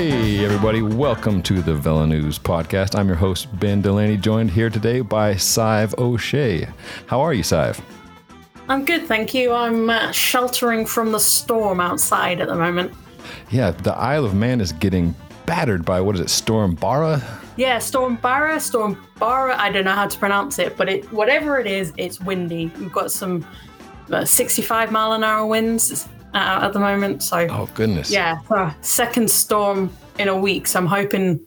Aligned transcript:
Hey, 0.00 0.42
everybody, 0.42 0.80
welcome 0.80 1.42
to 1.42 1.60
the 1.60 1.74
Velo 1.74 2.06
News 2.06 2.38
podcast. 2.38 2.98
I'm 2.98 3.06
your 3.06 3.18
host, 3.18 3.48
Ben 3.60 3.82
Delaney, 3.82 4.16
joined 4.16 4.50
here 4.50 4.70
today 4.70 5.02
by 5.02 5.34
Sadhbh 5.34 5.98
O'Shea. 5.98 6.66
How 7.06 7.20
are 7.20 7.34
you, 7.34 7.42
Sadhbh? 7.42 7.82
I'm 8.66 8.86
good, 8.86 9.04
thank 9.06 9.34
you. 9.34 9.52
I'm 9.52 9.90
uh, 9.90 10.10
sheltering 10.10 10.86
from 10.86 11.12
the 11.12 11.20
storm 11.20 11.80
outside 11.80 12.40
at 12.40 12.48
the 12.48 12.54
moment. 12.54 12.94
Yeah, 13.50 13.72
the 13.72 13.92
Isle 13.92 14.24
of 14.24 14.34
Man 14.34 14.62
is 14.62 14.72
getting 14.72 15.14
battered 15.44 15.84
by 15.84 16.00
what 16.00 16.14
is 16.14 16.22
it, 16.22 16.30
Storm 16.30 16.76
Barra? 16.76 17.22
Yeah, 17.58 17.78
Storm 17.78 18.16
Barra, 18.16 18.58
Storm 18.58 19.06
Barra. 19.18 19.54
I 19.60 19.70
don't 19.70 19.84
know 19.84 19.94
how 19.94 20.06
to 20.06 20.18
pronounce 20.18 20.58
it, 20.58 20.78
but 20.78 20.88
it 20.88 21.12
whatever 21.12 21.58
it 21.58 21.66
is, 21.66 21.92
it's 21.98 22.18
windy. 22.18 22.72
We've 22.78 22.90
got 22.90 23.12
some 23.12 23.46
uh, 24.10 24.24
65 24.24 24.92
mile 24.92 25.12
an 25.12 25.24
hour 25.24 25.44
winds 25.44 26.08
uh, 26.34 26.60
at 26.62 26.72
the 26.72 26.78
moment. 26.78 27.22
So, 27.22 27.46
oh 27.50 27.68
goodness, 27.74 28.10
yeah, 28.10 28.40
uh, 28.50 28.72
second 28.80 29.30
storm 29.30 29.92
in 30.18 30.28
a 30.28 30.36
week. 30.36 30.66
So 30.66 30.78
I'm 30.78 30.86
hoping, 30.86 31.40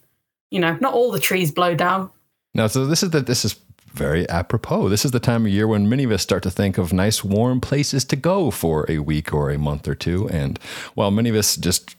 you 0.50 0.60
know, 0.60 0.76
not 0.80 0.94
all 0.94 1.10
the 1.10 1.20
trees 1.20 1.52
blow 1.52 1.74
down. 1.74 2.10
No, 2.54 2.66
so 2.68 2.86
this 2.86 3.02
is 3.02 3.10
the 3.10 3.20
this 3.20 3.44
is 3.44 3.56
very 3.92 4.28
apropos. 4.28 4.88
This 4.88 5.04
is 5.04 5.12
the 5.12 5.20
time 5.20 5.46
of 5.46 5.52
year 5.52 5.68
when 5.68 5.88
many 5.88 6.04
of 6.04 6.10
us 6.10 6.22
start 6.22 6.42
to 6.42 6.50
think 6.50 6.78
of 6.78 6.92
nice, 6.92 7.22
warm 7.22 7.60
places 7.60 8.04
to 8.06 8.16
go 8.16 8.50
for 8.50 8.84
a 8.88 8.98
week 8.98 9.32
or 9.32 9.50
a 9.50 9.58
month 9.58 9.86
or 9.86 9.94
two. 9.94 10.28
And 10.30 10.58
while 10.94 11.10
many 11.12 11.30
of 11.30 11.36
us 11.36 11.56
just 11.56 11.94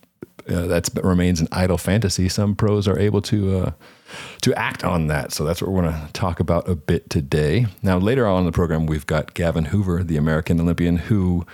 uh, 0.49 0.67
that 0.67 0.89
remains 1.03 1.39
an 1.39 1.47
idle 1.51 1.77
fantasy, 1.77 2.29
some 2.29 2.55
pros 2.55 2.87
are 2.87 2.99
able 2.99 3.21
to 3.23 3.57
uh, 3.57 3.71
to 4.41 4.53
act 4.55 4.83
on 4.83 5.07
that. 5.07 5.31
So 5.31 5.43
that's 5.43 5.61
what 5.61 5.71
we're 5.71 5.81
going 5.81 5.93
to 5.93 6.13
talk 6.13 6.39
about 6.39 6.69
a 6.69 6.75
bit 6.75 7.09
today. 7.09 7.65
Now, 7.81 7.97
later 7.97 8.27
on 8.27 8.39
in 8.39 8.45
the 8.45 8.51
program, 8.51 8.85
we've 8.85 9.07
got 9.07 9.33
Gavin 9.33 9.65
Hoover, 9.65 10.03
the 10.03 10.17
American 10.17 10.59
Olympian, 10.59 10.97
who 10.97 11.45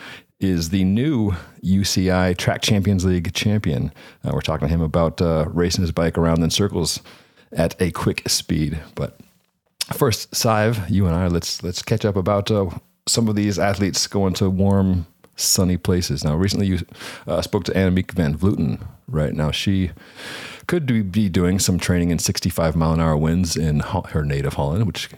is 0.42 0.70
the 0.70 0.84
new 0.84 1.32
UCI 1.64 2.36
Track 2.36 2.62
Champions 2.62 3.06
League 3.06 3.34
champion. 3.34 3.92
Uh, 4.26 4.32
we're 4.34 4.42
talking 4.42 4.68
to 4.68 4.74
him 4.74 4.82
about 4.82 5.22
uh, 5.22 5.46
racing 5.50 5.82
his 5.82 5.92
bike 5.92 6.18
around 6.18 6.44
in 6.44 6.50
circles 6.50 7.00
at 7.52 7.80
a 7.82 7.92
quick 7.92 8.28
speed. 8.28 8.80
But 8.96 9.20
first, 9.94 10.32
Sadhbh, 10.32 10.90
you 10.90 11.06
and 11.06 11.16
I, 11.16 11.28
let's 11.28 11.64
let's 11.64 11.82
catch 11.82 12.06
up 12.06 12.16
about 12.16 12.50
uh, 12.50 12.70
some 13.08 13.28
of 13.28 13.36
these 13.36 13.60
athletes 13.60 14.08
going 14.08 14.34
to 14.36 14.50
warm, 14.50 15.06
sunny 15.36 15.78
places. 15.78 16.24
Now, 16.24 16.36
recently 16.36 16.68
you 16.68 16.80
uh, 17.28 17.42
spoke 17.42 17.64
to 17.66 17.72
Annemiek 17.74 18.12
van 18.12 18.38
Vleuten. 18.38 18.86
Right 19.08 19.34
now, 19.34 19.52
she 19.52 19.92
could 20.68 21.12
be 21.12 21.30
doing 21.30 21.60
some 21.60 21.78
training 21.78 22.12
in 22.12 22.20
65 22.20 22.76
mile 22.76 22.94
an 22.94 23.02
hour 23.02 23.18
winds 23.18 23.58
in 23.58 23.82
her 23.82 24.24
native 24.24 24.54
Holland, 24.54 24.88
which 24.88 25.10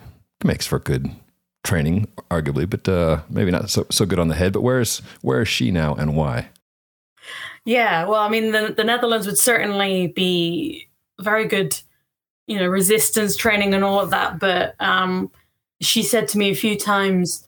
makes 0.43 0.65
for 0.65 0.79
good 0.79 1.11
training, 1.63 2.07
arguably, 2.29 2.69
but 2.69 2.87
uh, 2.87 3.21
maybe 3.29 3.51
not 3.51 3.69
so 3.69 3.85
so 3.89 4.05
good 4.05 4.19
on 4.19 4.27
the 4.27 4.35
head. 4.35 4.53
But 4.53 4.61
where's 4.61 4.99
where 5.21 5.41
is 5.41 5.47
she 5.47 5.71
now, 5.71 5.95
and 5.95 6.15
why? 6.15 6.49
Yeah, 7.65 8.05
well, 8.05 8.21
I 8.21 8.29
mean, 8.29 8.51
the 8.51 8.73
the 8.75 8.83
Netherlands 8.83 9.25
would 9.25 9.37
certainly 9.37 10.07
be 10.07 10.87
very 11.19 11.47
good, 11.47 11.79
you 12.47 12.59
know, 12.59 12.67
resistance 12.67 13.35
training 13.35 13.73
and 13.73 13.83
all 13.83 13.99
of 13.99 14.09
that. 14.11 14.39
But 14.39 14.75
um, 14.79 15.31
she 15.81 16.03
said 16.03 16.27
to 16.29 16.37
me 16.37 16.49
a 16.49 16.55
few 16.55 16.77
times, 16.77 17.47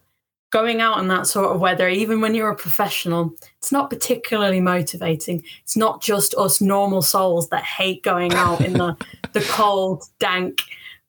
going 0.51 0.79
out 0.79 0.99
in 0.99 1.09
that 1.09 1.27
sort 1.27 1.53
of 1.53 1.59
weather, 1.59 1.89
even 1.89 2.21
when 2.21 2.33
you're 2.33 2.49
a 2.49 2.55
professional, 2.55 3.33
it's 3.57 3.73
not 3.73 3.89
particularly 3.89 4.61
motivating. 4.61 5.43
It's 5.63 5.75
not 5.75 6.01
just 6.01 6.33
us 6.35 6.61
normal 6.61 7.01
souls 7.01 7.49
that 7.49 7.63
hate 7.63 8.03
going 8.03 8.33
out 8.33 8.61
in 8.61 8.73
the 8.73 8.95
the 9.33 9.41
cold, 9.41 10.05
dank, 10.19 10.61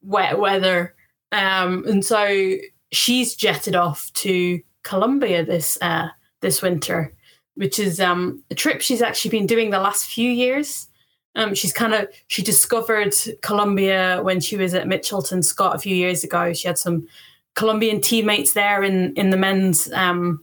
wet 0.02 0.40
weather. 0.40 0.94
Um, 1.30 1.84
and 1.86 2.04
so 2.04 2.56
she's 2.96 3.34
jetted 3.34 3.76
off 3.76 4.10
to 4.14 4.60
Colombia 4.82 5.44
this 5.44 5.78
uh, 5.82 6.08
this 6.40 6.62
winter, 6.62 7.12
which 7.54 7.78
is 7.78 8.00
um, 8.00 8.42
a 8.50 8.54
trip 8.54 8.80
she's 8.80 9.02
actually 9.02 9.30
been 9.30 9.46
doing 9.46 9.70
the 9.70 9.78
last 9.78 10.06
few 10.06 10.30
years. 10.30 10.88
Um, 11.34 11.54
she's 11.54 11.72
kind 11.72 11.92
of 11.92 12.08
she 12.28 12.42
discovered 12.42 13.14
Colombia 13.42 14.20
when 14.22 14.40
she 14.40 14.56
was 14.56 14.72
at 14.74 14.86
Mitchelton 14.86 15.44
Scott 15.44 15.76
a 15.76 15.78
few 15.78 15.94
years 15.94 16.24
ago. 16.24 16.52
She 16.54 16.66
had 16.66 16.78
some 16.78 17.06
Colombian 17.54 18.00
teammates 18.00 18.54
there 18.54 18.82
in 18.82 19.14
in 19.14 19.30
the 19.30 19.36
men's 19.36 19.92
um, 19.92 20.42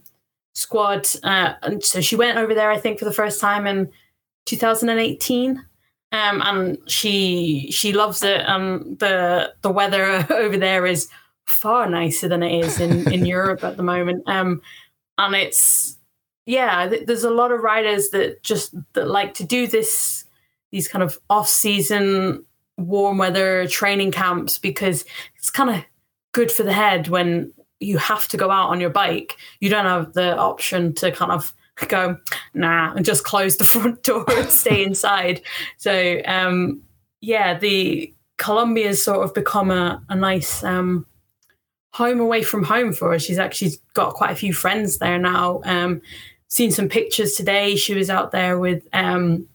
squad, 0.54 1.08
uh, 1.24 1.54
and 1.62 1.82
so 1.82 2.00
she 2.00 2.16
went 2.16 2.38
over 2.38 2.54
there. 2.54 2.70
I 2.70 2.78
think 2.78 2.98
for 2.98 3.04
the 3.04 3.12
first 3.12 3.40
time 3.40 3.66
in 3.66 3.90
2018. 4.46 5.64
Um, 6.12 6.42
and 6.44 6.78
she 6.86 7.72
she 7.72 7.92
loves 7.92 8.22
it. 8.22 8.42
And 8.46 8.96
the 9.00 9.52
the 9.62 9.70
weather 9.70 10.24
over 10.30 10.56
there 10.56 10.86
is 10.86 11.08
far 11.46 11.88
nicer 11.88 12.28
than 12.28 12.42
it 12.42 12.64
is 12.64 12.80
in, 12.80 13.10
in 13.12 13.26
Europe 13.26 13.64
at 13.64 13.76
the 13.76 13.82
moment. 13.82 14.22
Um, 14.26 14.62
and 15.18 15.34
it's 15.34 15.96
yeah, 16.46 16.88
th- 16.88 17.06
there's 17.06 17.24
a 17.24 17.30
lot 17.30 17.52
of 17.52 17.60
riders 17.60 18.10
that 18.10 18.42
just 18.42 18.74
that 18.94 19.08
like 19.08 19.34
to 19.34 19.44
do 19.44 19.66
this 19.66 20.24
these 20.70 20.88
kind 20.88 21.02
of 21.02 21.18
off 21.30 21.48
season 21.48 22.44
warm 22.76 23.18
weather 23.18 23.66
training 23.68 24.10
camps 24.10 24.58
because 24.58 25.04
it's 25.36 25.50
kind 25.50 25.70
of 25.70 25.84
good 26.32 26.50
for 26.50 26.64
the 26.64 26.72
head 26.72 27.08
when 27.08 27.52
you 27.78 27.98
have 27.98 28.26
to 28.28 28.36
go 28.36 28.50
out 28.50 28.70
on 28.70 28.80
your 28.80 28.90
bike. 28.90 29.36
You 29.60 29.70
don't 29.70 29.86
have 29.86 30.14
the 30.14 30.36
option 30.36 30.92
to 30.94 31.12
kind 31.12 31.30
of 31.30 31.54
go 31.88 32.16
nah 32.54 32.92
and 32.94 33.04
just 33.04 33.24
close 33.24 33.56
the 33.56 33.64
front 33.74 34.02
door 34.02 34.24
and 34.28 34.50
stay 34.50 34.84
inside. 34.84 35.42
So 35.76 36.20
um, 36.26 36.82
yeah, 37.20 37.58
the 37.58 38.12
Colombia's 38.36 39.02
sort 39.02 39.24
of 39.24 39.32
become 39.32 39.70
a, 39.70 40.02
a 40.08 40.16
nice 40.16 40.64
um, 40.64 41.06
home 41.94 42.18
away 42.18 42.42
from 42.42 42.64
home 42.64 42.92
for 42.92 43.12
her. 43.12 43.18
She's 43.20 43.38
actually 43.38 43.72
got 43.94 44.14
quite 44.14 44.32
a 44.32 44.34
few 44.34 44.52
friends 44.52 44.98
there 44.98 45.18
now. 45.18 45.60
Um, 45.64 46.02
seen 46.48 46.72
some 46.72 46.88
pictures 46.88 47.34
today. 47.34 47.76
She 47.76 47.94
was 47.94 48.10
out 48.10 48.32
there 48.32 48.58
with 48.58 48.82
um, 48.92 49.46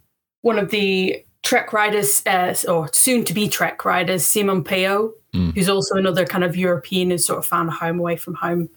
one 0.42 0.58
of 0.58 0.72
the 0.72 1.24
Trek 1.44 1.74
riders, 1.74 2.26
uh, 2.26 2.56
or 2.70 2.90
soon 2.94 3.26
to 3.26 3.34
be 3.34 3.50
Trek 3.50 3.84
riders, 3.84 4.26
Simon 4.26 4.64
Pellaud, 4.64 5.12
mm. 5.34 5.54
who's 5.54 5.68
also 5.68 5.96
another 5.96 6.26
kind 6.26 6.46
of 6.46 6.56
European 6.56 7.10
who 7.10 7.18
sort 7.18 7.40
of 7.40 7.46
found 7.46 7.68
a 7.68 7.74
home 7.74 8.00
away 8.00 8.16
from 8.16 8.36
home 8.36 8.70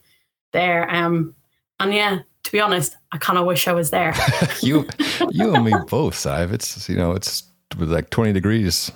there. 0.50 0.92
Um, 0.92 1.34
and 1.78 1.94
yeah, 1.94 2.18
to 2.42 2.52
be 2.52 2.60
honest, 2.60 2.96
I 3.12 3.18
kind 3.18 3.38
of 3.38 3.46
wish 3.46 3.68
I 3.68 3.72
was 3.72 3.90
there. 3.90 4.12
you, 4.60 4.88
you 5.30 5.54
and 5.54 5.64
me 5.64 5.72
both, 5.88 6.14
Sadhbh. 6.14 6.52
It's 6.52 6.88
you 6.88 6.96
know, 6.96 7.12
it's 7.12 7.44
like 7.78 8.10
twenty 8.10 8.32
degrees 8.32 8.90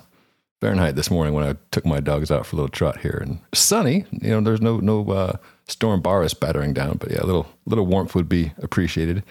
Fahrenheit 0.59 0.95
this 0.95 1.11
morning 1.11 1.33
when 1.33 1.43
I 1.43 1.55
took 1.71 1.85
my 1.85 1.99
dogs 1.99 2.31
out 2.31 2.45
for 2.45 2.55
a 2.55 2.57
little 2.57 2.69
trot 2.69 2.99
here 2.99 3.19
and 3.21 3.39
sunny. 3.53 4.05
You 4.11 4.31
know, 4.31 4.41
there's 4.41 4.61
no 4.61 4.79
no 4.79 5.07
uh, 5.11 5.37
storm 5.67 6.01
Boris 6.01 6.33
battering 6.33 6.73
down, 6.73 6.97
but 6.97 7.11
yeah, 7.11 7.21
a 7.21 7.25
little 7.25 7.47
little 7.65 7.85
warmth 7.85 8.15
would 8.15 8.27
be 8.27 8.53
appreciated. 8.61 9.23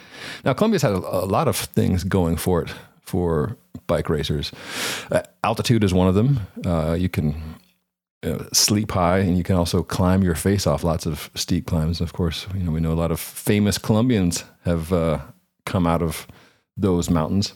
Now, 0.44 0.54
Colombia's 0.54 0.82
had 0.82 0.92
a, 0.92 0.98
a 0.98 1.26
lot 1.26 1.48
of 1.48 1.56
things 1.56 2.04
going 2.04 2.36
for 2.36 2.62
it 2.62 2.72
for 3.02 3.56
bike 3.86 4.08
racers. 4.08 4.52
Uh, 5.10 5.22
altitude 5.42 5.82
is 5.82 5.92
one 5.92 6.08
of 6.08 6.14
them. 6.14 6.40
Uh, 6.64 6.96
you 6.98 7.08
can 7.08 7.34
sleep 8.52 8.90
high, 8.90 9.18
and 9.18 9.36
you 9.36 9.44
can 9.44 9.56
also 9.56 9.82
climb 9.82 10.22
your 10.22 10.34
face 10.34 10.66
off 10.66 10.84
lots 10.84 11.06
of 11.06 11.30
steep 11.34 11.66
climbs. 11.66 12.00
Of 12.00 12.12
course, 12.12 12.46
you 12.54 12.62
know 12.62 12.70
we 12.70 12.80
know 12.80 12.92
a 12.92 12.94
lot 12.94 13.10
of 13.10 13.20
famous 13.20 13.78
Colombians 13.78 14.44
have 14.64 14.92
uh, 14.92 15.20
come 15.64 15.86
out 15.86 16.02
of 16.02 16.26
those 16.76 17.10
mountains. 17.10 17.52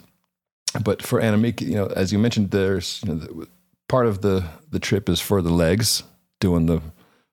But 0.84 1.02
for 1.02 1.20
Annemiek, 1.20 1.60
you 1.60 1.74
know, 1.74 1.86
as 1.86 2.12
you 2.12 2.18
mentioned, 2.18 2.52
there's 2.52 3.02
you 3.04 3.14
know, 3.14 3.46
part 3.90 4.06
of 4.06 4.22
the 4.22 4.44
the 4.70 4.78
trip 4.78 5.08
is 5.08 5.20
for 5.20 5.42
the 5.42 5.50
legs, 5.50 6.04
doing 6.38 6.66
the 6.66 6.80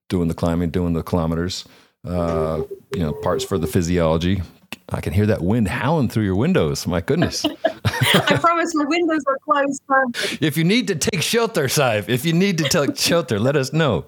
doing 0.10 0.28
the 0.28 0.34
climbing, 0.34 0.72
doing 0.72 0.94
the 0.94 1.04
kilometers. 1.04 1.66
Uh, 2.04 2.64
you 2.94 3.02
know, 3.02 3.14
parts 3.14 3.44
for 3.44 3.58
the 3.58 3.68
physiology. 3.68 4.42
I 4.90 5.02
can 5.02 5.12
hear 5.12 5.26
that 5.26 5.42
wind 5.42 5.68
howling 5.68 6.10
through 6.10 6.24
your 6.24 6.36
windows. 6.36 6.88
My 6.88 7.02
goodness. 7.02 7.46
I 7.86 8.38
promise 8.40 8.74
my 8.74 8.86
windows 8.86 9.24
are 9.28 9.38
closed. 9.44 10.42
If 10.42 10.58
you 10.58 10.64
need 10.64 10.88
to 10.88 10.96
take 10.96 11.22
shelter, 11.22 11.66
Sadhbh, 11.66 12.08
if 12.10 12.26
you 12.26 12.34
need 12.34 12.58
to 12.60 12.64
take 12.70 12.98
shelter, 13.10 13.40
let 13.40 13.56
us 13.56 13.74
know. 13.74 14.06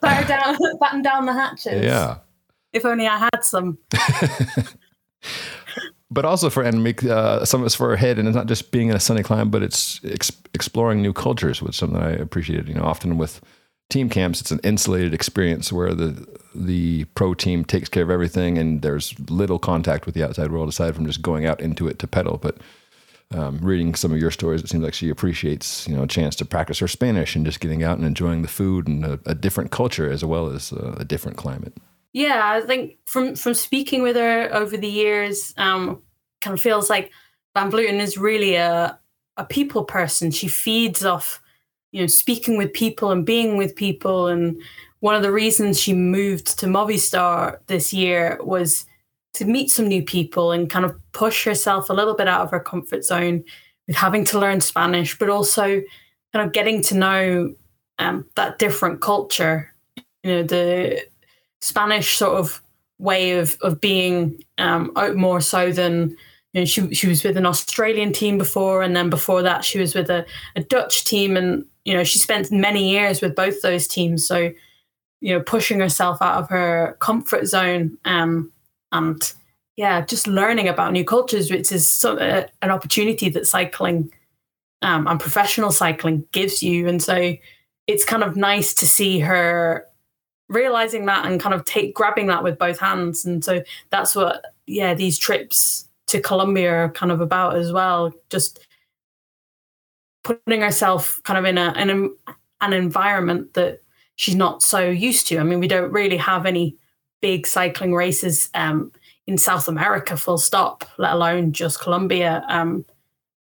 Batten 0.00 0.28
down, 0.28 0.58
batten 0.80 1.02
down 1.02 1.26
the 1.26 1.32
hatches. 1.32 1.84
Yeah. 1.84 2.18
If 2.72 2.84
only 2.84 3.06
I 3.06 3.18
had 3.18 3.44
some 3.44 3.78
but 6.14 6.24
also 6.24 6.48
for 6.48 6.62
Annemiek 6.62 7.04
uh, 7.04 7.44
some 7.44 7.60
of 7.60 7.66
us 7.66 7.74
for 7.74 7.88
her 7.90 7.96
head, 7.96 8.18
and 8.18 8.28
it's 8.28 8.36
not 8.36 8.46
just 8.46 8.70
being 8.70 8.88
in 8.88 8.96
a 8.96 9.00
sunny 9.00 9.22
climate, 9.22 9.50
but 9.50 9.62
it's 9.62 10.00
ex- 10.04 10.32
exploring 10.54 11.02
new 11.02 11.12
cultures, 11.12 11.60
which 11.60 11.70
is 11.70 11.76
something 11.76 12.00
I 12.00 12.12
appreciated. 12.12 12.68
You 12.68 12.74
know, 12.74 12.84
often 12.84 13.18
with 13.18 13.40
team 13.90 14.08
camps, 14.08 14.40
it's 14.40 14.52
an 14.52 14.60
insulated 14.62 15.12
experience 15.12 15.72
where 15.72 15.92
the 15.92 16.26
the 16.54 17.04
pro 17.16 17.34
team 17.34 17.64
takes 17.64 17.88
care 17.88 18.04
of 18.04 18.10
everything, 18.10 18.56
and 18.56 18.82
there's 18.82 19.18
little 19.28 19.58
contact 19.58 20.06
with 20.06 20.14
the 20.14 20.22
outside 20.22 20.52
world 20.52 20.68
aside 20.68 20.94
from 20.94 21.04
just 21.04 21.20
going 21.20 21.46
out 21.46 21.60
into 21.60 21.88
it 21.88 21.98
to 21.98 22.06
pedal. 22.06 22.38
But 22.38 22.58
um, 23.32 23.58
reading 23.58 23.94
some 23.96 24.12
of 24.12 24.18
your 24.18 24.30
stories, 24.30 24.62
it 24.62 24.68
seems 24.68 24.84
like 24.84 24.94
she 24.94 25.10
appreciates 25.10 25.88
you 25.88 25.96
know 25.96 26.04
a 26.04 26.08
chance 26.08 26.36
to 26.36 26.44
practice 26.44 26.78
her 26.78 26.88
Spanish 26.88 27.34
and 27.34 27.44
just 27.44 27.60
getting 27.60 27.82
out 27.82 27.98
and 27.98 28.06
enjoying 28.06 28.42
the 28.42 28.48
food 28.48 28.86
and 28.86 29.04
a, 29.04 29.18
a 29.26 29.34
different 29.34 29.72
culture 29.72 30.08
as 30.08 30.24
well 30.24 30.48
as 30.48 30.72
uh, 30.72 30.94
a 30.98 31.04
different 31.04 31.36
climate. 31.36 31.74
Yeah, 32.14 32.52
I 32.52 32.60
think 32.60 32.96
from 33.06 33.34
from 33.34 33.54
speaking 33.54 34.02
with 34.02 34.16
her 34.16 34.48
over 34.54 34.76
the 34.76 34.88
years, 34.88 35.52
um, 35.56 36.00
kind 36.40 36.54
of 36.54 36.60
feels 36.60 36.88
like 36.88 37.10
Van 37.54 37.70
Vleuten 37.70 38.00
is 38.00 38.16
really 38.16 38.54
a 38.54 38.98
a 39.36 39.44
people 39.44 39.84
person. 39.84 40.30
She 40.30 40.46
feeds 40.48 41.04
off, 41.04 41.42
you 41.90 42.00
know, 42.00 42.06
speaking 42.06 42.56
with 42.56 42.72
people 42.72 43.10
and 43.10 43.26
being 43.26 43.56
with 43.56 43.74
people. 43.74 44.28
And 44.28 44.62
one 45.00 45.16
of 45.16 45.22
the 45.22 45.32
reasons 45.32 45.80
she 45.80 45.92
moved 45.92 46.56
to 46.60 46.66
Movistar 46.66 47.58
this 47.66 47.92
year 47.92 48.38
was 48.42 48.86
to 49.34 49.44
meet 49.44 49.70
some 49.70 49.88
new 49.88 50.04
people 50.04 50.52
and 50.52 50.70
kind 50.70 50.84
of 50.84 50.96
push 51.12 51.44
herself 51.44 51.90
a 51.90 51.94
little 51.94 52.14
bit 52.14 52.28
out 52.28 52.42
of 52.42 52.50
her 52.52 52.60
comfort 52.60 53.04
zone, 53.04 53.42
with 53.88 53.96
having 53.96 54.24
to 54.26 54.38
learn 54.38 54.60
Spanish, 54.60 55.18
but 55.18 55.28
also 55.28 55.82
kind 56.32 56.46
of 56.46 56.52
getting 56.52 56.80
to 56.82 56.94
know 56.96 57.54
um, 57.98 58.24
that 58.36 58.60
different 58.60 59.00
culture. 59.00 59.74
You 60.22 60.30
know, 60.30 60.42
the 60.44 61.02
Spanish 61.64 62.16
sort 62.16 62.38
of 62.38 62.62
way 62.98 63.38
of 63.38 63.56
of 63.62 63.80
being 63.80 64.44
um, 64.58 64.92
more 65.16 65.40
so 65.40 65.72
than 65.72 66.16
you 66.52 66.60
know, 66.60 66.64
she 66.64 66.94
she 66.94 67.08
was 67.08 67.24
with 67.24 67.36
an 67.36 67.46
Australian 67.46 68.12
team 68.12 68.38
before, 68.38 68.82
and 68.82 68.94
then 68.94 69.10
before 69.10 69.42
that 69.42 69.64
she 69.64 69.78
was 69.78 69.94
with 69.94 70.10
a, 70.10 70.24
a 70.54 70.62
Dutch 70.62 71.04
team, 71.04 71.36
and 71.36 71.64
you 71.84 71.94
know 71.94 72.04
she 72.04 72.18
spent 72.18 72.52
many 72.52 72.90
years 72.90 73.20
with 73.20 73.34
both 73.34 73.62
those 73.62 73.88
teams. 73.88 74.26
So 74.26 74.52
you 75.20 75.32
know, 75.32 75.40
pushing 75.40 75.80
herself 75.80 76.20
out 76.20 76.42
of 76.42 76.50
her 76.50 76.96
comfort 77.00 77.46
zone, 77.46 77.96
um, 78.04 78.52
and 78.92 79.32
yeah, 79.76 80.02
just 80.02 80.26
learning 80.26 80.68
about 80.68 80.92
new 80.92 81.04
cultures, 81.04 81.50
which 81.50 81.72
is 81.72 81.88
so, 81.88 82.18
uh, 82.18 82.46
an 82.62 82.70
opportunity 82.70 83.30
that 83.30 83.46
cycling 83.46 84.12
um, 84.82 85.06
and 85.06 85.18
professional 85.18 85.72
cycling 85.72 86.24
gives 86.32 86.62
you. 86.62 86.86
And 86.86 87.02
so 87.02 87.34
it's 87.86 88.04
kind 88.04 88.22
of 88.22 88.36
nice 88.36 88.74
to 88.74 88.86
see 88.86 89.18
her 89.20 89.86
realizing 90.48 91.06
that 91.06 91.26
and 91.26 91.40
kind 91.40 91.54
of 91.54 91.64
take 91.64 91.94
grabbing 91.94 92.26
that 92.28 92.42
with 92.42 92.58
both 92.58 92.78
hands. 92.78 93.24
And 93.24 93.44
so 93.44 93.62
that's 93.90 94.14
what, 94.14 94.44
yeah, 94.66 94.94
these 94.94 95.18
trips 95.18 95.88
to 96.06 96.20
Colombia 96.20 96.70
are 96.70 96.90
kind 96.90 97.12
of 97.12 97.20
about 97.20 97.56
as 97.56 97.72
well. 97.72 98.12
Just 98.30 98.66
putting 100.22 100.60
herself 100.60 101.20
kind 101.24 101.38
of 101.38 101.44
in 101.44 101.58
a 101.58 101.72
in 101.74 101.90
a, 101.90 102.32
an 102.60 102.72
environment 102.72 103.54
that 103.54 103.80
she's 104.16 104.34
not 104.34 104.62
so 104.62 104.88
used 104.88 105.26
to. 105.28 105.38
I 105.38 105.42
mean, 105.42 105.60
we 105.60 105.68
don't 105.68 105.92
really 105.92 106.16
have 106.16 106.46
any 106.46 106.76
big 107.20 107.46
cycling 107.46 107.94
races 107.94 108.50
um, 108.54 108.92
in 109.26 109.38
South 109.38 109.68
America, 109.68 110.16
full 110.16 110.38
stop, 110.38 110.84
let 110.98 111.14
alone 111.14 111.52
just 111.52 111.80
Colombia. 111.80 112.44
Um, 112.48 112.84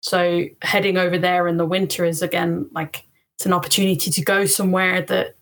so 0.01 0.45
heading 0.63 0.99
over 0.99 1.19
there 1.19 1.47
in 1.49 1.57
the 1.57 1.67
winter 1.67 2.05
is 2.05 2.23
again 2.23 2.69
like 2.73 3.05
it's 3.37 3.47
an 3.47 3.53
opportunity 3.53 4.11
to 4.11 4.23
go 4.23 4.47
somewhere 4.47 5.03
that 5.03 5.37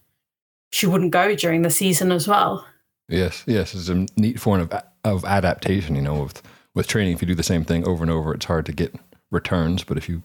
she 0.70 0.86
wouldn't 0.86 1.10
go 1.10 1.34
during 1.34 1.62
the 1.62 1.70
season 1.70 2.12
as 2.12 2.26
well. 2.26 2.66
Yes, 3.08 3.42
yes, 3.46 3.74
it's 3.74 3.88
a 3.88 4.06
neat 4.16 4.40
form 4.40 4.60
of 4.60 4.72
of 5.04 5.24
adaptation. 5.24 5.96
You 5.96 6.02
know, 6.02 6.22
with 6.22 6.42
with 6.74 6.86
training, 6.86 7.14
if 7.14 7.22
you 7.22 7.28
do 7.28 7.34
the 7.34 7.42
same 7.42 7.64
thing 7.64 7.86
over 7.86 8.02
and 8.02 8.10
over, 8.10 8.32
it's 8.34 8.46
hard 8.46 8.66
to 8.66 8.72
get 8.72 8.94
returns. 9.30 9.84
But 9.84 9.98
if 9.98 10.08
you 10.08 10.22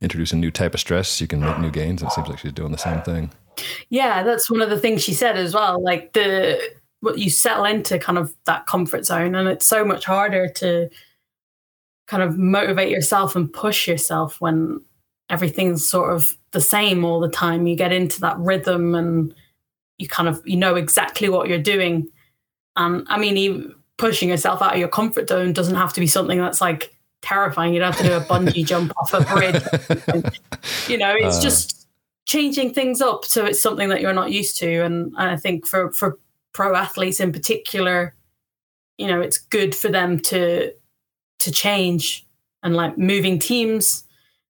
introduce 0.00 0.32
a 0.32 0.36
new 0.36 0.50
type 0.50 0.74
of 0.74 0.80
stress, 0.80 1.20
you 1.20 1.26
can 1.26 1.40
make 1.40 1.58
new 1.58 1.70
gains. 1.70 2.02
And 2.02 2.10
it 2.10 2.14
seems 2.14 2.28
like 2.28 2.38
she's 2.38 2.52
doing 2.52 2.72
the 2.72 2.78
same 2.78 3.02
thing. 3.02 3.30
Yeah, 3.88 4.22
that's 4.22 4.50
one 4.50 4.60
of 4.60 4.70
the 4.70 4.78
things 4.78 5.02
she 5.02 5.14
said 5.14 5.36
as 5.36 5.54
well. 5.54 5.82
Like 5.82 6.12
the 6.12 6.60
what 7.00 7.18
you 7.18 7.30
settle 7.30 7.64
into 7.64 7.98
kind 7.98 8.18
of 8.18 8.34
that 8.46 8.66
comfort 8.66 9.04
zone, 9.06 9.34
and 9.34 9.48
it's 9.48 9.66
so 9.66 9.84
much 9.84 10.04
harder 10.04 10.48
to 10.48 10.90
kind 12.06 12.22
of 12.22 12.36
motivate 12.36 12.90
yourself 12.90 13.36
and 13.36 13.52
push 13.52 13.86
yourself 13.86 14.40
when 14.40 14.80
everything's 15.30 15.88
sort 15.88 16.14
of 16.14 16.36
the 16.50 16.60
same 16.60 17.04
all 17.04 17.20
the 17.20 17.28
time. 17.28 17.66
You 17.66 17.76
get 17.76 17.92
into 17.92 18.20
that 18.20 18.38
rhythm 18.38 18.94
and 18.94 19.34
you 19.98 20.08
kind 20.08 20.28
of 20.28 20.42
you 20.44 20.56
know 20.56 20.74
exactly 20.74 21.28
what 21.28 21.48
you're 21.48 21.58
doing. 21.58 22.08
And 22.76 23.06
I 23.08 23.18
mean, 23.18 23.36
even 23.36 23.74
pushing 23.96 24.28
yourself 24.28 24.60
out 24.60 24.74
of 24.74 24.78
your 24.78 24.88
comfort 24.88 25.28
zone 25.28 25.52
doesn't 25.52 25.76
have 25.76 25.92
to 25.92 26.00
be 26.00 26.06
something 26.06 26.38
that's 26.38 26.60
like 26.60 26.94
terrifying. 27.22 27.74
You 27.74 27.80
don't 27.80 27.92
have 27.92 28.00
to 28.02 28.08
do 28.08 28.14
a 28.14 28.20
bungee 28.20 28.66
jump 28.66 28.92
off 28.96 29.14
a 29.14 29.20
bridge. 29.22 29.62
you 30.88 30.98
know, 30.98 31.14
it's 31.16 31.38
uh. 31.38 31.42
just 31.42 31.88
changing 32.26 32.72
things 32.72 33.02
up 33.02 33.24
so 33.24 33.44
it's 33.44 33.60
something 33.60 33.90
that 33.90 34.00
you're 34.00 34.14
not 34.14 34.32
used 34.32 34.56
to. 34.58 34.80
And, 34.80 35.12
and 35.18 35.30
I 35.30 35.36
think 35.36 35.66
for 35.66 35.92
for 35.92 36.18
pro 36.52 36.74
athletes 36.74 37.20
in 37.20 37.32
particular, 37.32 38.14
you 38.98 39.06
know, 39.06 39.20
it's 39.20 39.38
good 39.38 39.74
for 39.74 39.88
them 39.88 40.18
to 40.20 40.72
to 41.40 41.52
change 41.52 42.26
and 42.62 42.74
like 42.74 42.96
moving 42.96 43.38
teams 43.38 44.04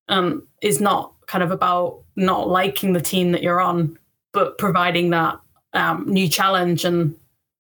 um, 0.09 0.47
is 0.63 0.81
not 0.81 1.13
kind 1.27 1.43
of 1.43 1.51
about 1.51 2.03
not 2.17 2.49
liking 2.49 2.93
the 2.93 3.01
team 3.01 3.33
that 3.33 3.43
you're 3.43 3.61
on, 3.61 3.99
but 4.35 4.59
providing 4.59 5.11
that 5.11 5.39
um, 5.73 6.05
new 6.07 6.29
challenge. 6.29 6.85
And 6.85 7.15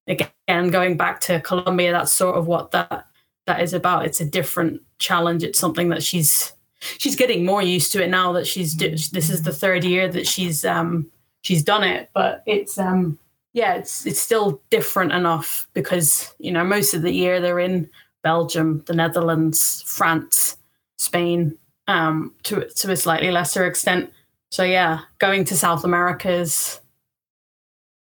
again, 0.06 0.71
going 0.71 0.97
back 0.97 1.21
to 1.23 1.41
Colombia, 1.41 1.93
that's 1.93 2.12
sort 2.12 2.37
of 2.37 2.47
what 2.47 2.73
that 2.73 3.06
that 3.47 3.62
is 3.62 3.73
about. 3.73 4.05
It's 4.05 4.21
a 4.21 4.25
different 4.25 4.82
challenge. 4.99 5.43
It's 5.43 5.59
something 5.59 5.88
that 5.88 6.03
she's 6.03 6.53
she's 6.99 7.17
getting 7.17 7.47
more 7.47 7.62
used 7.62 7.93
to 7.93 8.03
it 8.03 8.11
now 8.11 8.32
that 8.32 8.47
she's 8.47 8.76
this 8.76 9.31
is 9.31 9.43
the 9.43 9.53
third 9.53 9.85
year 9.85 10.09
that 10.09 10.26
she's 10.26 10.65
um 10.65 11.11
she's 11.43 11.62
done 11.62 11.85
it. 11.85 12.11
But 12.12 12.43
it's 12.47 12.79
um 12.79 13.19
yeah, 13.53 13.75
it's 13.75 14.05
it's 14.05 14.21
still 14.21 14.61
different 14.71 15.12
enough 15.12 15.69
because 15.75 16.35
you 16.38 16.53
know 16.53 16.65
most 16.65 16.93
of 16.93 17.03
the 17.03 17.12
year 17.12 17.41
they're 17.41 17.61
in 17.61 17.88
Belgium, 18.23 18.82
the 18.87 18.94
Netherlands, 18.94 19.85
France, 19.87 20.56
Spain, 20.99 21.56
um, 21.87 22.35
to 22.44 22.69
to 22.69 22.91
a 22.91 22.97
slightly 22.97 23.31
lesser 23.31 23.67
extent. 23.67 24.12
So 24.50 24.62
yeah, 24.62 25.00
going 25.19 25.44
to 25.46 25.56
South 25.56 25.85
America 25.85 26.31
is 26.31 26.81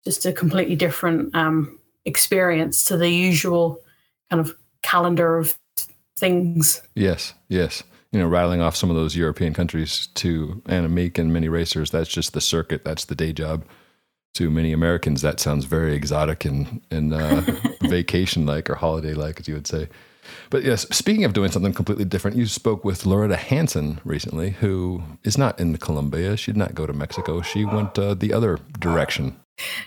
just 0.05 0.27
a 0.27 0.33
completely 0.33 0.77
different 0.77 1.35
um, 1.35 1.79
experience 2.05 2.85
to 2.85 2.97
the 2.97 3.09
usual 3.09 3.81
kind 4.31 4.41
of 4.41 4.57
calendar 4.83 5.39
of 5.39 5.57
things. 6.19 6.83
Yes, 6.95 7.35
yes. 7.49 7.83
You 8.11 8.21
know, 8.21 8.29
rattling 8.29 8.61
off 8.61 8.77
some 8.77 8.91
of 8.91 8.97
those 8.97 9.17
European 9.17 9.55
countries 9.55 10.09
to 10.15 10.63
Annemiek 10.67 11.19
and 11.19 11.33
many 11.33 11.49
racers, 11.49 11.91
that's 11.91 12.11
just 12.11 12.35
the 12.35 12.41
circuit, 12.41 12.85
that's 12.85 13.07
the 13.07 13.15
day 13.15 13.33
job. 13.33 13.65
To 14.37 14.51
many 14.51 14.73
Americans, 14.73 15.21
that 15.23 15.41
sounds 15.41 15.67
very 15.67 15.95
exotic 15.95 16.47
and, 16.47 16.81
and 16.91 17.13
uh, 17.13 17.43
vacation 17.83 18.47
like 18.47 18.71
or 18.71 18.75
holiday 18.75 19.13
like, 19.13 19.41
as 19.41 19.49
you 19.49 19.55
would 19.55 19.67
say. 19.67 19.89
But 20.51 20.65
yes, 20.65 20.87
speaking 20.91 21.25
of 21.25 21.33
doing 21.33 21.51
something 21.51 21.73
completely 21.73 22.05
different, 22.05 22.37
you 22.37 22.47
spoke 22.47 22.85
with 22.85 23.03
Lauretta 23.03 23.37
Hanson 23.37 24.01
recently, 24.05 24.51
who 24.51 25.03
is 25.25 25.37
not 25.37 25.59
in 25.59 25.77
Colombia. 25.77 26.37
She 26.37 26.53
did 26.53 26.59
not 26.59 26.75
go 26.75 26.87
to 26.87 26.93
Mexico. 26.93 27.43
She 27.43 27.65
went 27.65 27.99
uh, 27.99 28.15
the 28.15 28.33
other 28.33 28.59
direction. 28.79 29.37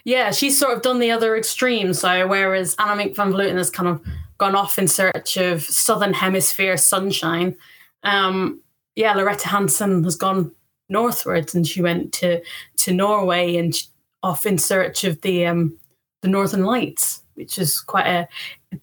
Yeah, 0.04 0.32
she's 0.32 0.58
sort 0.58 0.76
of 0.76 0.82
done 0.82 1.00
the 1.00 1.12
other 1.12 1.36
extreme. 1.36 1.94
So 1.94 2.28
whereas 2.28 2.76
Annemiek 2.76 3.16
van 3.16 3.32
Vleuten 3.32 3.58
has 3.58 3.70
kind 3.70 3.90
of 3.90 4.02
gone 4.38 4.56
off 4.56 4.78
in 4.78 4.88
search 4.88 5.38
of 5.38 5.64
southern 5.64 6.14
hemisphere 6.14 6.78
sunshine, 6.78 7.56
um, 8.04 8.62
yeah, 8.96 9.14
Lauretta 9.14 9.44
Hanson 9.44 10.04
has 10.04 10.16
gone 10.16 10.52
northwards 10.90 11.56
and 11.56 11.68
she 11.68 11.82
went 11.82 12.14
to 12.14 12.42
to 12.78 12.94
Norway 12.94 13.58
and 13.58 13.76
off 14.22 14.46
in 14.46 14.58
search 14.58 15.04
of 15.04 15.22
the 15.22 15.46
um, 15.46 15.78
the 16.22 16.28
Northern 16.28 16.64
Lights, 16.64 17.22
which 17.36 17.58
is 17.58 17.80
quite 17.80 18.08
a 18.08 18.28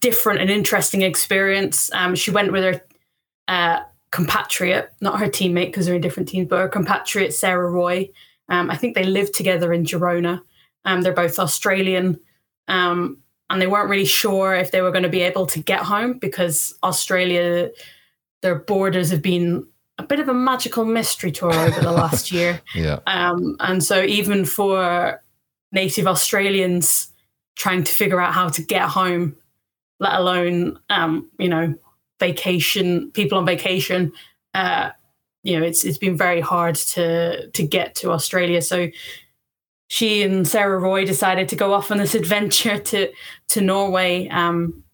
different 0.00 0.40
and 0.40 0.50
interesting 0.50 1.02
experience. 1.02 1.90
Um, 1.92 2.14
she 2.14 2.30
went 2.30 2.52
with 2.52 2.64
her 2.64 2.82
uh, 3.48 3.80
compatriot, 4.10 4.92
not 5.00 5.18
her 5.18 5.26
teammate 5.26 5.66
because 5.66 5.86
they're 5.86 5.94
in 5.94 6.00
different 6.00 6.28
teams, 6.28 6.48
but 6.48 6.60
her 6.60 6.68
compatriot 6.68 7.32
Sarah 7.32 7.70
Roy. 7.70 8.08
Um, 8.48 8.70
I 8.70 8.76
think 8.76 8.94
they 8.94 9.04
lived 9.04 9.34
together 9.34 9.72
in 9.72 9.84
Girona. 9.84 10.40
Um, 10.84 11.02
they're 11.02 11.12
both 11.12 11.38
Australian, 11.38 12.18
um, 12.68 13.18
and 13.50 13.60
they 13.60 13.66
weren't 13.66 13.88
really 13.88 14.04
sure 14.04 14.54
if 14.54 14.70
they 14.70 14.82
were 14.82 14.90
going 14.90 15.02
to 15.04 15.08
be 15.08 15.20
able 15.20 15.46
to 15.46 15.60
get 15.60 15.80
home 15.80 16.18
because 16.18 16.74
Australia, 16.82 17.70
their 18.42 18.56
borders 18.56 19.10
have 19.10 19.22
been 19.22 19.66
a 19.98 20.02
bit 20.02 20.20
of 20.20 20.28
a 20.28 20.34
magical 20.34 20.84
mystery 20.84 21.30
tour 21.30 21.52
over 21.52 21.80
the 21.80 21.92
last 21.92 22.32
year. 22.32 22.60
Yeah. 22.74 22.98
Um, 23.06 23.56
and 23.60 23.82
so 23.82 24.02
even 24.02 24.44
for 24.44 25.22
native 25.70 26.06
Australians 26.06 27.11
trying 27.56 27.84
to 27.84 27.92
figure 27.92 28.20
out 28.20 28.32
how 28.32 28.48
to 28.48 28.62
get 28.62 28.82
home 28.82 29.36
let 30.02 30.14
alone 30.14 30.78
um, 30.90 31.30
you 31.38 31.48
know 31.48 31.74
vacation 32.18 33.10
people 33.12 33.38
on 33.38 33.46
vacation. 33.46 34.12
Uh, 34.54 34.90
you 35.42 35.58
know, 35.58 35.64
it's 35.64 35.84
it's 35.84 35.98
been 35.98 36.16
very 36.16 36.40
hard 36.40 36.74
to 36.94 37.48
to 37.50 37.62
get 37.66 37.94
to 37.96 38.10
Australia. 38.10 38.60
So 38.60 38.88
she 39.88 40.22
and 40.22 40.46
Sarah 40.46 40.78
Roy 40.78 41.04
decided 41.04 41.48
to 41.48 41.56
go 41.56 41.72
off 41.72 41.90
on 41.90 41.98
this 41.98 42.14
adventure 42.22 42.78
to 42.78 43.10
to 43.48 43.60
Norway. 43.60 44.28
Um, 44.28 44.84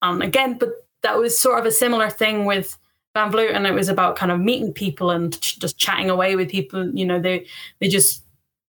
and 0.00 0.22
again, 0.22 0.58
but 0.58 0.70
that 1.02 1.18
was 1.18 1.38
sort 1.38 1.58
of 1.58 1.66
a 1.66 1.72
similar 1.72 2.10
thing 2.10 2.44
with 2.44 2.78
Van 3.14 3.30
Vleuten. 3.30 3.68
It 3.68 3.74
was 3.74 3.88
about 3.88 4.16
kind 4.16 4.32
of 4.32 4.40
meeting 4.40 4.72
people 4.72 5.10
and 5.10 5.40
ch- 5.40 5.58
just 5.58 5.78
chatting 5.78 6.10
away 6.10 6.36
with 6.36 6.50
people. 6.50 6.88
You 6.94 7.06
know, 7.06 7.20
they 7.20 7.46
they 7.80 7.88
just 7.88 8.24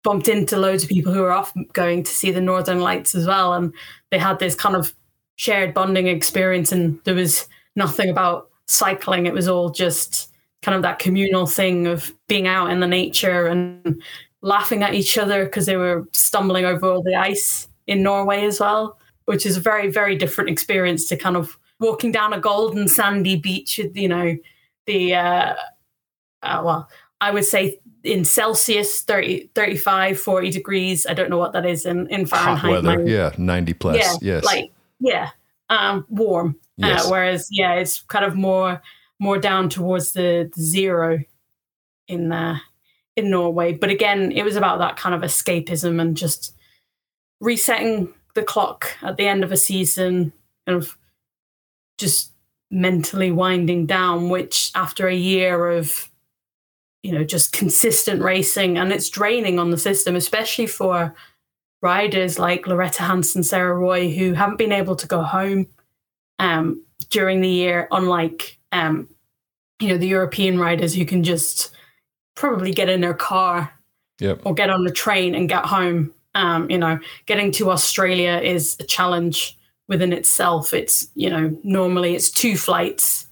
bumped 0.05 0.29
into 0.29 0.57
loads 0.57 0.85
of 0.85 0.89
people 0.89 1.13
who 1.13 1.21
were 1.21 1.33
off 1.33 1.53
going 1.73 2.05
to 2.05 2.13
see 2.13 2.31
the 2.31 2.41
Northern 2.41 2.79
Lights 2.81 3.15
as 3.15 3.27
well, 3.27 3.55
and 3.55 3.75
they 4.11 4.19
had 4.19 4.39
this 4.39 4.55
kind 4.55 4.77
of 4.77 4.95
shared 5.37 5.75
bonding 5.75 6.07
experience 6.07 6.71
and 6.71 7.01
there 7.03 7.15
was 7.15 7.49
nothing 7.75 8.09
about 8.09 8.49
cycling. 8.67 9.27
It 9.27 9.35
was 9.35 9.49
all 9.49 9.71
just 9.71 10.31
kind 10.63 10.77
of 10.77 10.83
that 10.83 11.01
communal 11.01 11.47
thing 11.47 11.89
of 11.89 12.13
being 12.29 12.47
out 12.47 12.71
in 12.71 12.79
the 12.79 12.87
nature 12.87 13.49
and 13.49 14.01
laughing 14.43 14.85
at 14.85 14.95
each 14.95 15.19
other 15.19 15.45
because 15.45 15.67
they 15.67 15.77
were 15.77 16.07
stumbling 16.13 16.65
over 16.65 16.87
all 16.87 17.03
the 17.03 17.17
ice 17.17 17.67
in 17.89 18.05
Norway 18.05 18.45
as 18.45 18.61
well 18.61 18.97
which 19.27 19.47
is 19.47 19.57
a 19.57 19.61
very 19.61 19.91
very 19.91 20.17
different 20.17 20.51
experience 20.51 21.07
to 21.07 21.17
kind 21.17 21.37
of 21.37 21.59
walking 21.81 22.13
down 22.13 22.33
a 22.33 22.41
golden 22.41 22.89
sandy 22.89 23.37
beach 23.37 23.79
you 23.95 24.09
know 24.09 24.37
the 24.87 25.15
uh, 25.15 25.55
uh, 26.43 26.63
well 26.65 26.89
i 27.21 27.31
would 27.31 27.45
say 27.45 27.79
in 28.05 28.25
celsius 28.25 29.01
30 29.01 29.51
35 29.55 30.21
40 30.21 30.51
degrees 30.51 31.07
i 31.07 31.15
don't 31.15 31.31
know 31.31 31.39
what 31.39 31.53
that 31.53 31.67
is 31.67 31.87
in 31.87 32.07
in 32.09 32.27
fahrenheit 32.27 32.59
Hot 32.59 32.85
weather. 32.85 33.07
yeah 33.07 33.33
90 33.39 33.73
plus 33.75 33.97
yeah, 33.97 34.15
yes 34.21 34.45
like 34.45 34.71
yeah, 35.05 35.31
um, 35.69 36.07
warm. 36.09 36.57
Uh, 36.83 36.89
yes. 36.89 37.07
Uh, 37.07 37.11
whereas, 37.11 37.49
yeah, 37.51 37.75
it's 37.75 38.01
kind 38.03 38.25
of 38.25 38.35
more 38.35 38.83
more 39.21 39.39
down 39.39 39.69
towards 39.69 40.13
the, 40.13 40.51
the 40.55 40.63
zero 40.63 41.21
in 42.09 42.33
uh, 42.33 42.59
in 43.17 43.31
Norway. 43.31 43.73
But 43.75 43.91
again, 43.91 44.33
it 44.33 44.43
was 44.43 44.57
about 44.57 44.79
that 44.79 44.97
kind 44.97 45.15
of 45.15 45.23
escapism 45.23 46.01
and 46.01 46.17
just 46.17 46.55
resetting 47.41 48.13
the 48.35 48.43
clock 48.43 48.97
at 49.03 49.17
the 49.17 49.27
end 49.27 49.45
of 49.45 49.53
a 49.53 49.57
season, 49.57 50.33
kind 50.67 50.79
of 50.79 50.97
just 51.99 52.33
mentally 52.71 53.31
winding 53.31 53.87
down. 53.87 54.31
Which 54.31 54.71
after 54.75 55.07
a 55.07 55.15
year 55.15 55.69
of 55.69 56.11
you 57.05 57.13
know 57.13 57.23
just 57.23 57.53
consistent 57.53 58.23
racing 58.23 58.79
and 58.79 58.91
it's 58.91 59.11
draining 59.11 59.59
on 59.61 59.71
the 59.71 59.79
system, 59.79 60.17
especially 60.17 60.67
for 60.67 61.15
riders 61.83 62.39
like 62.39 62.65
Lauretta 62.65 63.07
Hanson, 63.07 63.45
Sarah 63.45 63.75
Roy, 63.75 64.11
who 64.11 64.33
haven't 64.33 64.57
been 64.57 64.73
able 64.73 64.97
to 64.97 65.07
go 65.07 65.23
home 65.23 65.67
um, 66.39 66.83
during 67.11 67.43
the 67.43 67.49
year, 67.49 67.87
unlike 67.93 68.59
um, 68.73 69.07
you 69.81 69.89
know 69.89 69.99
the 69.99 70.09
European 70.09 70.59
riders 70.59 70.95
who 70.95 71.05
can 71.05 71.23
just 71.23 71.71
probably 72.35 72.73
get 72.73 72.89
in 72.89 73.03
their 73.03 73.15
car 73.15 73.71
Yep. 74.21 74.43
or 74.45 74.55
get 74.55 74.71
on 74.71 74.87
a 74.87 74.93
train 74.93 75.35
and 75.35 75.49
get 75.49 75.67
home. 75.67 76.13
Um, 76.37 76.71
you 76.71 76.79
know, 76.79 76.99
getting 77.27 77.53
to 77.53 77.71
Australia 77.71 78.41
is 78.43 78.77
a 78.81 78.85
challenge 78.85 79.59
within 79.89 80.13
itself. 80.13 80.73
It's 80.73 81.07
you 81.15 81.29
know 81.29 81.55
normally 81.63 82.15
it's 82.15 82.31
two 82.31 82.57
flights 82.57 83.24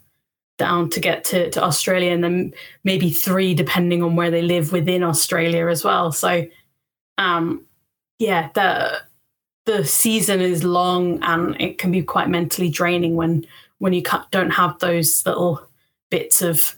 down 0.62 0.88
to 0.90 1.00
get 1.00 1.24
to, 1.24 1.50
to 1.50 1.60
Australia 1.62 2.12
and 2.12 2.22
then 2.22 2.54
maybe 2.84 3.10
three 3.10 3.52
depending 3.54 4.00
on 4.02 4.14
where 4.16 4.30
they 4.30 4.42
live 4.42 4.70
within 4.72 5.02
Australia 5.02 5.66
as 5.66 5.82
well. 5.84 6.12
So 6.12 6.46
um, 7.18 7.66
yeah, 8.18 8.50
the 8.54 9.02
the 9.66 9.84
season 9.84 10.40
is 10.40 10.62
long 10.64 11.22
and 11.22 11.60
it 11.60 11.78
can 11.78 11.90
be 11.92 12.02
quite 12.02 12.28
mentally 12.28 12.68
draining 12.70 13.16
when 13.16 13.44
when 13.78 13.92
you 13.92 14.02
don't 14.30 14.50
have 14.50 14.78
those 14.78 15.26
little 15.26 15.60
bits 16.10 16.42
of 16.42 16.76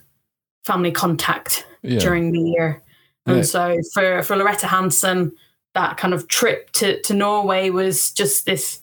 family 0.63 0.91
contact 0.91 1.65
Yeah. 1.83 1.99
during 1.99 2.31
the 2.31 2.39
year. 2.39 2.81
And 3.27 3.37
Yeah. 3.37 3.43
so 3.43 3.77
for 3.93 4.23
for 4.23 4.35
Lauretta 4.35 4.67
Hanson, 4.67 5.31
that 5.75 5.97
kind 5.97 6.13
of 6.13 6.27
trip 6.27 6.71
to 6.79 6.99
to 7.03 7.13
Norway 7.13 7.69
was 7.69 8.11
just 8.11 8.45
this 8.45 8.81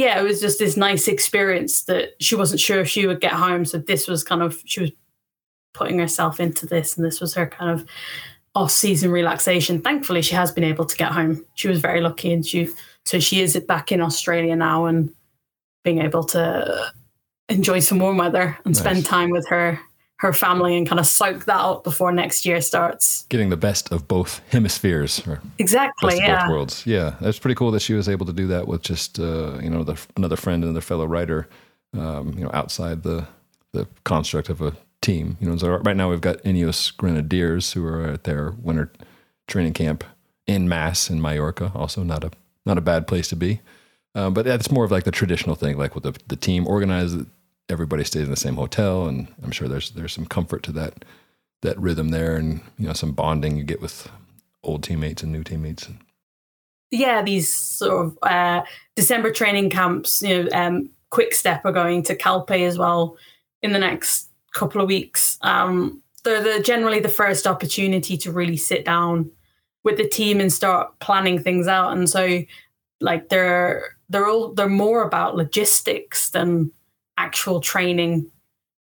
yeah, 0.00 0.18
it 0.18 0.22
was 0.22 0.40
just 0.40 0.58
this 0.58 0.78
nice 0.78 1.08
experience 1.08 1.82
that 1.82 2.14
she 2.20 2.34
wasn't 2.34 2.58
sure 2.58 2.80
if 2.80 2.88
she 2.88 3.06
would 3.06 3.20
get 3.20 3.34
home. 3.34 3.66
So 3.66 3.76
this 3.76 4.08
was 4.08 4.24
kind 4.24 4.42
of 4.42 4.62
she 4.64 4.80
was 4.80 4.92
putting 5.74 5.98
herself 5.98 6.40
into 6.40 6.64
this 6.64 6.96
and 6.96 7.04
this 7.04 7.20
was 7.20 7.34
her 7.34 7.46
kind 7.46 7.70
of 7.70 7.86
off 8.54 8.70
season 8.70 9.10
relaxation. 9.10 9.82
Thankfully 9.82 10.22
she 10.22 10.34
has 10.34 10.52
been 10.52 10.64
able 10.64 10.86
to 10.86 10.96
get 10.96 11.12
home. 11.12 11.44
She 11.54 11.68
was 11.68 11.80
very 11.80 12.00
lucky 12.00 12.32
and 12.32 12.46
she 12.46 12.70
so 13.04 13.20
she 13.20 13.42
is 13.42 13.54
back 13.68 13.92
in 13.92 14.00
Australia 14.00 14.56
now 14.56 14.86
and 14.86 15.12
being 15.84 16.00
able 16.00 16.24
to 16.24 16.92
enjoy 17.50 17.80
some 17.80 17.98
warm 17.98 18.16
weather 18.16 18.56
and 18.64 18.74
spend 18.74 19.04
time 19.04 19.28
with 19.28 19.46
her 19.48 19.78
her 20.20 20.34
family 20.34 20.76
and 20.76 20.86
kind 20.86 21.00
of 21.00 21.06
soak 21.06 21.46
that 21.46 21.56
up 21.56 21.82
before 21.82 22.12
next 22.12 22.44
year 22.44 22.60
starts. 22.60 23.24
Getting 23.30 23.48
the 23.48 23.56
best 23.56 23.90
of 23.90 24.06
both 24.06 24.42
hemispheres, 24.50 25.26
or 25.26 25.40
Exactly, 25.58 26.18
yeah. 26.18 26.42
both 26.42 26.50
worlds. 26.52 26.86
Yeah, 26.86 27.14
that's 27.22 27.38
pretty 27.38 27.54
cool 27.54 27.70
that 27.70 27.80
she 27.80 27.94
was 27.94 28.06
able 28.06 28.26
to 28.26 28.32
do 28.32 28.46
that 28.48 28.68
with 28.68 28.82
just 28.82 29.18
uh, 29.18 29.58
you 29.62 29.70
know 29.70 29.82
the, 29.82 29.98
another 30.16 30.36
friend 30.36 30.62
and 30.62 30.70
another 30.70 30.82
fellow 30.82 31.06
writer, 31.06 31.48
um, 31.98 32.34
you 32.36 32.44
know, 32.44 32.50
outside 32.52 33.02
the 33.02 33.26
the 33.72 33.86
construct 34.04 34.50
of 34.50 34.60
a 34.60 34.74
team. 35.00 35.38
You 35.40 35.48
know, 35.48 35.56
so 35.56 35.76
right 35.76 35.96
now 35.96 36.10
we've 36.10 36.20
got 36.20 36.42
Ineos 36.42 36.94
Grenadiers 36.94 37.72
who 37.72 37.86
are 37.86 38.04
at 38.04 38.24
their 38.24 38.50
winter 38.62 38.92
training 39.48 39.72
camp 39.72 40.04
in 40.46 40.68
mass 40.68 41.08
in 41.08 41.22
Mallorca. 41.22 41.72
Also, 41.74 42.02
not 42.02 42.24
a 42.24 42.30
not 42.66 42.76
a 42.76 42.82
bad 42.82 43.06
place 43.06 43.28
to 43.28 43.36
be. 43.36 43.60
Um, 44.14 44.34
but 44.34 44.44
that's 44.44 44.70
more 44.70 44.84
of 44.84 44.90
like 44.90 45.04
the 45.04 45.10
traditional 45.10 45.54
thing, 45.54 45.78
like 45.78 45.94
with 45.94 46.04
the 46.04 46.14
the 46.28 46.36
team 46.36 46.66
organized. 46.66 47.24
Everybody 47.70 48.04
stays 48.04 48.24
in 48.24 48.30
the 48.30 48.36
same 48.36 48.56
hotel, 48.56 49.06
and 49.06 49.28
I'm 49.42 49.52
sure 49.52 49.68
there's 49.68 49.90
there's 49.90 50.12
some 50.12 50.26
comfort 50.26 50.62
to 50.64 50.72
that 50.72 51.04
that 51.62 51.78
rhythm 51.78 52.08
there, 52.10 52.36
and 52.36 52.60
you 52.78 52.86
know 52.86 52.92
some 52.92 53.12
bonding 53.12 53.56
you 53.56 53.64
get 53.64 53.80
with 53.80 54.10
old 54.62 54.82
teammates 54.82 55.22
and 55.22 55.32
new 55.32 55.44
teammates. 55.44 55.88
yeah, 56.90 57.22
these 57.22 57.52
sort 57.52 58.06
of 58.06 58.18
uh, 58.22 58.62
December 58.96 59.30
training 59.32 59.70
camps, 59.70 60.22
you 60.22 60.44
know, 60.44 60.50
um, 60.52 60.90
Quick 61.10 61.34
Step 61.34 61.64
are 61.64 61.72
going 61.72 62.02
to 62.04 62.16
Calpe 62.16 62.50
as 62.66 62.78
well 62.78 63.16
in 63.62 63.72
the 63.72 63.78
next 63.78 64.28
couple 64.54 64.80
of 64.80 64.88
weeks. 64.88 65.38
Um, 65.42 66.02
they're 66.24 66.42
the, 66.42 66.62
generally 66.62 67.00
the 67.00 67.08
first 67.08 67.46
opportunity 67.46 68.16
to 68.18 68.32
really 68.32 68.56
sit 68.56 68.84
down 68.84 69.30
with 69.84 69.96
the 69.96 70.08
team 70.08 70.40
and 70.40 70.52
start 70.52 70.98
planning 70.98 71.42
things 71.42 71.66
out. 71.66 71.92
And 71.92 72.08
so, 72.08 72.42
like, 73.00 73.28
they're 73.28 73.96
they're 74.08 74.26
all 74.26 74.52
they're 74.52 74.68
more 74.68 75.02
about 75.02 75.36
logistics 75.36 76.30
than 76.30 76.72
actual 77.20 77.60
training. 77.60 78.30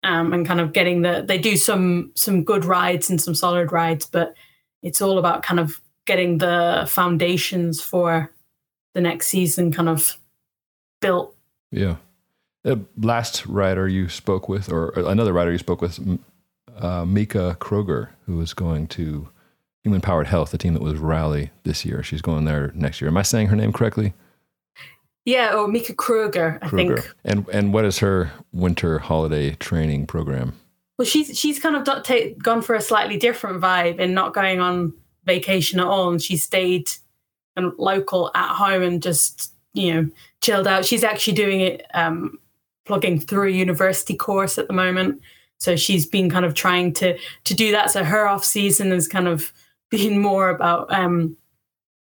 Um, 0.02 0.34
and 0.34 0.46
kind 0.46 0.60
of 0.60 0.74
getting 0.74 1.00
the 1.00 1.24
they 1.26 1.38
do 1.38 1.56
some 1.56 2.12
some 2.14 2.44
good 2.44 2.66
rides 2.66 3.08
and 3.08 3.18
some 3.18 3.34
solid 3.34 3.72
rides, 3.72 4.04
but 4.04 4.34
it's 4.82 5.00
all 5.00 5.18
about 5.18 5.42
kind 5.42 5.58
of 5.58 5.80
getting 6.06 6.36
the 6.38 6.84
foundations 6.86 7.80
for 7.80 8.30
the 8.92 9.00
next 9.00 9.28
season 9.28 9.72
kind 9.72 9.88
of 9.88 10.18
built. 11.00 11.34
Yeah. 11.70 11.96
Uh, 12.66 12.76
last 12.98 13.46
rider 13.46 13.88
you 13.88 14.08
spoke 14.08 14.48
with, 14.48 14.70
or 14.70 14.90
another 14.90 15.32
rider 15.32 15.52
you 15.52 15.58
spoke 15.58 15.80
with, 15.80 15.98
uh, 16.78 17.04
Mieke 17.04 17.56
Kröger, 17.58 18.08
who 18.26 18.40
is 18.40 18.54
going 18.54 18.86
to 18.88 19.28
Human 19.82 20.00
Powered 20.00 20.26
Health, 20.26 20.50
the 20.50 20.58
team 20.58 20.74
that 20.74 20.82
was 20.82 20.98
Rally 20.98 21.50
this 21.64 21.84
year. 21.84 22.02
She's 22.02 22.22
going 22.22 22.44
there 22.44 22.72
next 22.74 23.00
year. 23.00 23.08
Am 23.08 23.16
I 23.16 23.22
saying 23.22 23.48
her 23.48 23.56
name 23.56 23.72
correctly? 23.72 24.14
Yeah, 25.24 25.54
or 25.54 25.68
Mieke 25.68 25.96
Kröger, 25.96 26.58
I 26.62 26.68
Kröger. 26.68 27.02
think. 27.02 27.14
And 27.24 27.48
and 27.48 27.72
what 27.72 27.84
is 27.84 27.98
her 28.00 28.30
winter 28.52 28.98
holiday 28.98 29.54
training 29.54 30.06
program? 30.06 30.54
Well, 30.98 31.06
she's 31.06 31.38
she's 31.38 31.58
kind 31.58 31.76
of 31.76 32.38
gone 32.42 32.62
for 32.62 32.74
a 32.74 32.80
slightly 32.80 33.16
different 33.16 33.60
vibe 33.60 34.00
and 34.00 34.14
not 34.14 34.34
going 34.34 34.60
on 34.60 34.92
vacation 35.24 35.80
at 35.80 35.86
all. 35.86 36.10
And 36.10 36.22
she 36.22 36.36
stayed 36.36 36.90
and 37.56 37.72
local 37.78 38.30
at 38.34 38.54
home 38.54 38.82
and 38.82 39.02
just 39.02 39.52
you 39.72 39.94
know 39.94 40.08
chilled 40.40 40.66
out. 40.66 40.84
She's 40.84 41.04
actually 41.04 41.34
doing 41.34 41.60
it, 41.60 41.86
um, 41.94 42.38
plugging 42.84 43.18
through 43.18 43.48
a 43.48 43.52
university 43.52 44.14
course 44.16 44.58
at 44.58 44.68
the 44.68 44.74
moment. 44.74 45.20
So 45.58 45.76
she's 45.76 46.06
been 46.06 46.28
kind 46.28 46.44
of 46.44 46.54
trying 46.54 46.92
to 46.94 47.16
to 47.44 47.54
do 47.54 47.72
that. 47.72 47.90
So 47.90 48.04
her 48.04 48.28
off 48.28 48.44
season 48.44 48.90
has 48.90 49.08
kind 49.08 49.26
of 49.26 49.52
been 49.90 50.18
more 50.18 50.50
about 50.50 50.92
um, 50.92 51.36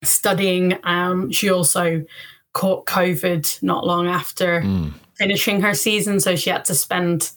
studying. 0.02 0.78
Um, 0.84 1.30
she 1.30 1.50
also 1.50 2.04
caught 2.52 2.86
COVID 2.86 3.62
not 3.62 3.86
long 3.86 4.06
after 4.06 4.60
Mm. 4.62 4.92
finishing 5.14 5.60
her 5.60 5.74
season, 5.74 6.20
so 6.20 6.34
she 6.36 6.50
had 6.50 6.64
to 6.64 6.74
spend 6.74 7.30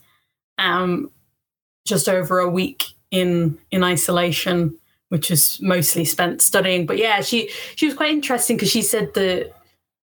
um, 0.58 1.10
just 1.86 2.08
over 2.08 2.40
a 2.40 2.50
week 2.50 2.84
in 3.12 3.58
in 3.72 3.84
isolation, 3.84 4.76
which 5.10 5.30
was 5.30 5.60
mostly 5.62 6.06
spent 6.06 6.42
studying. 6.42 6.86
But 6.86 6.98
yeah, 6.98 7.22
she 7.22 7.50
she 7.76 7.86
was 7.86 7.96
quite 7.96 8.12
interesting 8.12 8.58
because 8.58 8.72
she 8.72 8.82
said 8.82 9.14
that 9.14 9.54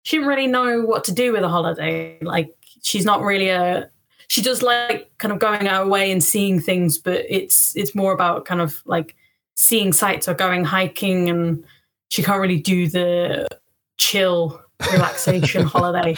she 0.03 0.17
didn't 0.17 0.29
really 0.29 0.47
know 0.47 0.83
what 0.83 1.05
to 1.05 1.13
do 1.13 1.33
with 1.33 1.43
a 1.43 1.49
holiday. 1.49 2.19
Like 2.23 2.51
she's 2.83 3.05
not 3.05 3.23
really 3.23 3.49
a 3.51 3.91
she 4.29 4.43
does 4.43 4.63
like 4.63 5.11
kind 5.19 5.33
of 5.33 5.39
going 5.39 5.69
out 5.69 5.87
away 5.87 6.11
and 6.11 6.23
seeing 6.23 6.61
things, 6.61 6.99
but 6.99 7.25
it's 7.29 7.77
it's 7.77 7.95
more 7.95 8.13
about 8.13 8.45
kind 8.45 8.61
of 8.61 8.83
like 8.87 9.15
seeing 9.57 9.93
sights 9.93 10.29
or 10.29 10.35
going 10.35 10.65
hiking, 10.65 11.29
and 11.29 11.65
she 12.09 12.23
can't 12.23 12.41
really 12.41 12.61
do 12.61 12.89
the 12.89 13.47
chill 13.99 14.61
relaxation 14.92 15.62
holiday. 15.66 16.16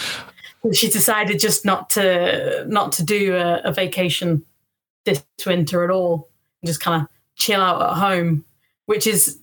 She 0.73 0.89
decided 0.89 1.39
just 1.39 1.65
not 1.65 1.91
to 1.91 2.65
not 2.69 2.93
to 2.93 3.05
do 3.05 3.37
a, 3.37 3.61
a 3.65 3.73
vacation 3.73 4.45
this 5.05 5.23
winter 5.47 5.85
at 5.85 5.91
all, 5.91 6.29
and 6.61 6.67
just 6.67 6.81
kind 6.81 7.03
of 7.03 7.09
chill 7.37 7.61
out 7.61 7.83
at 7.83 7.97
home, 7.97 8.45
which 8.87 9.07
is 9.07 9.39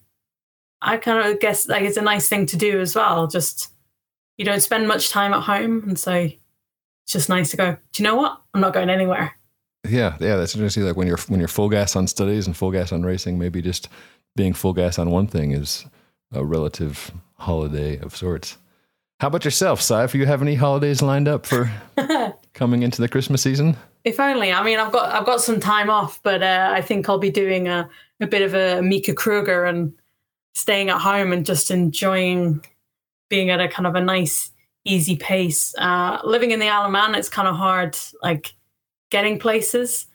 I 0.82 0.98
kind 0.98 1.28
of 1.28 1.40
guess 1.40 1.68
like 1.68 1.84
it's 1.84 1.98
a 1.98 2.02
nice 2.02 2.28
thing 2.28 2.46
to 2.48 2.58
do 2.58 2.80
as 2.80 2.96
well. 2.96 3.28
Just 3.28 3.72
you 4.38 4.46
don't 4.46 4.62
spend 4.62 4.88
much 4.88 5.10
time 5.10 5.34
at 5.34 5.44
home, 5.44 5.84
and 5.88 5.98
so 5.98 6.14
it's 6.14 7.14
just 7.14 7.30
nice 7.30 7.52
to 7.52 7.58
go. 7.58 7.78
Do 7.94 8.04
you 8.04 8.10
know 8.10 8.16
what? 8.16 8.42
I'm 8.54 8.62
not 8.62 8.74
going 8.74 8.90
anywhere. 8.90 9.34
Yeah, 9.88 10.18
yeah, 10.20 10.36
that's 10.36 10.56
interesting. 10.56 10.84
Like 10.84 10.96
when 10.96 11.08
you're 11.08 11.18
when 11.28 11.40
you're 11.40 11.48
full 11.48 11.70
gas 11.70 11.96
on 11.96 12.08
studies 12.08 12.48
and 12.48 12.56
full 12.56 12.72
gas 12.72 12.92
on 12.92 13.04
racing, 13.04 13.40
maybe 13.40 13.62
just 13.62 13.88
being 14.36 14.54
full 14.54 14.74
gas 14.74 15.00
on 15.00 15.12
one 15.12 15.28
thing 15.28 15.52
is 15.52 15.86
a 16.34 16.44
relative 16.44 17.12
holiday 17.38 17.98
of 18.00 18.16
sorts. 18.16 18.58
How 19.26 19.30
about 19.30 19.44
yourself, 19.44 19.82
Sadhbh? 19.82 20.12
Do 20.12 20.20
you 20.20 20.28
have 20.28 20.44
any 20.44 20.54
holidays 20.54 21.02
lined 21.02 21.28
up 21.28 21.48
for 21.48 21.72
coming 22.54 22.84
into 22.84 23.02
the 23.02 23.10
Christmas 23.10 23.42
season? 23.42 23.76
If 24.04 24.20
only. 24.20 24.54
I 24.54 24.62
mean, 24.62 24.78
I've 24.78 24.92
got 24.92 25.12
I've 25.12 25.26
got 25.26 25.42
some 25.42 25.60
time 25.60 25.90
off, 25.90 26.22
but 26.22 26.44
uh, 26.44 26.70
I 26.72 26.82
think 26.82 27.10
I'll 27.10 27.18
be 27.18 27.32
doing 27.32 27.68
a, 27.68 27.90
a 28.22 28.28
bit 28.28 28.44
of 28.44 28.54
a 28.54 28.84
Mieke 28.84 29.16
Kröger 29.16 29.68
and 29.68 29.94
staying 30.54 30.92
at 30.92 31.02
home 31.02 31.32
and 31.32 31.44
just 31.44 31.72
enjoying 31.72 32.64
being 33.28 33.50
at 33.50 33.60
a 33.60 33.68
kind 33.68 33.88
of 33.88 33.96
a 33.96 34.00
nice, 34.00 34.52
easy 34.84 35.16
pace. 35.16 35.74
Uh, 35.80 36.20
living 36.24 36.52
in 36.52 36.60
the 36.60 36.70
Isle 36.70 36.86
of 36.86 36.92
Man, 36.92 37.16
it's 37.16 37.28
kind 37.28 37.48
of 37.48 37.56
hard, 37.56 37.98
like 38.22 38.54
getting 39.10 39.40
places. 39.40 40.06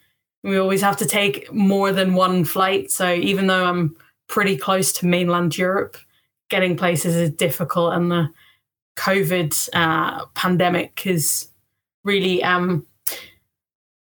We 0.41 0.57
always 0.57 0.79
have 0.83 0.95
to 0.95 1.05
take 1.05 1.51
more 1.51 1.91
than 1.91 2.13
one 2.13 2.45
flight. 2.45 2.91
So 2.91 3.13
even 3.13 3.47
though 3.47 3.65
I'm 3.65 3.93
pretty 4.27 4.55
close 4.55 4.93
to 4.93 5.05
mainland 5.05 5.57
Europe, 5.57 5.97
getting 6.49 6.77
places 6.77 7.13
is 7.17 7.31
difficult, 7.31 7.93
and 7.93 8.09
the 8.09 8.29
COVID 8.97 9.69
uh, 9.73 10.25
pandemic 10.33 10.99
has 11.01 11.49
really 12.03 12.43
um, 12.43 12.85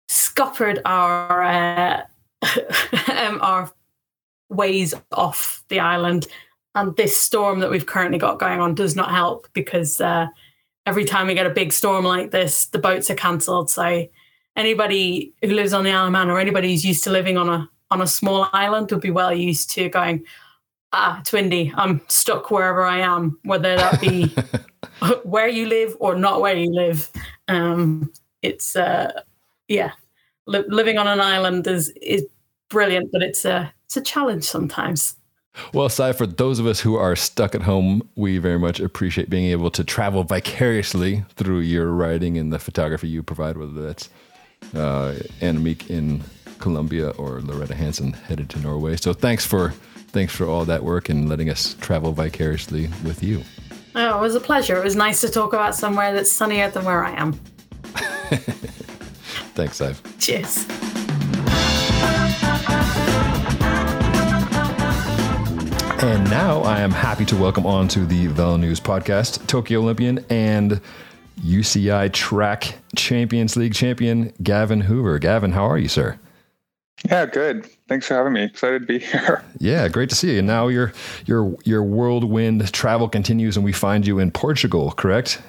scuppered 0.08 0.80
our 0.84 1.42
uh, 1.42 2.02
um, 3.16 3.40
our 3.40 3.72
ways 4.48 4.94
off 5.12 5.62
the 5.68 5.80
island, 5.80 6.26
and 6.74 6.96
this 6.96 7.18
storm 7.18 7.60
that 7.60 7.70
we've 7.70 7.86
currently 7.86 8.18
got 8.18 8.38
going 8.38 8.60
on 8.60 8.74
does 8.74 8.96
not 8.96 9.10
help 9.10 9.48
because 9.52 10.00
uh, 10.00 10.26
every 10.86 11.04
time 11.04 11.26
we 11.26 11.34
get 11.34 11.46
a 11.46 11.50
big 11.50 11.72
storm 11.72 12.04
like 12.04 12.30
this, 12.30 12.66
the 12.66 12.78
boats 12.78 13.10
are 13.10 13.14
cancelled. 13.14 13.70
So 13.70 14.06
anybody 14.56 15.32
who 15.42 15.48
lives 15.48 15.72
on 15.72 15.84
the 15.84 15.90
Isle 15.90 16.06
of 16.06 16.12
Man 16.12 16.30
or 16.30 16.38
anybody 16.38 16.70
who's 16.70 16.84
used 16.84 17.04
to 17.04 17.10
living 17.10 17.36
on 17.36 17.48
a 17.48 17.68
on 17.90 18.02
a 18.02 18.06
small 18.06 18.48
island 18.52 18.90
would 18.90 19.00
be 19.00 19.10
well 19.10 19.32
used 19.32 19.70
to 19.70 19.88
going. 19.88 20.24
Ah, 20.92 21.20
it's 21.20 21.32
windy. 21.32 21.72
I'm 21.76 22.00
stuck 22.08 22.50
wherever 22.50 22.84
I 22.84 23.00
am, 23.00 23.38
whether 23.44 23.76
that 23.76 24.00
be 24.00 24.34
where 25.22 25.48
you 25.48 25.66
live 25.66 25.94
or 26.00 26.14
not 26.14 26.40
where 26.40 26.56
you 26.56 26.72
live. 26.72 27.10
Um, 27.46 28.12
it's 28.42 28.74
uh, 28.74 29.20
yeah, 29.68 29.92
li- 30.46 30.64
living 30.68 30.98
on 30.98 31.06
an 31.06 31.20
island 31.20 31.66
is 31.66 31.90
is 32.00 32.26
brilliant, 32.70 33.12
but 33.12 33.22
it's 33.22 33.44
a 33.44 33.72
it's 33.84 33.96
a 33.96 34.00
challenge 34.00 34.44
sometimes. 34.44 35.16
Well, 35.74 35.88
Sadhbh, 35.88 36.16
for 36.16 36.26
those 36.26 36.58
of 36.58 36.66
us 36.66 36.80
who 36.80 36.96
are 36.96 37.16
stuck 37.16 37.54
at 37.54 37.62
home, 37.62 38.08
we 38.16 38.38
very 38.38 38.58
much 38.58 38.80
appreciate 38.80 39.28
being 39.28 39.46
able 39.46 39.70
to 39.72 39.82
travel 39.82 40.22
vicariously 40.22 41.24
through 41.34 41.60
your 41.60 41.90
writing 41.90 42.38
and 42.38 42.52
the 42.52 42.58
photography 42.58 43.08
you 43.08 43.22
provide, 43.22 43.56
whether 43.56 43.82
that's 43.82 44.08
uh, 44.74 45.14
Annemiek 45.40 45.90
in 45.90 46.22
Colombia 46.58 47.10
or 47.10 47.40
Lauretta 47.40 47.74
Hanson 47.74 48.12
headed 48.12 48.50
to 48.50 48.60
Norway. 48.60 48.96
So 48.96 49.12
thanks 49.12 49.44
for 49.44 49.74
thanks 50.08 50.34
for 50.34 50.46
all 50.46 50.64
that 50.64 50.82
work 50.82 51.08
and 51.08 51.28
letting 51.28 51.50
us 51.50 51.74
travel 51.80 52.12
vicariously 52.12 52.88
with 53.04 53.22
you. 53.22 53.42
Oh, 53.94 54.18
it 54.18 54.20
was 54.20 54.34
a 54.34 54.40
pleasure. 54.40 54.76
It 54.76 54.84
was 54.84 54.96
nice 54.96 55.20
to 55.22 55.28
talk 55.28 55.52
about 55.52 55.74
somewhere 55.74 56.14
that's 56.14 56.30
sunnier 56.30 56.70
than 56.70 56.84
where 56.84 57.04
I 57.04 57.12
am. 57.12 57.32
thanks, 59.54 59.80
Sadhbh. 59.80 60.18
Cheers. 60.18 60.66
And 66.00 66.30
now 66.30 66.60
I 66.60 66.80
am 66.80 66.92
happy 66.92 67.24
to 67.24 67.36
welcome 67.36 67.66
on 67.66 67.88
to 67.88 68.06
the 68.06 68.28
Velo 68.28 68.56
News 68.56 68.78
podcast 68.78 69.44
Tokyo 69.48 69.80
Olympian 69.80 70.24
and 70.30 70.80
UCI 71.40 72.12
Track 72.12 72.78
Champions 72.94 73.56
League 73.56 73.74
champion 73.74 74.32
Gavin 74.42 74.80
Hoover. 74.80 75.18
Gavin, 75.18 75.52
how 75.52 75.64
are 75.68 75.78
you, 75.78 75.88
sir? 75.88 76.18
Yeah, 77.04 77.26
good. 77.26 77.66
Thanks 77.88 78.06
for 78.06 78.14
having 78.14 78.32
me. 78.32 78.44
Excited 78.44 78.80
to 78.80 78.86
be 78.86 78.98
here. 79.04 79.44
Yeah, 79.58 79.88
great 79.88 80.08
to 80.10 80.14
see 80.14 80.32
you. 80.32 80.38
And 80.38 80.46
now 80.46 80.68
your 80.68 80.92
your 81.26 81.56
your 81.64 81.82
whirlwind 81.82 82.72
travel 82.72 83.08
continues, 83.08 83.56
and 83.56 83.64
we 83.64 83.72
find 83.72 84.06
you 84.06 84.18
in 84.18 84.30
Portugal, 84.30 84.92
correct? 84.92 85.40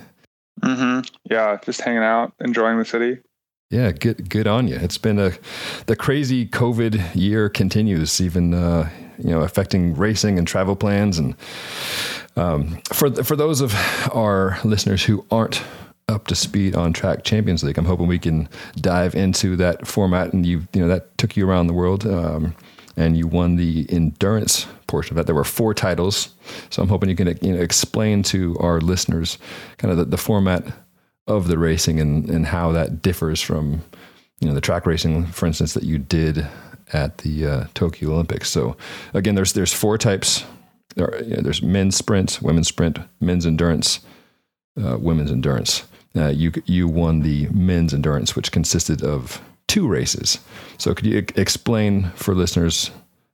Mm-hmm. 0.61 1.07
Yeah, 1.31 1.57
just 1.63 1.81
hanging 1.81 2.03
out, 2.03 2.33
enjoying 2.39 2.77
the 2.77 2.85
city. 2.85 3.17
Yeah, 3.69 3.91
good 3.91 4.29
good 4.29 4.47
on 4.47 4.67
you. 4.67 4.75
It's 4.75 4.97
been 4.97 5.19
a 5.19 5.31
the 5.85 5.95
crazy 5.95 6.47
COVID 6.47 7.15
year 7.15 7.49
continues, 7.49 8.19
even 8.19 8.53
uh, 8.53 8.89
you 9.17 9.29
know 9.29 9.41
affecting 9.41 9.95
racing 9.95 10.37
and 10.37 10.47
travel 10.47 10.75
plans. 10.75 11.19
And 11.19 11.35
um, 12.35 12.81
for 12.93 13.11
for 13.23 13.35
those 13.35 13.61
of 13.61 13.75
our 14.13 14.59
listeners 14.63 15.03
who 15.03 15.25
aren't 15.29 15.61
up 16.09 16.27
to 16.27 16.35
speed 16.35 16.75
on 16.75 16.91
Track 16.91 17.23
Champions 17.23 17.63
League, 17.63 17.77
I'm 17.77 17.85
hoping 17.85 18.07
we 18.07 18.19
can 18.19 18.49
dive 18.77 19.15
into 19.15 19.55
that 19.57 19.87
format. 19.87 20.33
And 20.33 20.45
you 20.45 20.67
you 20.73 20.81
know 20.81 20.87
that 20.87 21.17
took 21.17 21.37
you 21.37 21.47
around 21.47 21.67
the 21.67 21.73
world, 21.73 22.05
um, 22.05 22.55
and 22.97 23.17
you 23.17 23.27
won 23.27 23.55
the 23.55 23.85
endurance 23.89 24.67
portion 24.87 25.13
of 25.13 25.17
that. 25.17 25.25
There 25.27 25.35
were 25.35 25.43
four 25.43 25.73
titles, 25.73 26.33
so 26.69 26.81
I'm 26.81 26.89
hoping 26.89 27.09
you 27.09 27.15
can 27.15 27.37
you 27.41 27.53
know 27.53 27.61
explain 27.61 28.23
to 28.23 28.57
our 28.59 28.81
listeners 28.81 29.37
kind 29.77 29.91
of 29.91 29.97
the, 29.97 30.05
the 30.05 30.17
format 30.17 30.65
of 31.27 31.47
the 31.47 31.59
racing 31.59 31.99
and, 31.99 32.27
and 32.29 32.47
how 32.47 32.71
that 32.71 33.01
differs 33.01 33.39
from 33.39 33.83
you 34.39 34.47
know 34.47 34.53
the 34.53 34.61
track 34.61 34.85
racing, 34.85 35.27
for 35.27 35.45
instance, 35.45 35.73
that 35.73 35.83
you 35.83 35.97
did 35.99 36.47
at 36.91 37.19
the 37.19 37.45
uh, 37.45 37.63
Tokyo 37.73 38.13
Olympics. 38.13 38.49
So 38.49 38.75
again, 39.13 39.35
there's 39.35 39.53
there's 39.53 39.73
four 39.73 39.97
types. 39.97 40.43
There 40.95 41.07
are, 41.07 41.23
you 41.23 41.35
know, 41.35 41.41
there's 41.41 41.61
men's 41.61 41.95
sprint, 41.95 42.41
women's 42.41 42.67
sprint, 42.67 42.97
men's 43.21 43.45
endurance, 43.45 43.99
uh, 44.83 44.97
women's 44.99 45.31
endurance. 45.31 45.83
Uh, 46.15 46.27
you 46.27 46.51
you 46.65 46.87
won 46.87 47.21
the 47.21 47.47
men's 47.49 47.93
endurance, 47.93 48.35
which 48.35 48.51
consisted 48.51 49.03
of 49.03 49.41
two 49.67 49.87
races. 49.87 50.39
So 50.77 50.93
could 50.93 51.05
you 51.05 51.17
explain 51.35 52.09
for 52.15 52.33
listeners 52.33 52.91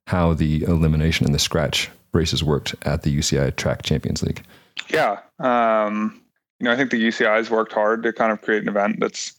how 0.08 0.34
the 0.34 0.64
elimination 0.64 1.26
and 1.26 1.34
the 1.34 1.40
scratch 1.40 1.90
races 2.12 2.44
worked 2.44 2.76
at 2.84 3.04
the 3.04 3.18
UCI 3.18 3.56
Track 3.56 3.84
Champions 3.84 4.22
League? 4.22 4.44
Yeah. 4.90 5.20
Um, 5.40 6.22
you 6.60 6.66
know, 6.66 6.72
I 6.72 6.76
think 6.76 6.92
the 6.92 7.04
UCI 7.04 7.38
has 7.38 7.50
worked 7.50 7.74
hard 7.74 8.04
to 8.04 8.14
kind 8.14 8.32
of 8.32 8.42
create 8.42 8.62
an 8.62 8.70
event 8.70 9.00
that's 9.00 9.34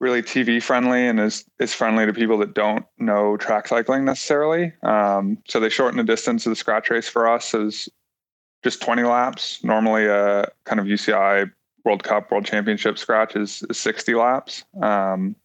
really 0.00 0.22
TV 0.22 0.62
friendly 0.62 1.06
and 1.06 1.18
is 1.20 1.44
is 1.58 1.72
friendly 1.72 2.06
to 2.06 2.12
people 2.12 2.38
that 2.38 2.54
don't 2.54 2.84
know 2.98 3.36
track 3.36 3.68
cycling 3.68 4.04
necessarily. 4.04 4.72
Um, 4.82 5.38
so 5.48 5.60
they 5.60 5.68
shorten 5.68 5.98
the 5.98 6.04
distance 6.04 6.46
of 6.46 6.50
the 6.50 6.56
scratch 6.56 6.90
race 6.90 7.08
for 7.08 7.28
us 7.28 7.54
as 7.54 7.88
just 8.62 8.82
20 8.82 9.02
laps. 9.02 9.62
Normally, 9.62 10.06
a 10.06 10.48
kind 10.64 10.80
of 10.80 10.86
UCI 10.86 11.50
World 11.84 12.02
Cup, 12.02 12.30
World 12.30 12.46
Championship 12.46 12.98
scratch 12.98 13.36
is, 13.36 13.62
is 13.68 13.78
60 13.78 14.14
laps, 14.14 14.64
um, 14.82 15.36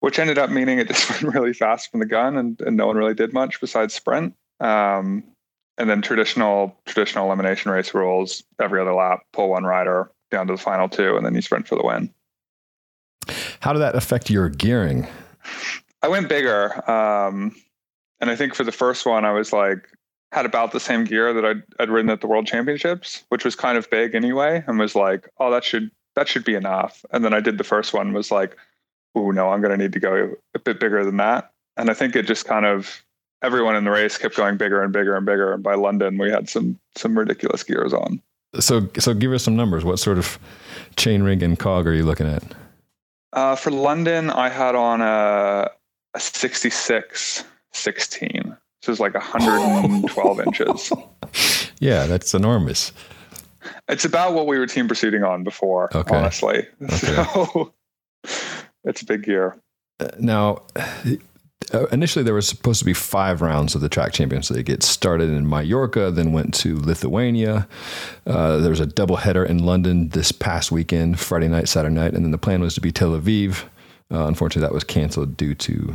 which 0.00 0.18
ended 0.18 0.38
up 0.38 0.50
meaning 0.50 0.78
it 0.78 0.88
just 0.88 1.10
went 1.22 1.34
really 1.34 1.52
fast 1.52 1.90
from 1.90 2.00
the 2.00 2.06
gun, 2.06 2.36
and, 2.36 2.60
and 2.60 2.76
no 2.76 2.86
one 2.86 2.96
really 2.96 3.14
did 3.14 3.32
much 3.32 3.60
besides 3.60 3.94
sprint. 3.94 4.34
Um, 4.60 5.24
and 5.78 5.88
then 5.88 6.02
traditional 6.02 6.76
traditional 6.84 7.26
elimination 7.26 7.70
race 7.70 7.94
rules 7.94 8.42
every 8.60 8.80
other 8.80 8.94
lap 8.94 9.20
pull 9.32 9.50
one 9.50 9.64
rider 9.64 10.10
down 10.30 10.46
to 10.46 10.52
the 10.52 10.58
final 10.58 10.88
two 10.88 11.16
and 11.16 11.24
then 11.24 11.34
you 11.34 11.42
sprint 11.42 11.66
for 11.66 11.76
the 11.76 11.84
win 11.84 12.12
how 13.60 13.72
did 13.72 13.80
that 13.80 13.94
affect 13.94 14.30
your 14.30 14.48
gearing 14.48 15.06
i 16.02 16.08
went 16.08 16.28
bigger 16.28 16.88
um, 16.90 17.54
and 18.20 18.30
i 18.30 18.36
think 18.36 18.54
for 18.54 18.64
the 18.64 18.72
first 18.72 19.06
one 19.06 19.24
i 19.24 19.32
was 19.32 19.52
like 19.52 19.88
had 20.32 20.46
about 20.46 20.72
the 20.72 20.80
same 20.80 21.04
gear 21.04 21.32
that 21.32 21.44
I'd, 21.44 21.62
I'd 21.78 21.90
ridden 21.90 22.10
at 22.10 22.20
the 22.20 22.26
world 22.26 22.46
championships 22.46 23.24
which 23.28 23.44
was 23.44 23.54
kind 23.54 23.78
of 23.78 23.88
big 23.90 24.14
anyway 24.14 24.64
and 24.66 24.78
was 24.78 24.94
like 24.94 25.28
oh 25.38 25.50
that 25.50 25.64
should 25.64 25.90
that 26.16 26.28
should 26.28 26.44
be 26.44 26.54
enough 26.54 27.04
and 27.12 27.24
then 27.24 27.32
i 27.32 27.40
did 27.40 27.58
the 27.58 27.64
first 27.64 27.94
one 27.94 28.12
was 28.12 28.30
like 28.30 28.56
oh 29.14 29.30
no 29.30 29.50
i'm 29.50 29.60
going 29.60 29.76
to 29.76 29.82
need 29.82 29.92
to 29.92 30.00
go 30.00 30.34
a 30.54 30.58
bit 30.58 30.80
bigger 30.80 31.04
than 31.04 31.18
that 31.18 31.52
and 31.76 31.90
i 31.90 31.94
think 31.94 32.16
it 32.16 32.26
just 32.26 32.44
kind 32.44 32.66
of 32.66 33.02
everyone 33.42 33.76
in 33.76 33.84
the 33.84 33.90
race 33.90 34.16
kept 34.16 34.36
going 34.36 34.56
bigger 34.56 34.82
and 34.82 34.92
bigger 34.92 35.16
and 35.16 35.26
bigger. 35.26 35.52
And 35.52 35.62
by 35.62 35.74
London, 35.74 36.16
we 36.18 36.30
had 36.30 36.48
some 36.48 36.78
some 36.96 37.18
ridiculous 37.18 37.62
gears 37.62 37.92
on. 37.92 38.22
So 38.60 38.88
so 38.98 39.14
give 39.14 39.32
us 39.32 39.42
some 39.42 39.56
numbers. 39.56 39.84
What 39.84 39.98
sort 39.98 40.18
of 40.18 40.38
chain 40.96 41.22
ring 41.22 41.42
and 41.42 41.58
cog 41.58 41.86
are 41.86 41.92
you 41.92 42.04
looking 42.04 42.26
at? 42.26 42.42
Uh, 43.32 43.56
for 43.56 43.70
London, 43.70 44.30
I 44.30 44.50
had 44.50 44.74
on 44.74 45.00
a, 45.00 45.70
a 46.14 46.20
66 46.20 47.44
16. 47.72 48.56
So 48.82 48.90
it's 48.90 49.00
like 49.00 49.14
112 49.14 50.40
inches. 50.40 50.92
Yeah, 51.78 52.06
that's 52.06 52.32
enormous. 52.32 52.92
It's 53.88 54.04
about 54.04 54.34
what 54.34 54.46
we 54.46 54.56
were 54.56 54.68
team 54.68 54.86
pursuiting 54.86 55.24
on 55.24 55.42
before, 55.42 55.90
okay. 55.96 56.14
honestly. 56.14 56.68
Okay. 56.82 57.24
So 57.24 57.72
it's 58.84 59.02
a 59.02 59.04
big 59.04 59.24
gear. 59.24 59.56
Uh, 59.98 60.10
now, 60.20 60.62
uh, 61.74 61.86
initially 61.86 62.22
there 62.22 62.34
was 62.34 62.46
supposed 62.46 62.78
to 62.78 62.84
be 62.84 62.92
five 62.92 63.40
rounds 63.42 63.74
of 63.74 63.80
the 63.80 63.88
track 63.88 64.12
champions 64.12 64.50
league 64.50 64.70
it 64.70 64.82
started 64.82 65.30
in 65.30 65.48
mallorca 65.48 66.10
then 66.10 66.32
went 66.32 66.52
to 66.52 66.76
lithuania 66.78 67.66
uh, 68.26 68.58
there 68.58 68.70
was 68.70 68.80
a 68.80 68.86
double 68.86 69.16
header 69.16 69.44
in 69.44 69.58
london 69.58 70.08
this 70.10 70.32
past 70.32 70.70
weekend 70.72 71.18
friday 71.18 71.48
night 71.48 71.68
saturday 71.68 71.94
night 71.94 72.14
and 72.14 72.24
then 72.24 72.30
the 72.30 72.38
plan 72.38 72.60
was 72.60 72.74
to 72.74 72.80
be 72.80 72.92
tel 72.92 73.10
aviv 73.10 73.64
uh, 74.12 74.26
unfortunately 74.26 74.66
that 74.66 74.74
was 74.74 74.84
canceled 74.84 75.36
due 75.36 75.54
to 75.54 75.94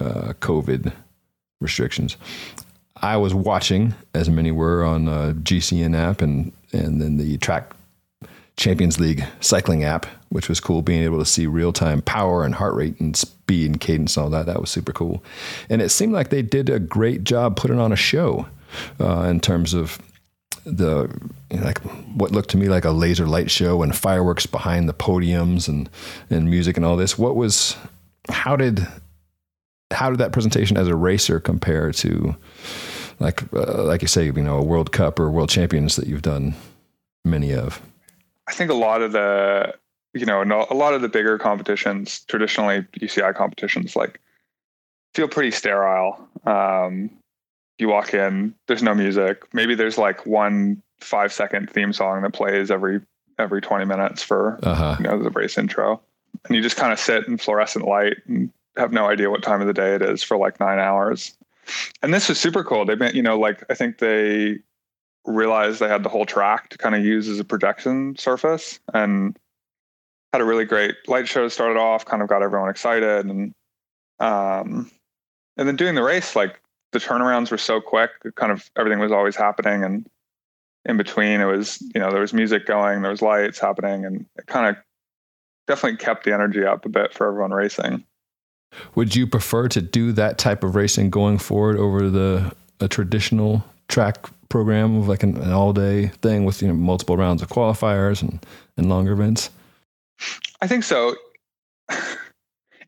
uh, 0.00 0.32
covid 0.40 0.92
restrictions 1.60 2.16
i 2.96 3.16
was 3.16 3.34
watching 3.34 3.94
as 4.14 4.28
many 4.28 4.50
were 4.50 4.84
on 4.84 5.08
uh, 5.08 5.32
gcn 5.42 5.96
app 5.96 6.22
and 6.22 6.52
and 6.72 7.00
then 7.00 7.16
the 7.16 7.38
track 7.38 7.74
Champions 8.58 8.98
League 8.98 9.24
cycling 9.40 9.84
app, 9.84 10.04
which 10.30 10.48
was 10.48 10.58
cool, 10.58 10.82
being 10.82 11.04
able 11.04 11.20
to 11.20 11.24
see 11.24 11.46
real 11.46 11.72
time 11.72 12.02
power 12.02 12.44
and 12.44 12.54
heart 12.56 12.74
rate 12.74 12.98
and 13.00 13.16
speed 13.16 13.70
and 13.70 13.80
cadence 13.80 14.16
and 14.16 14.24
all 14.24 14.30
that. 14.30 14.46
That 14.46 14.60
was 14.60 14.68
super 14.68 14.92
cool. 14.92 15.22
And 15.70 15.80
it 15.80 15.90
seemed 15.90 16.12
like 16.12 16.30
they 16.30 16.42
did 16.42 16.68
a 16.68 16.80
great 16.80 17.22
job 17.22 17.56
putting 17.56 17.78
on 17.78 17.92
a 17.92 17.96
show 17.96 18.46
uh, 19.00 19.22
in 19.22 19.38
terms 19.38 19.74
of 19.74 19.98
the 20.64 21.08
you 21.50 21.58
know, 21.58 21.64
like 21.64 21.78
what 22.16 22.32
looked 22.32 22.50
to 22.50 22.56
me 22.56 22.68
like 22.68 22.84
a 22.84 22.90
laser 22.90 23.26
light 23.26 23.50
show 23.50 23.82
and 23.82 23.96
fireworks 23.96 24.44
behind 24.44 24.88
the 24.88 24.92
podiums 24.92 25.68
and 25.68 25.88
and 26.28 26.50
music 26.50 26.76
and 26.76 26.84
all 26.84 26.96
this. 26.96 27.16
What 27.16 27.36
was 27.36 27.76
how 28.28 28.56
did 28.56 28.86
how 29.90 30.10
did 30.10 30.18
that 30.18 30.32
presentation 30.32 30.76
as 30.76 30.88
a 30.88 30.96
racer 30.96 31.40
compare 31.40 31.92
to 31.92 32.36
like 33.20 33.42
uh, 33.52 33.84
like 33.84 34.02
you 34.02 34.08
say 34.08 34.26
you 34.26 34.32
know 34.32 34.58
a 34.58 34.64
World 34.64 34.92
Cup 34.92 35.18
or 35.18 35.30
World 35.30 35.50
Champions 35.50 35.96
that 35.96 36.06
you've 36.06 36.22
done 36.22 36.54
many 37.24 37.54
of? 37.54 37.80
I 38.46 38.52
think 38.52 38.70
a 38.70 38.74
lot 38.74 39.02
of 39.02 39.12
the, 39.12 39.74
you 40.14 40.24
know, 40.24 40.42
a 40.42 40.74
lot 40.74 40.94
of 40.94 41.02
the 41.02 41.08
bigger 41.08 41.38
competitions, 41.38 42.20
traditionally 42.20 42.86
UCI 42.98 43.34
competitions, 43.34 43.94
like 43.94 44.20
feel 45.14 45.28
pretty 45.28 45.50
sterile. 45.50 46.18
Um, 46.46 47.10
you 47.78 47.88
walk 47.88 48.14
in, 48.14 48.54
there's 48.66 48.82
no 48.82 48.94
music. 48.94 49.42
Maybe 49.52 49.74
there's 49.74 49.98
like 49.98 50.26
one 50.26 50.82
five 51.00 51.32
second 51.32 51.70
theme 51.70 51.92
song 51.92 52.22
that 52.22 52.32
plays 52.32 52.70
every 52.70 53.00
every 53.38 53.60
20 53.60 53.84
minutes 53.84 54.20
for 54.22 54.58
uh-huh. 54.64 54.96
you 54.98 55.04
know 55.04 55.22
the 55.22 55.30
race 55.30 55.56
intro. 55.56 56.00
and 56.46 56.56
you 56.56 56.62
just 56.62 56.76
kind 56.76 56.92
of 56.92 56.98
sit 56.98 57.28
in 57.28 57.38
fluorescent 57.38 57.86
light 57.86 58.16
and 58.26 58.50
have 58.78 58.92
no 58.92 59.06
idea 59.06 59.30
what 59.30 59.42
time 59.42 59.60
of 59.60 59.66
the 59.66 59.72
day 59.72 59.94
it 59.94 60.02
is 60.02 60.22
for 60.22 60.36
like 60.36 60.60
nine 60.60 60.78
hours. 60.78 61.36
And 62.02 62.14
this 62.14 62.28
was 62.28 62.40
super 62.40 62.64
cool. 62.64 62.86
They, 62.86 63.12
you 63.12 63.22
know, 63.22 63.38
like 63.38 63.62
I 63.70 63.74
think 63.74 63.98
they 63.98 64.58
realized 65.28 65.80
they 65.80 65.88
had 65.88 66.02
the 66.02 66.08
whole 66.08 66.24
track 66.24 66.70
to 66.70 66.78
kind 66.78 66.94
of 66.94 67.04
use 67.04 67.28
as 67.28 67.38
a 67.38 67.44
projection 67.44 68.16
surface 68.16 68.80
and 68.94 69.38
had 70.32 70.42
a 70.42 70.44
really 70.44 70.64
great 70.64 70.96
light 71.06 71.28
show 71.28 71.48
started 71.48 71.78
off 71.78 72.04
kind 72.04 72.22
of 72.22 72.28
got 72.28 72.42
everyone 72.42 72.68
excited 72.68 73.26
and 73.26 73.52
um 74.20 74.90
and 75.56 75.68
then 75.68 75.76
doing 75.76 75.94
the 75.94 76.02
race 76.02 76.34
like 76.34 76.60
the 76.92 76.98
turnarounds 76.98 77.50
were 77.50 77.58
so 77.58 77.80
quick 77.80 78.10
kind 78.36 78.52
of 78.52 78.70
everything 78.76 78.98
was 78.98 79.12
always 79.12 79.36
happening 79.36 79.84
and 79.84 80.08
in 80.86 80.96
between 80.96 81.40
it 81.40 81.44
was 81.44 81.80
you 81.94 82.00
know 82.00 82.10
there 82.10 82.20
was 82.20 82.32
music 82.32 82.66
going 82.66 83.02
there 83.02 83.10
was 83.10 83.22
lights 83.22 83.58
happening 83.58 84.04
and 84.04 84.24
it 84.36 84.46
kind 84.46 84.66
of 84.66 84.82
definitely 85.66 85.98
kept 85.98 86.24
the 86.24 86.32
energy 86.32 86.64
up 86.64 86.84
a 86.86 86.88
bit 86.88 87.12
for 87.12 87.28
everyone 87.28 87.50
racing 87.50 88.02
would 88.94 89.14
you 89.14 89.26
prefer 89.26 89.68
to 89.68 89.80
do 89.80 90.12
that 90.12 90.38
type 90.38 90.62
of 90.62 90.74
racing 90.74 91.10
going 91.10 91.38
forward 91.38 91.76
over 91.76 92.10
the 92.10 92.52
a 92.80 92.88
traditional 92.88 93.64
track 93.88 94.28
program 94.48 94.96
of 94.96 95.08
like 95.08 95.22
an, 95.22 95.36
an 95.38 95.52
all 95.52 95.72
day 95.72 96.08
thing 96.22 96.44
with 96.44 96.62
you 96.62 96.68
know 96.68 96.74
multiple 96.74 97.16
rounds 97.16 97.42
of 97.42 97.48
qualifiers 97.48 98.22
and 98.22 98.44
and 98.76 98.88
longer 98.88 99.12
events? 99.12 99.50
I 100.60 100.66
think 100.66 100.84
so. 100.84 101.14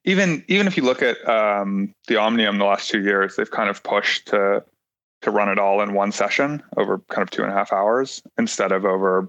even 0.04 0.44
even 0.48 0.66
if 0.66 0.76
you 0.76 0.82
look 0.82 1.02
at 1.02 1.16
um, 1.28 1.94
the 2.06 2.16
Omnium 2.16 2.58
the 2.58 2.64
last 2.64 2.90
two 2.90 3.02
years, 3.02 3.36
they've 3.36 3.50
kind 3.50 3.70
of 3.70 3.82
pushed 3.82 4.28
to 4.28 4.64
to 5.22 5.30
run 5.30 5.48
it 5.48 5.58
all 5.58 5.82
in 5.82 5.92
one 5.92 6.12
session 6.12 6.62
over 6.76 6.98
kind 7.10 7.22
of 7.22 7.30
two 7.30 7.42
and 7.42 7.52
a 7.52 7.54
half 7.54 7.72
hours 7.72 8.22
instead 8.38 8.72
of 8.72 8.84
over 8.84 9.28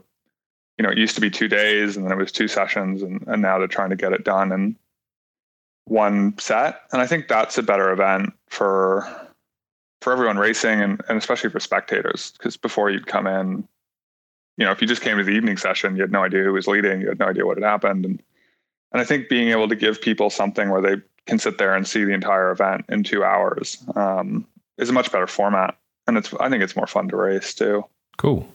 you 0.77 0.83
know 0.83 0.89
it 0.89 0.97
used 0.97 1.15
to 1.15 1.21
be 1.21 1.29
two 1.29 1.47
days 1.47 1.97
and 1.97 2.05
then 2.05 2.13
it 2.13 2.17
was 2.17 2.31
two 2.31 2.47
sessions 2.47 3.01
and, 3.01 3.21
and 3.27 3.41
now 3.41 3.57
they're 3.57 3.67
trying 3.67 3.89
to 3.89 3.95
get 3.95 4.13
it 4.13 4.23
done 4.23 4.51
in 4.51 4.75
one 5.85 6.37
set. 6.37 6.81
And 6.91 7.01
i 7.01 7.07
think 7.07 7.27
that's 7.27 7.57
a 7.57 7.63
better 7.63 7.91
event 7.91 8.33
for 8.47 9.07
for 10.01 10.11
everyone 10.11 10.37
racing 10.37 10.81
and, 10.81 11.01
and 11.07 11.17
especially 11.17 11.49
for 11.49 11.59
spectators 11.59 12.31
because 12.37 12.57
before 12.57 12.89
you'd 12.89 13.07
come 13.07 13.27
in 13.27 13.67
you 14.57 14.65
know 14.65 14.71
if 14.71 14.81
you 14.81 14.87
just 14.87 15.01
came 15.01 15.17
to 15.17 15.23
the 15.23 15.31
evening 15.31 15.57
session 15.57 15.95
you 15.95 16.01
had 16.01 16.11
no 16.11 16.23
idea 16.23 16.43
who 16.43 16.53
was 16.53 16.67
leading 16.67 17.01
you 17.01 17.07
had 17.07 17.19
no 17.19 17.27
idea 17.27 17.45
what 17.45 17.57
had 17.57 17.63
happened. 17.63 18.05
And 18.05 18.21
and 18.91 19.01
i 19.01 19.03
think 19.03 19.29
being 19.29 19.49
able 19.49 19.67
to 19.67 19.75
give 19.75 20.01
people 20.01 20.29
something 20.29 20.69
where 20.69 20.81
they 20.81 21.01
can 21.27 21.37
sit 21.37 21.57
there 21.57 21.75
and 21.75 21.87
see 21.87 22.03
the 22.03 22.13
entire 22.13 22.49
event 22.49 22.83
in 22.89 23.03
two 23.03 23.23
hours 23.23 23.77
um, 23.95 24.47
is 24.79 24.89
a 24.89 24.93
much 24.93 25.11
better 25.11 25.27
format. 25.27 25.77
And 26.07 26.17
it's 26.17 26.33
i 26.39 26.49
think 26.49 26.63
it's 26.63 26.75
more 26.75 26.87
fun 26.87 27.07
to 27.09 27.15
race 27.15 27.53
too. 27.53 27.85
Cool 28.17 28.47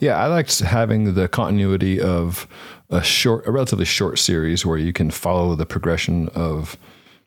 yeah 0.00 0.16
i 0.16 0.26
liked 0.26 0.60
having 0.60 1.14
the 1.14 1.28
continuity 1.28 2.00
of 2.00 2.46
a 2.90 3.02
short 3.02 3.46
a 3.46 3.50
relatively 3.50 3.84
short 3.84 4.18
series 4.18 4.64
where 4.64 4.78
you 4.78 4.92
can 4.92 5.10
follow 5.10 5.54
the 5.54 5.66
progression 5.66 6.28
of 6.30 6.76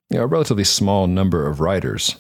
you 0.10 0.18
know, 0.18 0.24
a 0.24 0.28
relatively 0.28 0.64
small 0.64 1.08
number 1.08 1.48
of 1.48 1.60
riders 1.60 2.18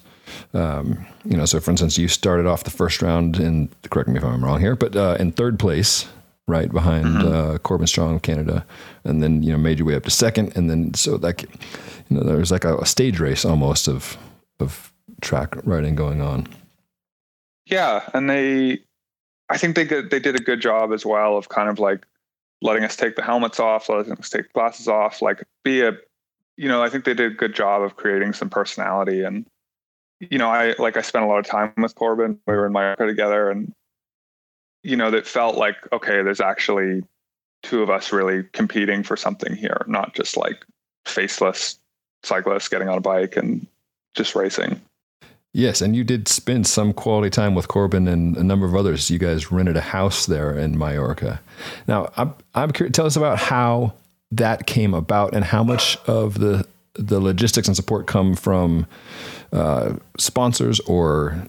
um, 0.53 1.05
you 1.25 1.37
know, 1.37 1.45
so 1.45 1.59
for 1.59 1.71
instance, 1.71 1.97
you 1.97 2.07
started 2.07 2.45
off 2.45 2.63
the 2.63 2.69
first 2.69 3.01
round 3.01 3.39
in, 3.39 3.69
correct 3.89 4.09
me 4.09 4.17
if 4.17 4.23
I'm 4.23 4.43
wrong 4.43 4.59
here, 4.59 4.75
but 4.75 4.95
uh, 4.95 5.17
in 5.19 5.31
third 5.31 5.59
place, 5.59 6.07
right 6.47 6.71
behind 6.71 7.05
mm-hmm. 7.05 7.55
uh, 7.55 7.57
Corbin 7.59 7.87
Strong 7.87 8.15
of 8.15 8.21
Canada, 8.23 8.65
and 9.03 9.21
then 9.23 9.43
you 9.43 9.51
know 9.51 9.57
made 9.57 9.79
your 9.79 9.87
way 9.87 9.95
up 9.95 10.03
to 10.03 10.09
second, 10.09 10.55
and 10.57 10.69
then 10.69 10.93
so 10.93 11.15
like, 11.15 11.43
you 11.43 12.17
know, 12.17 12.23
there's 12.23 12.51
like 12.51 12.65
a, 12.65 12.77
a 12.77 12.85
stage 12.85 13.19
race 13.19 13.45
almost 13.45 13.87
of 13.87 14.17
of 14.59 14.91
track 15.21 15.55
riding 15.63 15.95
going 15.95 16.21
on. 16.21 16.47
Yeah, 17.65 18.09
and 18.13 18.29
they, 18.29 18.79
I 19.49 19.57
think 19.57 19.75
they 19.75 19.85
did, 19.85 20.09
they 20.11 20.19
did 20.19 20.35
a 20.35 20.43
good 20.43 20.61
job 20.61 20.93
as 20.93 21.05
well 21.05 21.37
of 21.37 21.49
kind 21.49 21.69
of 21.69 21.79
like 21.79 22.05
letting 22.61 22.83
us 22.83 22.95
take 22.95 23.15
the 23.15 23.23
helmets 23.23 23.59
off, 23.59 23.89
letting 23.89 24.13
us 24.13 24.29
take 24.29 24.51
glasses 24.53 24.87
off, 24.87 25.21
like 25.21 25.43
be 25.63 25.81
a, 25.81 25.93
you 26.57 26.67
know, 26.67 26.83
I 26.83 26.89
think 26.89 27.05
they 27.05 27.13
did 27.13 27.31
a 27.31 27.35
good 27.35 27.55
job 27.55 27.81
of 27.81 27.95
creating 27.95 28.33
some 28.33 28.49
personality 28.49 29.23
and 29.23 29.45
you 30.19 30.37
know, 30.37 30.49
I 30.49 30.75
like 30.77 30.97
I 30.97 31.01
spent 31.01 31.23
a 31.23 31.27
lot 31.27 31.39
of 31.39 31.45
time 31.45 31.73
with 31.77 31.95
Corbin. 31.95 32.39
We 32.45 32.55
were 32.55 32.65
in 32.65 32.73
Mallorca 32.73 33.05
together, 33.05 33.49
and 33.49 33.73
you 34.83 34.95
know, 34.95 35.11
that 35.11 35.25
felt 35.25 35.55
like 35.55 35.75
okay, 35.93 36.21
there's 36.21 36.41
actually 36.41 37.03
two 37.63 37.81
of 37.81 37.89
us 37.89 38.11
really 38.11 38.43
competing 38.51 39.03
for 39.03 39.15
something 39.15 39.55
here, 39.55 39.83
not 39.87 40.13
just 40.13 40.37
like 40.37 40.65
faceless 41.05 41.79
cyclists 42.23 42.67
getting 42.67 42.89
on 42.89 42.97
a 42.97 43.01
bike 43.01 43.37
and 43.37 43.65
just 44.13 44.35
racing. 44.35 44.81
Yes, 45.53 45.81
and 45.81 45.95
you 45.95 46.03
did 46.03 46.27
spend 46.27 46.67
some 46.67 46.93
quality 46.93 47.31
time 47.31 47.55
with 47.55 47.67
Corbin 47.67 48.07
and 48.07 48.37
a 48.37 48.43
number 48.43 48.67
of 48.67 48.75
others. 48.75 49.09
You 49.09 49.17
guys 49.17 49.51
rented 49.51 49.77
a 49.77 49.81
house 49.81 50.27
there 50.27 50.55
in 50.55 50.77
Mallorca. 50.77 51.41
Now, 51.87 52.11
I'm, 52.17 52.35
I'm 52.53 52.71
curious. 52.71 52.95
Tell 52.95 53.07
us 53.07 53.15
about 53.15 53.39
how 53.39 53.93
that 54.31 54.67
came 54.67 54.93
about 54.93 55.33
and 55.33 55.43
how 55.43 55.63
much 55.63 55.97
of 56.05 56.39
the 56.39 56.67
the 56.95 57.19
logistics 57.19 57.67
and 57.67 57.75
support 57.75 58.07
come 58.07 58.35
from 58.35 58.85
uh, 59.53 59.95
sponsors 60.17 60.79
or 60.81 61.41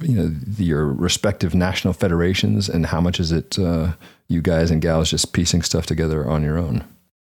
you 0.00 0.14
know 0.14 0.34
your 0.58 0.86
respective 0.86 1.54
national 1.54 1.92
federations, 1.92 2.68
and 2.68 2.86
how 2.86 3.00
much 3.00 3.18
is 3.18 3.32
it 3.32 3.58
uh, 3.58 3.94
you 4.28 4.42
guys 4.42 4.70
and 4.70 4.80
gals 4.80 5.10
just 5.10 5.32
piecing 5.32 5.62
stuff 5.62 5.86
together 5.86 6.28
on 6.28 6.42
your 6.42 6.58
own? 6.58 6.84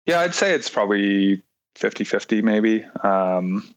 Yeah, 0.06 0.20
I'd 0.22 0.36
say 0.36 0.54
it's 0.54 0.70
probably 0.70 1.42
50-50 1.76 2.44
maybe. 2.44 2.84
Um, 3.04 3.76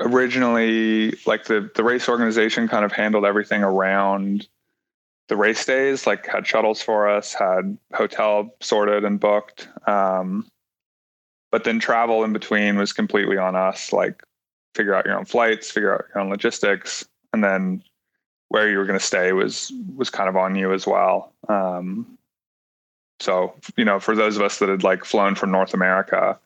originally, 0.00 1.14
like 1.26 1.44
the 1.44 1.70
the 1.74 1.84
race 1.84 2.08
organization 2.08 2.68
kind 2.68 2.84
of 2.84 2.92
handled 2.92 3.24
everything 3.24 3.62
around 3.62 4.48
the 5.28 5.36
race 5.36 5.64
days, 5.64 6.06
like 6.06 6.26
had 6.26 6.46
shuttles 6.46 6.80
for 6.80 7.08
us, 7.08 7.34
had 7.34 7.76
hotel 7.94 8.54
sorted 8.60 9.04
and 9.04 9.18
booked. 9.18 9.68
Um, 9.86 10.46
but 11.50 11.64
then 11.64 11.80
travel 11.80 12.24
in 12.24 12.32
between 12.32 12.76
was 12.76 12.92
completely 12.92 13.38
on 13.38 13.56
us. 13.56 13.92
Like 13.92 14.22
figure 14.74 14.94
out 14.94 15.06
your 15.06 15.18
own 15.18 15.24
flights, 15.24 15.70
figure 15.70 15.94
out 15.94 16.04
your 16.14 16.22
own 16.22 16.30
logistics, 16.30 17.04
and 17.32 17.42
then 17.42 17.82
where 18.48 18.70
you 18.70 18.78
were 18.78 18.84
going 18.84 18.98
to 18.98 19.04
stay 19.04 19.32
was 19.32 19.72
was 19.96 20.10
kind 20.10 20.28
of 20.28 20.36
on 20.36 20.54
you 20.54 20.72
as 20.72 20.86
well. 20.86 21.32
Um, 21.48 22.18
so 23.18 23.54
you 23.76 23.84
know, 23.84 23.98
for 23.98 24.14
those 24.14 24.36
of 24.36 24.42
us 24.42 24.58
that 24.58 24.68
had 24.68 24.84
like 24.84 25.04
flown 25.04 25.34
from 25.34 25.50
North 25.50 25.74
America, 25.74 26.38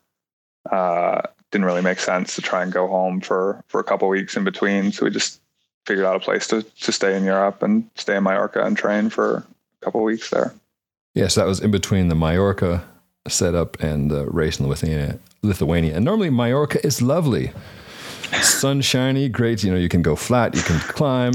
uh, 0.71 1.23
didn't 1.51 1.65
really 1.65 1.83
make 1.83 2.01
sense 2.01 2.35
to 2.37 2.43
try 2.43 2.63
and 2.63 2.73
go 2.73 2.87
home 2.87 3.21
for 3.21 3.63
for 3.69 3.81
a 3.81 3.85
couple 3.85 4.09
weeks 4.09 4.37
in 4.37 4.45
between. 4.45 4.93
So 4.93 5.05
we 5.05 5.11
just 5.11 5.41
figured 5.87 6.07
out 6.07 6.17
a 6.17 6.21
place 6.21 6.47
to 6.49 6.63
to 6.63 6.93
stay 6.93 7.17
in 7.17 7.25
Europe 7.25 7.63
and 7.63 7.89
stay 7.97 8.17
in 8.17 8.23
Mallorca 8.23 8.65
and 8.65 8.77
train 8.77 9.11
for 9.11 9.37
a 9.37 9.85
couple 9.85 10.03
weeks 10.03 10.31
there. 10.31 10.55
Yes, 11.15 11.35
that 11.35 11.47
was 11.47 11.61
in 11.61 11.71
between 11.71 12.09
the 12.09 12.15
Mallorca 12.15 12.85
setup 13.29 13.81
and 13.81 14.11
the 14.11 14.27
race 14.27 14.61
in 14.61 14.69
Lithuania. 14.69 15.19
Lithuania, 15.43 15.97
and 15.97 16.05
normally 16.05 16.31
Mallorca 16.31 16.85
is 16.87 17.01
lovely 17.01 17.53
sunshiny, 18.43 19.29
great. 19.29 19.63
You 19.65 19.73
know, 19.73 19.77
you 19.77 19.89
can 19.89 20.03
go 20.03 20.17
flat, 20.17 20.55
you 20.55 20.63
can 20.63 20.79
climb, 20.81 21.33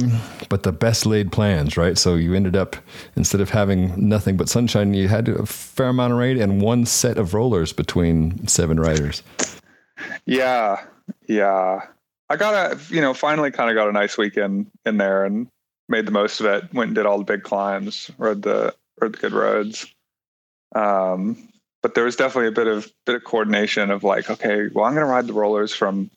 but 0.50 0.64
the 0.64 0.72
best 0.72 1.06
laid 1.06 1.32
plans, 1.32 1.78
right? 1.78 1.98
So 1.98 2.16
you 2.16 2.34
ended 2.34 2.56
up 2.56 2.76
instead 3.16 3.42
of 3.42 3.50
having 3.50 3.94
nothing 3.98 4.38
but 4.38 4.50
sunshine, 4.50 4.94
you 4.94 5.08
had 5.08 5.28
a 5.28 5.46
fair 5.46 5.88
amount 5.88 6.14
of 6.14 6.20
rain 6.20 6.40
and 6.42 6.62
one 6.62 6.86
set 6.86 7.18
of 7.18 7.34
rollers 7.34 7.74
between 7.74 8.48
seven 8.48 8.80
riders. 8.80 9.24
Yeah, 10.26 10.84
yeah. 11.28 11.88
I 12.30 12.36
got 12.38 12.54
a, 12.72 12.80
you 12.94 13.02
know, 13.02 13.14
finally 13.14 13.52
kind 13.52 13.70
of 13.70 13.76
got 13.76 13.88
a 13.88 13.92
nice 13.92 14.18
weekend 14.18 14.72
in 14.86 14.98
there 14.98 15.26
and 15.26 15.48
made 15.88 16.06
the 16.06 16.12
most 16.12 16.40
of 16.40 16.46
it. 16.48 16.74
Went 16.74 16.90
and 16.90 16.96
did 16.96 17.06
all 17.06 17.18
the 17.18 17.24
big 17.24 17.44
climbs, 17.44 18.10
rode 18.18 18.42
the 18.42 18.74
rode 19.00 19.14
the 19.14 19.18
good 19.20 19.34
roads. 19.34 19.86
Um, 20.74 21.50
but 21.84 21.94
there 21.94 22.06
was 22.06 22.16
definitely 22.16 22.48
a 22.48 22.52
bit 22.52 22.68
of 22.68 22.92
bit 23.06 23.16
of 23.16 23.24
coordination 23.24 23.92
of 23.92 24.04
like, 24.04 24.30
okay, 24.30 24.68
well, 24.74 24.86
I'm 24.86 24.94
going 24.94 25.06
to 25.06 25.12
ride 25.12 25.28
the 25.28 25.34
rollers 25.34 25.74
from 25.74 26.10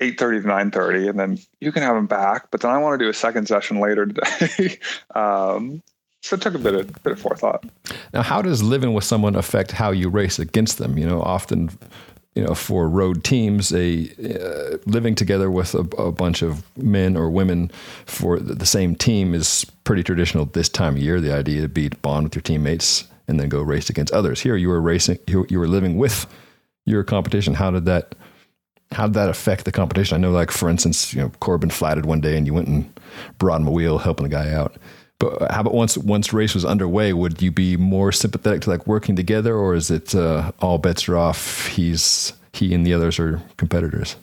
8.30 0.00 0.42
to 0.42 0.48
9.30 0.48 1.10
and 1.10 1.18
then 1.18 1.38
you 1.60 1.72
can 1.72 1.82
have 1.82 1.94
them 1.94 2.06
back 2.06 2.50
but 2.50 2.60
then 2.60 2.70
i 2.70 2.76
want 2.76 2.98
to 2.98 3.04
do 3.04 3.08
a 3.08 3.14
second 3.14 3.48
session 3.48 3.80
later 3.80 4.06
today 4.06 4.78
um, 5.14 5.82
so 6.22 6.34
it 6.34 6.42
took 6.42 6.54
a 6.54 6.58
bit 6.58 6.74
of 6.74 7.02
bit 7.02 7.14
of 7.14 7.20
forethought 7.20 7.64
now 8.12 8.20
how 8.20 8.42
does 8.42 8.62
living 8.62 8.92
with 8.92 9.04
someone 9.04 9.34
affect 9.34 9.72
how 9.72 9.90
you 9.90 10.10
race 10.10 10.38
against 10.38 10.76
them 10.78 10.98
you 10.98 11.06
know 11.06 11.22
often 11.22 11.70
you 12.36 12.44
know 12.44 12.54
for 12.54 12.88
road 12.88 13.24
teams 13.24 13.72
a 13.72 14.08
uh, 14.22 14.76
living 14.86 15.14
together 15.14 15.50
with 15.50 15.74
a, 15.74 15.80
a, 15.96 16.12
bunch 16.12 16.42
of 16.42 16.62
men 16.76 17.16
or 17.16 17.30
women 17.30 17.70
for 18.04 18.38
the 18.38 18.66
same 18.66 18.94
team 18.94 19.34
is 19.34 19.64
pretty 19.84 20.04
traditional 20.04 20.44
this 20.44 20.68
time 20.68 20.94
of 20.96 21.02
year 21.02 21.20
the 21.20 21.32
idea 21.32 21.62
to 21.62 21.68
be 21.68 21.88
to 21.88 21.96
bond 21.98 22.24
with 22.24 22.34
your 22.36 22.42
teammates 22.42 23.08
and 23.26 23.40
then 23.40 23.48
go 23.48 23.62
race 23.62 23.90
against 23.90 24.12
others 24.12 24.40
here 24.40 24.54
you 24.56 24.68
were 24.68 24.80
racing 24.80 25.18
you, 25.26 25.46
you 25.48 25.58
were 25.58 25.66
living 25.66 25.96
with 25.96 26.26
your 26.84 27.02
competition 27.02 27.54
how 27.54 27.70
did 27.70 27.86
that 27.86 28.14
how 28.92 29.06
did 29.06 29.14
that 29.14 29.28
affect 29.28 29.64
the 29.64 29.72
competition? 29.72 30.14
I 30.14 30.18
know, 30.20 30.30
like 30.30 30.52
for 30.52 30.68
instance, 30.68 31.12
you 31.12 31.20
know, 31.20 31.32
Corbin 31.40 31.70
flatted 31.70 32.06
one 32.06 32.20
day, 32.20 32.36
and 32.36 32.46
you 32.46 32.54
went 32.54 32.68
and 32.68 33.00
brought 33.36 33.60
him 33.60 33.66
a 33.66 33.70
wheel, 33.72 33.98
helping 33.98 34.22
the 34.22 34.30
guy 34.30 34.52
out. 34.52 34.76
But 35.18 35.50
how 35.50 35.62
about 35.62 35.74
once 35.74 35.96
once 35.96 36.32
race 36.32 36.54
was 36.54 36.64
underway, 36.64 37.12
would 37.12 37.40
you 37.40 37.50
be 37.50 37.76
more 37.76 38.12
sympathetic 38.12 38.62
to 38.62 38.70
like 38.70 38.86
working 38.86 39.16
together, 39.16 39.54
or 39.56 39.74
is 39.74 39.90
it 39.90 40.14
uh, 40.14 40.52
all 40.60 40.78
bets 40.78 41.08
are 41.08 41.16
off? 41.16 41.66
He's 41.68 42.32
he 42.52 42.74
and 42.74 42.86
the 42.86 42.92
others 42.92 43.18
are 43.18 43.40
competitors. 43.56 44.16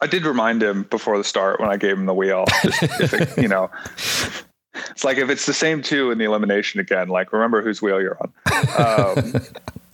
I 0.00 0.06
did 0.06 0.24
remind 0.24 0.62
him 0.62 0.84
before 0.84 1.18
the 1.18 1.24
start 1.24 1.58
when 1.58 1.68
I 1.68 1.76
gave 1.76 1.98
him 1.98 2.06
the 2.06 2.14
wheel. 2.14 2.44
Just 2.62 2.82
it, 3.14 3.36
you 3.36 3.48
know, 3.48 3.68
it's 4.90 5.02
like 5.02 5.18
if 5.18 5.28
it's 5.28 5.46
the 5.46 5.54
same 5.54 5.82
two 5.82 6.12
in 6.12 6.18
the 6.18 6.24
elimination 6.24 6.78
again, 6.78 7.08
like 7.08 7.32
remember 7.32 7.60
whose 7.60 7.82
wheel 7.82 8.00
you're 8.00 8.18
on. 8.20 8.32
Um, 8.78 9.32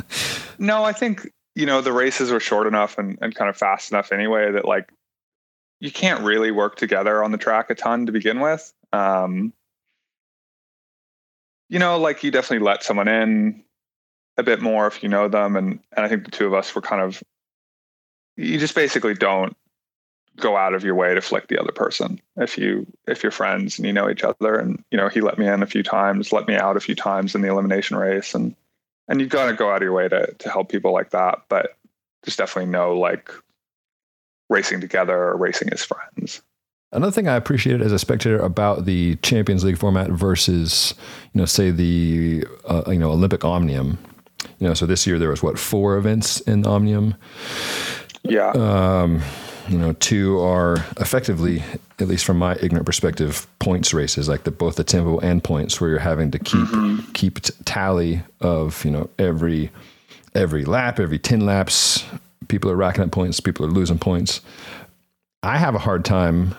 no, 0.59 0.85
I 0.85 0.93
think 0.93 1.33
you 1.55 1.67
know, 1.67 1.81
the 1.81 1.93
races 1.93 2.31
were 2.31 2.41
short 2.41 2.67
enough 2.67 2.99
and, 2.99 3.17
and 3.21 3.35
kind 3.35 3.49
of 3.49 3.57
fast 3.57 3.93
enough 3.93 4.13
anyway 4.13 4.51
that 4.53 4.65
like 4.65 4.93
you 5.81 5.91
can't 5.91 6.23
really 6.23 6.51
work 6.51 6.77
together 6.77 7.23
on 7.23 7.33
the 7.33 7.39
track 7.39 7.71
a 7.71 7.75
ton 7.75 8.07
to 8.07 8.13
begin 8.13 8.41
with. 8.41 8.73
Um, 8.93 9.53
you 11.69 11.79
know, 11.79 11.99
like 11.99 12.23
you 12.23 12.31
definitely 12.31 12.65
let 12.65 12.83
someone 12.83 13.09
in 13.09 13.65
a 14.37 14.43
bit 14.43 14.61
more 14.61 14.87
if 14.87 15.03
you 15.03 15.09
know 15.09 15.29
them, 15.29 15.57
and 15.57 15.81
and 15.97 16.05
I 16.05 16.09
think 16.09 16.25
the 16.25 16.31
two 16.31 16.47
of 16.47 16.55
us 16.55 16.75
were 16.75 16.83
kind 16.83 17.03
of 17.03 17.23
you 18.37 18.59
just 18.59 18.75
basically 18.75 19.15
don't 19.15 19.57
go 20.37 20.57
out 20.57 20.75
of 20.75 20.83
your 20.83 20.97
way 20.97 21.15
to 21.15 21.21
flick 21.21 21.47
the 21.47 21.61
other 21.61 21.71
person 21.71 22.21
if 22.37 22.59
you 22.59 22.87
if 23.07 23.23
you're 23.23 23.31
friends 23.31 23.79
and 23.79 23.87
you 23.87 23.93
know 23.93 24.11
each 24.11 24.25
other. 24.25 24.57
And 24.57 24.83
you 24.91 24.99
know 24.99 25.09
he 25.09 25.21
let 25.21 25.39
me 25.39 25.47
in 25.47 25.63
a 25.63 25.67
few 25.67 25.83
times 25.83 26.33
let 26.33 26.49
me 26.49 26.55
out 26.55 26.77
a 26.77 26.81
few 26.81 26.95
times 26.95 27.35
in 27.35 27.43
the 27.43 27.49
elimination 27.49 27.97
race 27.97 28.35
and 28.35 28.55
and 29.07 29.21
you've 29.21 29.31
got 29.31 29.47
to 29.47 29.55
go 29.55 29.71
out 29.71 29.77
of 29.77 29.83
your 29.83 29.93
way 29.93 30.09
to 30.09 30.35
to 30.39 30.51
help 30.51 30.69
people 30.69 30.93
like 30.93 31.11
that. 31.11 31.43
But 31.49 31.77
just 32.25 32.39
definitely 32.39 32.71
know 32.71 32.99
like 32.99 33.31
racing 34.49 34.81
together 34.81 35.17
or 35.17 35.37
racing 35.37 35.71
as 35.73 35.85
friends 35.85 36.43
Another 36.95 37.11
thing 37.11 37.27
I 37.27 37.35
appreciated 37.35 37.83
as 37.83 37.91
a 37.91 37.99
spectator 37.99 38.39
about 38.39 38.85
the 38.85 39.17
Champions 39.17 39.65
League 39.65 39.79
format 39.79 40.11
versus, 40.11 40.95
you 41.33 41.41
know, 41.41 41.45
say 41.45 41.71
the 41.71 42.45
uh, 42.67 42.85
you 42.87 42.99
know 42.99 43.11
Olympic 43.11 43.45
Omnium. 43.45 43.99
You 44.61 44.69
know, 44.69 44.75
so 44.75 44.87
this 44.87 45.07
year 45.07 45.19
there 45.19 45.31
was 45.31 45.43
what 45.43 45.59
four 45.59 45.97
events 45.97 46.41
in 46.43 46.65
Omnium. 46.67 47.17
Yeah. 48.23 48.51
Um, 48.51 49.23
you 49.69 49.79
know, 49.79 49.95
two 49.95 50.39
are 50.41 50.85
effectively, 50.99 51.65
at 51.99 52.07
least 52.07 52.25
from 52.25 52.39
my 52.39 52.57
ignorant 52.57 52.87
perspective, 52.87 53.47
points 53.59 53.93
races, 53.93 54.29
like 54.29 54.45
the 54.45 54.51
both 54.51 54.77
the 54.77 54.85
tempo 54.85 55.19
and 55.19 55.43
points, 55.43 55.81
where 55.81 55.91
you're 55.91 55.99
having 55.99 56.31
to 56.31 56.39
keep 56.39 56.67
mm-hmm. 56.69 57.11
keep 57.13 57.41
t- 57.41 57.53
tally 57.65 58.23
of 58.41 58.85
you 58.85 58.91
know 58.91 59.11
every 59.19 59.71
every 60.35 60.65
lap, 60.65 61.01
every 61.01 61.19
ten 61.19 61.41
laps. 61.41 62.05
People 62.47 62.71
are 62.71 62.77
racking 62.77 63.03
up 63.03 63.11
points. 63.11 63.41
People 63.41 63.67
are 63.67 63.71
losing 63.71 63.99
points. 63.99 64.43
I 65.43 65.59
have 65.59 65.75
a 65.75 65.79
hard 65.79 66.05
time 66.05 66.55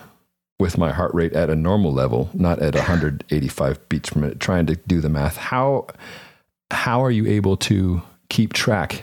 with 0.58 0.78
my 0.78 0.90
heart 0.92 1.12
rate 1.14 1.34
at 1.34 1.50
a 1.50 1.56
normal 1.56 1.92
level, 1.92 2.30
not 2.32 2.60
at 2.60 2.74
185 2.74 3.88
beats 3.88 4.10
per 4.10 4.20
minute, 4.20 4.40
trying 4.40 4.66
to 4.66 4.76
do 4.76 5.00
the 5.00 5.08
math. 5.08 5.36
How 5.36 5.86
how 6.70 7.04
are 7.04 7.10
you 7.10 7.26
able 7.26 7.56
to 7.56 8.02
keep 8.28 8.52
track 8.52 9.02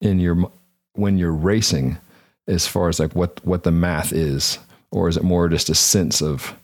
in 0.00 0.20
your 0.20 0.50
when 0.94 1.18
you're 1.18 1.32
racing 1.32 1.98
as 2.46 2.66
far 2.66 2.88
as 2.88 3.00
like 3.00 3.14
what 3.14 3.44
what 3.44 3.64
the 3.64 3.72
math 3.72 4.12
is 4.12 4.58
or 4.90 5.08
is 5.08 5.16
it 5.16 5.22
more 5.22 5.48
just 5.48 5.68
a 5.68 5.74
sense 5.74 6.22
of 6.22 6.54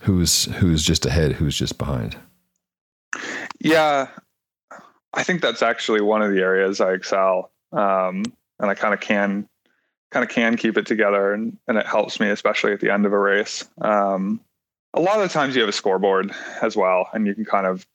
who's 0.00 0.44
who's 0.56 0.84
just 0.84 1.06
ahead, 1.06 1.32
who's 1.32 1.56
just 1.56 1.78
behind? 1.78 2.16
Yeah. 3.60 4.08
I 5.14 5.22
think 5.22 5.40
that's 5.40 5.62
actually 5.62 6.00
one 6.00 6.22
of 6.22 6.32
the 6.32 6.40
areas 6.40 6.80
I 6.80 6.92
excel. 6.92 7.50
Um, 7.72 8.24
and 8.60 8.70
I 8.70 8.74
kind 8.74 8.94
of 8.94 9.00
can 9.00 9.48
kind 10.10 10.24
of 10.24 10.30
can 10.30 10.56
keep 10.56 10.76
it 10.76 10.86
together 10.86 11.32
and, 11.32 11.56
and 11.66 11.76
it 11.76 11.86
helps 11.86 12.18
me 12.18 12.30
especially 12.30 12.72
at 12.72 12.80
the 12.80 12.92
end 12.92 13.06
of 13.06 13.12
a 13.12 13.18
race. 13.18 13.68
Um, 13.80 14.40
a 14.94 15.00
lot 15.00 15.20
of 15.20 15.22
the 15.22 15.32
times 15.32 15.54
you 15.54 15.60
have 15.60 15.68
a 15.68 15.72
scoreboard 15.72 16.32
as 16.62 16.76
well 16.76 17.08
and 17.12 17.26
you 17.26 17.34
can 17.34 17.44
kind 17.44 17.66
of 17.66 17.86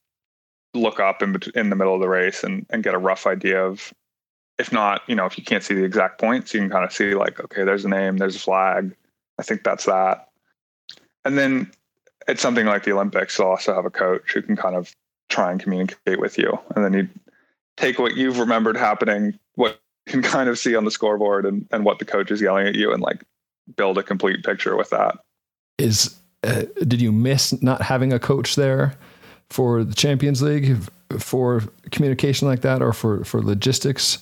look 0.73 0.99
up 0.99 1.21
in, 1.21 1.35
in 1.55 1.69
the 1.69 1.75
middle 1.75 1.93
of 1.93 2.01
the 2.01 2.09
race 2.09 2.43
and, 2.43 2.65
and 2.69 2.83
get 2.83 2.93
a 2.93 2.99
rough 2.99 3.27
idea 3.27 3.63
of 3.63 3.93
if 4.59 4.71
not 4.71 5.01
you 5.07 5.15
know 5.15 5.25
if 5.25 5.37
you 5.37 5.43
can't 5.43 5.63
see 5.63 5.73
the 5.73 5.83
exact 5.83 6.19
points 6.19 6.53
you 6.53 6.59
can 6.59 6.69
kind 6.69 6.85
of 6.85 6.93
see 6.93 7.15
like 7.15 7.39
okay 7.39 7.63
there's 7.63 7.85
a 7.85 7.89
name 7.89 8.17
there's 8.17 8.35
a 8.35 8.39
flag 8.39 8.95
i 9.39 9.43
think 9.43 9.63
that's 9.63 9.85
that. 9.85 10.29
And 11.25 11.37
then 11.37 11.71
it's 12.27 12.41
something 12.41 12.65
like 12.65 12.83
the 12.83 12.91
olympics 12.91 13.37
you'll 13.37 13.47
also 13.47 13.73
have 13.73 13.85
a 13.85 13.89
coach 13.89 14.33
who 14.33 14.41
can 14.41 14.55
kind 14.55 14.75
of 14.75 14.95
try 15.29 15.51
and 15.51 15.59
communicate 15.59 16.19
with 16.19 16.37
you 16.37 16.57
and 16.75 16.83
then 16.83 16.93
you 16.93 17.09
take 17.77 17.97
what 17.97 18.15
you've 18.15 18.39
remembered 18.39 18.77
happening 18.77 19.37
what 19.55 19.79
can 20.05 20.21
kind 20.21 20.49
of 20.49 20.59
see 20.59 20.75
on 20.75 20.85
the 20.85 20.91
scoreboard 20.91 21.45
and, 21.45 21.67
and 21.71 21.85
what 21.85 21.99
the 21.99 22.05
coach 22.05 22.31
is 22.31 22.41
yelling 22.41 22.67
at 22.67 22.75
you 22.75 22.91
and 22.91 23.01
like 23.01 23.23
build 23.75 23.97
a 23.97 24.03
complete 24.03 24.43
picture 24.43 24.75
with 24.75 24.89
that. 24.89 25.17
Is 25.77 26.19
uh, 26.43 26.63
did 26.79 27.01
you 27.01 27.11
miss 27.11 27.61
not 27.61 27.81
having 27.81 28.11
a 28.11 28.19
coach 28.19 28.55
there 28.55 28.95
for 29.49 29.83
the 29.83 29.95
Champions 29.95 30.41
League 30.41 30.77
for 31.19 31.63
communication 31.91 32.47
like 32.47 32.61
that 32.61 32.81
or 32.81 32.93
for 32.93 33.23
for 33.23 33.41
logistics? 33.41 34.19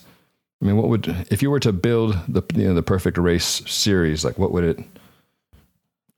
I 0.62 0.66
mean, 0.66 0.78
what 0.78 0.90
would 0.90 1.28
if 1.32 1.42
you 1.42 1.50
were 1.50 1.60
to 1.60 1.74
build 1.74 2.18
the 2.28 2.44
you 2.54 2.68
know 2.68 2.74
the 2.74 2.84
perfect 2.84 3.18
race 3.18 3.64
series? 3.66 4.24
Like, 4.24 4.38
what 4.38 4.52
would 4.52 4.64
it 4.64 4.80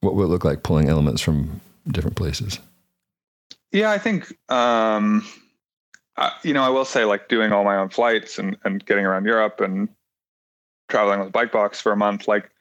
what 0.01 0.15
would 0.15 0.25
it 0.25 0.27
look 0.27 0.43
like 0.43 0.63
pulling 0.63 0.89
elements 0.89 1.21
from 1.21 1.61
different 1.87 2.17
places? 2.17 2.59
Yeah, 3.71 3.91
I 3.91 3.97
think 3.97 4.37
um, 4.49 5.25
you 6.43 6.53
know, 6.53 6.63
I 6.63 6.69
will 6.69 6.85
say 6.85 7.05
like 7.05 7.27
doing 7.27 7.51
all 7.51 7.63
my 7.63 7.77
own 7.77 7.89
flights 7.89 8.37
and, 8.37 8.57
and 8.63 8.85
getting 8.85 9.05
around 9.05 9.25
Europe 9.25 9.61
and 9.61 9.89
traveling 10.89 11.19
with 11.19 11.31
Bike 11.31 11.51
Box 11.51 11.81
for 11.81 11.91
a 11.91 11.97
month, 11.97 12.27
like 12.27 12.51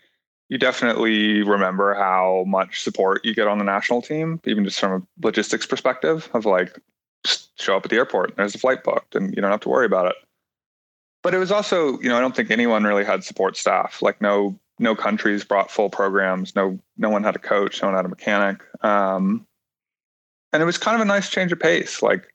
you 0.49 0.59
definitely 0.59 1.43
remember 1.43 1.95
how 1.95 2.45
much 2.47 2.83
support 2.83 3.25
you 3.25 3.35
get 3.35 3.49
on 3.49 3.59
the 3.59 3.65
national 3.65 4.03
team, 4.03 4.41
even 4.45 4.65
just 4.65 4.81
from 4.81 5.03
a 5.03 5.27
logistics 5.27 5.67
perspective 5.67 6.29
of 6.35 6.45
like 6.45 6.79
just 7.25 7.59
show 7.61 7.77
up 7.77 7.85
at 7.85 7.91
the 7.91 7.97
airport 7.97 8.31
and 8.31 8.39
there's 8.39 8.55
a 8.55 8.59
flight 8.59 8.83
booked 8.85 9.15
and 9.15 9.35
you 9.35 9.43
don't 9.43 9.51
have 9.51 9.61
to 9.61 9.69
worry 9.69 9.87
about 9.87 10.07
it. 10.07 10.17
But 11.23 11.35
it 11.35 11.39
was 11.39 11.53
also, 11.53 12.01
you 12.01 12.09
know, 12.09 12.17
I 12.17 12.21
don't 12.21 12.35
think 12.35 12.51
anyone 12.51 12.85
really 12.85 13.05
had 13.05 13.23
support 13.23 13.57
staff. 13.57 14.03
Like 14.03 14.21
no 14.21 14.59
no 14.79 14.97
countries 14.97 15.45
brought 15.45 15.71
full 15.71 15.89
programs. 15.89 16.57
No 16.57 16.79
no 16.97 17.11
one 17.11 17.23
had 17.23 17.37
a 17.37 17.39
coach. 17.39 17.81
No 17.83 17.89
one 17.89 17.97
had 17.97 18.07
a 18.07 18.09
mechanic. 18.09 18.61
Um, 18.83 19.47
and 20.53 20.63
it 20.63 20.67
was 20.67 20.79
kind 20.79 20.95
of 20.95 21.01
a 21.01 21.05
nice 21.05 21.31
change 21.31 21.53
of 21.53 21.61
pace. 21.61 22.03
Like 22.03 22.32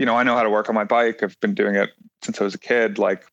you 0.00 0.06
know, 0.06 0.16
I 0.16 0.22
know 0.22 0.34
how 0.34 0.42
to 0.42 0.48
work 0.48 0.70
on 0.70 0.74
my 0.74 0.84
bike. 0.84 1.22
I've 1.22 1.38
been 1.40 1.52
doing 1.52 1.74
it 1.74 1.90
since 2.22 2.40
I 2.40 2.44
was 2.44 2.54
a 2.54 2.58
kid. 2.58 2.98
Like, 2.98 3.26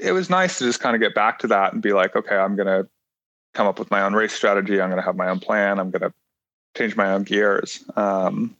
it 0.00 0.12
was 0.12 0.30
nice 0.30 0.58
to 0.58 0.64
just 0.64 0.78
kind 0.78 0.94
of 0.94 1.00
get 1.00 1.12
back 1.12 1.40
to 1.40 1.48
that 1.48 1.72
and 1.72 1.82
be 1.82 1.92
like, 1.92 2.14
okay, 2.14 2.36
I'm 2.36 2.54
going 2.54 2.68
to 2.68 2.88
come 3.52 3.66
up 3.66 3.80
with 3.80 3.90
my 3.90 4.00
own 4.02 4.14
race 4.14 4.32
strategy. 4.32 4.80
I'm 4.80 4.90
going 4.90 5.02
to 5.02 5.04
have 5.04 5.16
my 5.16 5.28
own 5.28 5.40
plan. 5.40 5.80
I'm 5.80 5.90
going 5.90 6.02
to 6.02 6.12
change 6.76 6.94
my 6.94 7.10
own 7.10 7.24
gears. 7.24 7.84
Um, 7.96 8.56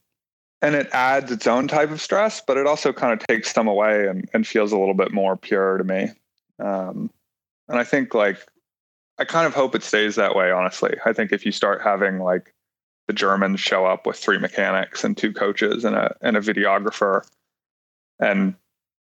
and 0.63 0.75
it 0.75 0.89
adds 0.93 1.31
its 1.31 1.47
own 1.47 1.69
type 1.69 1.93
of 1.93 2.01
stress, 2.01 2.43
but 2.45 2.57
it 2.57 2.67
also 2.67 2.93
kind 2.93 3.13
of 3.13 3.25
takes 3.25 3.53
some 3.53 3.69
away 3.69 4.09
and, 4.09 4.29
and 4.35 4.45
feels 4.45 4.73
a 4.73 4.79
little 4.79 4.93
bit 4.93 5.13
more 5.13 5.37
pure 5.37 5.79
to 5.79 5.85
me. 5.85 6.09
Um, 6.59 7.09
and 7.69 7.79
I 7.79 7.85
think 7.85 8.15
like, 8.15 8.45
I 9.17 9.25
kind 9.25 9.47
of 9.47 9.55
hope 9.55 9.77
it 9.77 9.85
stays 9.85 10.17
that 10.17 10.35
way, 10.35 10.51
honestly. 10.51 10.97
I 11.07 11.13
think 11.13 11.31
if 11.31 11.47
you 11.47 11.53
start 11.53 11.83
having 11.83 12.19
like 12.19 12.53
the 13.11 13.15
Germans 13.15 13.59
show 13.59 13.87
up 13.87 14.07
with 14.07 14.17
three 14.17 14.39
mechanics 14.39 15.03
and 15.03 15.17
two 15.17 15.33
coaches 15.33 15.85
and 15.85 15.97
a 15.97 16.15
and 16.23 16.37
a 16.37 16.41
videographer, 16.41 17.29
and 18.21 18.55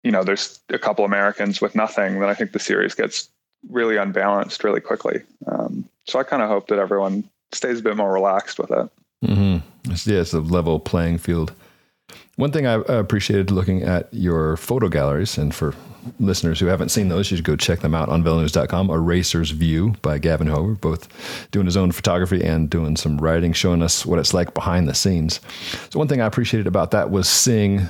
you 0.02 0.10
know 0.10 0.24
there's 0.24 0.58
a 0.70 0.78
couple 0.78 1.04
Americans 1.04 1.60
with 1.60 1.74
nothing, 1.74 2.18
then 2.18 2.30
I 2.30 2.34
think 2.34 2.52
the 2.52 2.58
series 2.58 2.94
gets 2.94 3.28
really 3.68 3.98
unbalanced 3.98 4.64
really 4.64 4.80
quickly. 4.80 5.20
Um, 5.48 5.84
so 6.06 6.18
I 6.18 6.22
kind 6.22 6.40
of 6.40 6.48
hope 6.48 6.68
that 6.68 6.78
everyone 6.78 7.28
stays 7.52 7.80
a 7.80 7.82
bit 7.82 7.98
more 7.98 8.10
relaxed 8.10 8.58
with 8.58 8.70
it. 8.70 8.88
Mm-hmm. 9.22 9.90
Yeah, 10.10 10.20
it's 10.22 10.32
a 10.32 10.40
level 10.40 10.80
playing 10.80 11.18
field. 11.18 11.52
One 12.40 12.52
thing 12.52 12.66
I 12.66 12.80
appreciated 12.88 13.50
looking 13.50 13.82
at 13.82 14.08
your 14.12 14.56
photo 14.56 14.88
galleries, 14.88 15.36
and 15.36 15.54
for 15.54 15.74
listeners 16.18 16.58
who 16.58 16.68
haven't 16.68 16.88
seen 16.88 17.10
those, 17.10 17.30
you 17.30 17.36
should 17.36 17.44
go 17.44 17.54
check 17.54 17.80
them 17.80 17.94
out 17.94 18.08
on 18.08 18.24
VeloNews.com. 18.24 18.88
A 18.88 18.98
Racer's 18.98 19.50
View 19.50 19.94
by 20.00 20.16
Gavin 20.16 20.46
Hoover, 20.46 20.72
both 20.72 21.06
doing 21.50 21.66
his 21.66 21.76
own 21.76 21.92
photography 21.92 22.42
and 22.42 22.70
doing 22.70 22.96
some 22.96 23.18
writing, 23.18 23.52
showing 23.52 23.82
us 23.82 24.06
what 24.06 24.18
it's 24.18 24.32
like 24.32 24.54
behind 24.54 24.88
the 24.88 24.94
scenes. 24.94 25.38
So 25.90 25.98
one 25.98 26.08
thing 26.08 26.22
I 26.22 26.26
appreciated 26.26 26.66
about 26.66 26.92
that 26.92 27.10
was 27.10 27.28
seeing 27.28 27.88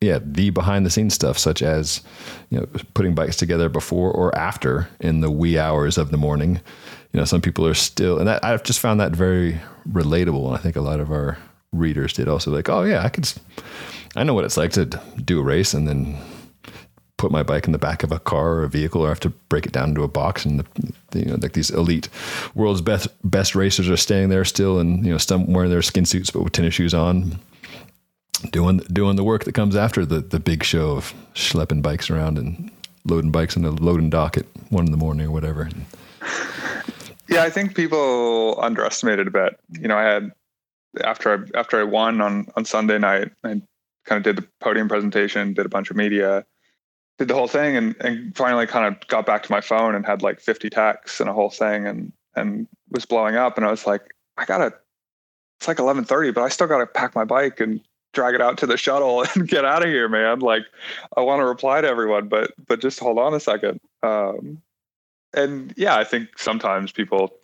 yeah, 0.00 0.18
the 0.20 0.50
behind 0.50 0.84
the 0.84 0.90
scenes 0.90 1.14
stuff, 1.14 1.38
such 1.38 1.62
as 1.62 2.02
you 2.50 2.58
know 2.58 2.66
putting 2.94 3.14
bikes 3.14 3.36
together 3.36 3.68
before 3.68 4.10
or 4.10 4.36
after 4.36 4.88
in 4.98 5.20
the 5.20 5.30
wee 5.30 5.56
hours 5.56 5.98
of 5.98 6.10
the 6.10 6.16
morning. 6.16 6.60
You 7.12 7.20
know, 7.20 7.24
some 7.24 7.40
people 7.40 7.64
are 7.64 7.74
still, 7.74 8.18
and 8.18 8.26
that, 8.26 8.44
I've 8.44 8.64
just 8.64 8.80
found 8.80 8.98
that 8.98 9.12
very 9.12 9.60
relatable, 9.88 10.48
and 10.48 10.56
I 10.56 10.58
think 10.58 10.74
a 10.74 10.80
lot 10.80 10.98
of 10.98 11.12
our 11.12 11.38
readers 11.74 12.12
did 12.12 12.28
also. 12.28 12.50
Like, 12.50 12.68
oh 12.68 12.84
yeah, 12.84 13.02
I 13.04 13.08
could, 13.08 13.30
I 14.16 14.24
know 14.24 14.34
what 14.34 14.44
it's 14.44 14.56
like 14.56 14.72
to 14.72 14.86
do 15.24 15.40
a 15.40 15.42
race 15.42 15.74
and 15.74 15.86
then 15.86 16.16
put 17.16 17.30
my 17.30 17.42
bike 17.42 17.66
in 17.66 17.72
the 17.72 17.78
back 17.78 18.02
of 18.02 18.12
a 18.12 18.18
car 18.18 18.54
or 18.54 18.64
a 18.64 18.68
vehicle, 18.68 19.04
or 19.04 19.08
have 19.08 19.20
to 19.20 19.30
break 19.48 19.66
it 19.66 19.72
down 19.72 19.90
into 19.90 20.02
a 20.02 20.08
box. 20.08 20.44
And 20.44 20.60
the, 21.10 21.18
you 21.18 21.26
know, 21.26 21.36
like 21.40 21.52
these 21.52 21.70
elite 21.70 22.08
world's 22.54 22.80
best 22.80 23.08
best 23.22 23.54
racers 23.54 23.88
are 23.88 23.96
staying 23.96 24.28
there 24.28 24.44
still, 24.44 24.78
and 24.78 25.04
you 25.04 25.12
know, 25.12 25.18
some 25.18 25.52
wearing 25.52 25.70
their 25.70 25.82
skin 25.82 26.04
suits 26.04 26.30
but 26.30 26.42
with 26.42 26.52
tennis 26.52 26.74
shoes 26.74 26.94
on, 26.94 27.38
doing 28.50 28.78
doing 28.92 29.16
the 29.16 29.24
work 29.24 29.44
that 29.44 29.54
comes 29.54 29.76
after 29.76 30.04
the 30.04 30.20
the 30.20 30.40
big 30.40 30.64
show 30.64 30.92
of 30.92 31.14
schlepping 31.34 31.82
bikes 31.82 32.10
around 32.10 32.38
and 32.38 32.70
loading 33.04 33.30
bikes 33.30 33.56
in 33.56 33.64
a 33.64 33.70
loading 33.70 34.10
dock 34.10 34.36
at 34.36 34.46
one 34.70 34.84
in 34.84 34.90
the 34.90 34.96
morning 34.98 35.26
or 35.26 35.30
whatever. 35.30 35.68
Yeah, 37.28 37.42
I 37.42 37.50
think 37.50 37.74
people 37.74 38.58
underestimated 38.60 39.26
a 39.26 39.30
bit. 39.30 39.58
You 39.70 39.88
know, 39.88 39.96
I 39.96 40.02
had 40.02 40.32
after 41.02 41.48
I 41.54 41.58
after 41.58 41.80
I 41.80 41.84
won 41.84 42.20
on 42.20 42.48
on 42.56 42.64
Sunday 42.64 42.98
night, 42.98 43.32
I 43.42 43.60
kind 44.04 44.18
of 44.18 44.22
did 44.22 44.36
the 44.36 44.48
podium 44.60 44.88
presentation, 44.88 45.54
did 45.54 45.66
a 45.66 45.70
bunch 45.70 45.90
of 45.90 45.96
media, 45.96 46.44
did 47.18 47.28
the 47.28 47.34
whole 47.34 47.48
thing 47.48 47.76
and, 47.76 47.96
and 48.00 48.36
finally 48.36 48.66
kind 48.66 48.86
of 48.86 49.08
got 49.08 49.26
back 49.26 49.42
to 49.44 49.52
my 49.52 49.60
phone 49.60 49.94
and 49.94 50.04
had 50.04 50.22
like 50.22 50.40
50 50.40 50.70
texts 50.70 51.20
and 51.20 51.28
a 51.28 51.32
whole 51.32 51.50
thing 51.50 51.86
and 51.86 52.12
and 52.36 52.66
was 52.90 53.06
blowing 53.06 53.36
up 53.36 53.56
and 53.56 53.66
I 53.66 53.70
was 53.70 53.86
like 53.86 54.14
I 54.36 54.44
gotta 54.44 54.74
it's 55.58 55.68
like 55.68 55.78
11:30 55.78 56.34
but 56.34 56.42
I 56.42 56.48
still 56.48 56.66
gotta 56.66 56.86
pack 56.86 57.14
my 57.14 57.24
bike 57.24 57.60
and 57.60 57.80
drag 58.14 58.34
it 58.34 58.40
out 58.40 58.56
to 58.58 58.66
the 58.66 58.76
shuttle 58.76 59.24
and 59.34 59.46
get 59.46 59.64
out 59.64 59.82
of 59.82 59.88
here, 59.88 60.08
man. 60.08 60.40
Like 60.40 60.62
I 61.16 61.20
want 61.20 61.40
to 61.40 61.46
reply 61.46 61.82
to 61.82 61.88
everyone, 61.88 62.28
but 62.28 62.52
but 62.66 62.80
just 62.80 63.00
hold 63.00 63.18
on 63.18 63.34
a 63.34 63.40
second. 63.40 63.80
Um, 64.02 64.62
and 65.34 65.74
yeah, 65.76 65.96
I 65.96 66.04
think 66.04 66.38
sometimes 66.38 66.92
people, 66.92 67.34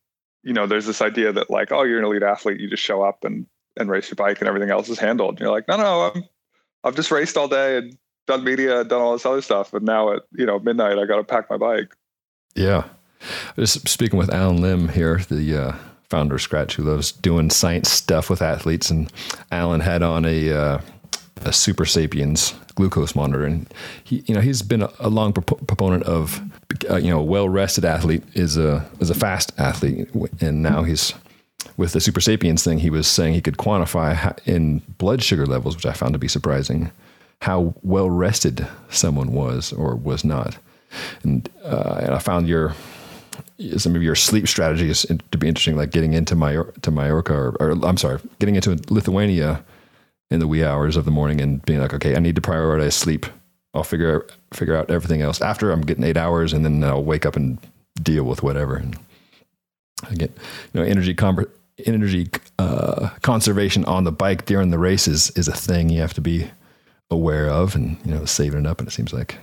you 0.43 0.53
know, 0.53 0.67
there's 0.67 0.87
this 0.87 1.03
idea 1.03 1.33
that 1.33 1.51
like, 1.51 1.73
oh, 1.73 1.83
you're 1.83 1.99
an 1.99 2.05
elite 2.05 2.23
athlete, 2.23 2.61
you 2.61 2.69
just 2.69 2.83
show 2.83 3.03
up 3.03 3.25
and 3.25 3.47
and 3.77 3.89
race 3.89 4.11
your 4.11 4.17
bike 4.17 4.41
and 4.41 4.49
everything 4.49 4.71
else 4.71 4.89
is 4.89 4.99
handled. 4.99 5.31
And 5.31 5.41
you're 5.41 5.51
like, 5.51 5.69
no, 5.69 5.77
no, 5.77 6.13
I'm 6.15 6.25
I've 6.85 6.97
just 6.97 7.11
raced 7.11 7.37
all 7.37 7.49
day 7.49 7.77
and 7.79 7.99
done 8.27 8.45
media, 8.45 8.85
done 8.85 9.01
all 9.01 9.13
this 9.13 9.27
other 9.27 9.43
stuff, 9.43 9.75
and 9.75 9.85
now 9.85 10.13
at 10.13 10.23
you 10.33 10.47
know 10.47 10.59
midnight 10.59 10.99
I 10.99 11.07
got 11.07 11.17
to 11.17 11.25
pack 11.25 11.51
my 11.51 11.57
bike. 11.57 11.95
Yeah, 12.55 12.85
just 13.57 13.89
speaking 13.89 14.19
with 14.19 14.33
Allen 14.33 14.61
Lim 14.61 14.89
here, 14.89 15.19
the 15.29 15.57
uh, 15.57 15.73
founder 16.09 16.37
of 16.37 16.41
Skratch, 16.41 16.73
who 16.73 16.85
loves 16.85 17.13
doing 17.13 17.51
science 17.51 17.91
stuff 17.91 18.31
with 18.31 18.43
athletes, 18.43 18.91
and 18.91 19.13
Allen 19.51 19.81
had 19.81 20.03
on 20.03 20.25
a 20.25 20.53
uh, 20.53 20.81
a 21.43 21.51
Supersapiens 21.51 22.55
glucose 22.75 23.15
monitor, 23.15 23.45
and 23.45 23.73
he, 24.05 24.23
you 24.27 24.35
know, 24.35 24.41
he's 24.41 24.63
been 24.63 24.83
a, 24.83 24.91
a 24.99 25.09
long 25.09 25.33
prop- 25.33 25.67
proponent 25.67 26.05
of, 26.05 26.41
uh, 26.89 26.97
you 26.97 27.11
know, 27.11 27.21
a 27.21 27.25
well 27.25 27.49
rested 27.49 27.85
athlete 27.85 28.23
is 28.35 28.57
a 28.57 28.87
is 29.01 29.11
a 29.11 29.15
fast 29.15 29.53
athlete, 29.59 30.09
and 30.41 30.63
now 30.63 30.83
he's 30.83 31.15
with 31.77 31.93
the 31.93 31.99
Supersapiens 31.99 32.63
thing, 32.63 32.79
he 32.79 32.91
was 32.91 33.07
saying 33.07 33.35
he 33.35 33.41
could 33.41 33.57
quantify 33.57 34.39
in 34.47 34.81
blood 34.99 35.23
sugar 35.23 35.47
levels, 35.47 35.77
which 35.77 35.87
I 35.87 35.93
found 35.93 36.13
to 36.13 36.19
be 36.19 36.29
surprising, 36.29 36.91
how 37.41 37.75
well 37.83 38.11
rested 38.11 38.67
someone 38.91 39.33
was 39.33 39.73
or 39.73 39.95
was 39.95 40.25
not. 40.25 40.59
And, 41.23 41.49
uh, 41.65 42.01
and 42.03 42.15
I 42.15 42.19
found 42.19 42.49
your 42.49 42.75
some 43.77 43.95
of 43.95 44.03
your 44.03 44.15
sleep 44.15 44.49
strategies 44.49 45.07
to 45.31 45.39
be 45.39 45.49
interesting, 45.49 45.77
like 45.77 45.91
getting 45.91 46.15
into 46.15 46.35
Major- 46.35 46.73
to 46.83 46.91
Mallorca, 46.91 47.35
or, 47.35 47.57
or 47.61 47.71
I'm 47.85 47.97
sorry, 47.97 48.19
getting 48.39 48.57
into 48.57 48.79
Lithuania 48.93 49.63
in 50.31 50.41
the 50.41 50.47
wee 50.47 50.65
hours 50.65 50.97
of 50.97 51.05
the 51.05 51.11
morning 51.11 51.41
and 51.41 51.65
being 51.65 51.81
like, 51.81 51.95
okay, 51.95 52.15
I 52.15 52.21
need 52.21 52.37
to 52.37 52.43
prioritize 52.43 52.93
sleep. 52.93 53.27
I'll 53.75 53.85
figure 53.85 54.27
figure 54.53 54.77
out 54.77 54.91
everything 54.91 55.23
else 55.23 55.41
after 55.41 55.71
I'm 55.71 55.83
getting 55.83 56.05
eight 56.05 56.17
hours, 56.17 56.53
and 56.53 56.65
then 56.65 56.83
I'll 56.83 57.05
wake 57.05 57.25
up 57.25 57.37
and 57.37 57.59
deal 58.03 58.25
with 58.25 58.43
whatever. 58.43 58.77
And 58.77 58.99
I 60.09 60.15
get, 60.15 60.31
you 60.73 60.81
know, 60.81 60.83
energy 60.83 61.15
energy 61.87 62.29
uh, 62.59 63.11
conservation 63.23 63.85
on 63.85 64.05
the 64.05 64.13
bike 64.13 64.47
during 64.47 64.71
the 64.71 64.79
races 64.79 65.31
is 65.37 65.49
a 65.49 65.53
thing 65.53 65.89
you 65.89 66.01
have 66.01 66.15
to 66.15 66.21
be 66.21 66.51
aware 67.11 67.49
of 67.49 67.75
and 67.75 67.99
you 68.05 68.15
know 68.15 68.25
saving 68.25 68.61
it 68.61 68.67
up 68.67 68.79
and 68.79 68.89
it 68.89 68.93
seems 68.93 69.13
like 69.13 69.37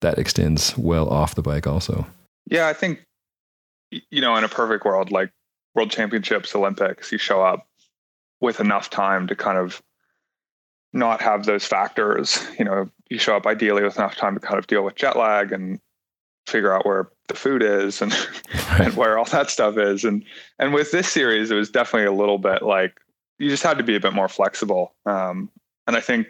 that 0.00 0.18
extends 0.18 0.76
well 0.76 1.08
off 1.08 1.36
the 1.36 1.42
bike 1.42 1.66
also 1.66 2.04
yeah 2.50 2.66
i 2.66 2.72
think 2.72 3.00
you 4.10 4.20
know 4.20 4.34
in 4.34 4.42
a 4.42 4.48
perfect 4.48 4.84
world 4.84 5.12
like 5.12 5.30
world 5.74 5.90
championships 5.90 6.54
olympics 6.56 7.12
you 7.12 7.18
show 7.18 7.40
up 7.40 7.66
with 8.40 8.58
enough 8.58 8.90
time 8.90 9.28
to 9.28 9.36
kind 9.36 9.56
of 9.56 9.80
not 10.92 11.22
have 11.22 11.46
those 11.46 11.64
factors 11.64 12.46
you 12.58 12.64
know 12.64 12.88
you 13.08 13.18
show 13.18 13.36
up 13.36 13.46
ideally 13.46 13.82
with 13.82 13.96
enough 13.96 14.16
time 14.16 14.34
to 14.34 14.40
kind 14.40 14.58
of 14.58 14.66
deal 14.66 14.82
with 14.82 14.94
jet 14.94 15.16
lag 15.16 15.52
and 15.52 15.80
figure 16.46 16.74
out 16.74 16.84
where 16.84 17.08
the 17.28 17.34
food 17.34 17.62
is 17.62 18.02
and 18.02 18.12
and 18.80 18.94
where 18.94 19.18
all 19.18 19.24
that 19.26 19.50
stuff 19.50 19.76
is. 19.76 20.04
And 20.04 20.24
and 20.58 20.74
with 20.74 20.90
this 20.90 21.08
series 21.08 21.50
it 21.50 21.54
was 21.54 21.70
definitely 21.70 22.06
a 22.06 22.18
little 22.18 22.38
bit 22.38 22.62
like 22.62 23.00
you 23.38 23.48
just 23.48 23.62
had 23.62 23.78
to 23.78 23.84
be 23.84 23.96
a 23.96 24.00
bit 24.00 24.12
more 24.12 24.28
flexible. 24.28 24.94
Um, 25.06 25.50
and 25.86 25.96
i 25.96 26.00
think 26.00 26.26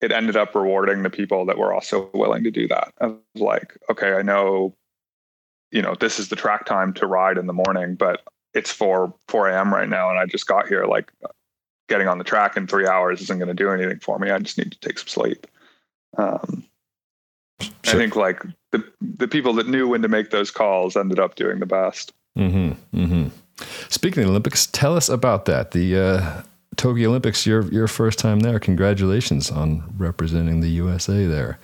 it 0.00 0.12
ended 0.12 0.36
up 0.36 0.54
rewarding 0.54 1.02
the 1.02 1.10
people 1.10 1.44
that 1.46 1.58
were 1.58 1.72
also 1.72 2.10
willing 2.14 2.44
to 2.44 2.50
do 2.50 2.68
that 2.68 2.92
of 2.98 3.18
like 3.34 3.76
okay 3.90 4.12
i 4.12 4.22
know 4.22 4.74
you 5.70 5.82
know 5.82 5.94
this 5.98 6.18
is 6.18 6.28
the 6.28 6.36
track 6.36 6.66
time 6.66 6.92
to 6.92 7.06
ride 7.06 7.38
in 7.38 7.46
the 7.46 7.52
morning 7.52 7.94
but 7.94 8.22
it's 8.54 8.70
4 8.70 9.14
4 9.28 9.48
a.m 9.48 9.72
right 9.72 9.88
now 9.88 10.10
and 10.10 10.18
i 10.18 10.26
just 10.26 10.46
got 10.46 10.68
here 10.68 10.84
like 10.84 11.10
getting 11.90 12.08
on 12.08 12.16
the 12.16 12.24
track 12.24 12.56
in 12.56 12.66
three 12.66 12.86
hours 12.86 13.20
isn't 13.20 13.38
going 13.38 13.48
to 13.48 13.54
do 13.54 13.70
anything 13.70 13.98
for 14.00 14.18
me 14.18 14.30
i 14.30 14.38
just 14.38 14.56
need 14.56 14.72
to 14.72 14.80
take 14.80 14.98
some 14.98 15.08
sleep 15.08 15.46
um, 16.16 16.64
sure. 17.82 17.94
i 17.94 17.98
think 17.98 18.16
like 18.16 18.42
the 18.70 18.84
the 19.00 19.28
people 19.28 19.52
that 19.54 19.68
knew 19.68 19.88
when 19.88 20.02
to 20.02 20.08
make 20.08 20.30
those 20.30 20.50
calls 20.50 20.96
ended 20.96 21.18
up 21.18 21.34
doing 21.34 21.58
the 21.58 21.66
best. 21.66 22.12
Mm-hmm, 22.38 22.98
mm-hmm. 22.98 23.28
Speaking 23.88 24.22
of 24.22 24.26
the 24.26 24.30
Olympics, 24.30 24.66
tell 24.66 24.96
us 24.96 25.08
about 25.08 25.44
that. 25.46 25.72
The 25.72 25.98
uh, 25.98 26.42
Tokyo 26.76 27.10
Olympics, 27.10 27.46
your 27.46 27.64
your 27.72 27.88
first 27.88 28.18
time 28.18 28.40
there. 28.40 28.58
Congratulations 28.58 29.50
on 29.50 29.82
representing 29.98 30.60
the 30.60 30.68
USA 30.68 31.26
there. 31.26 31.58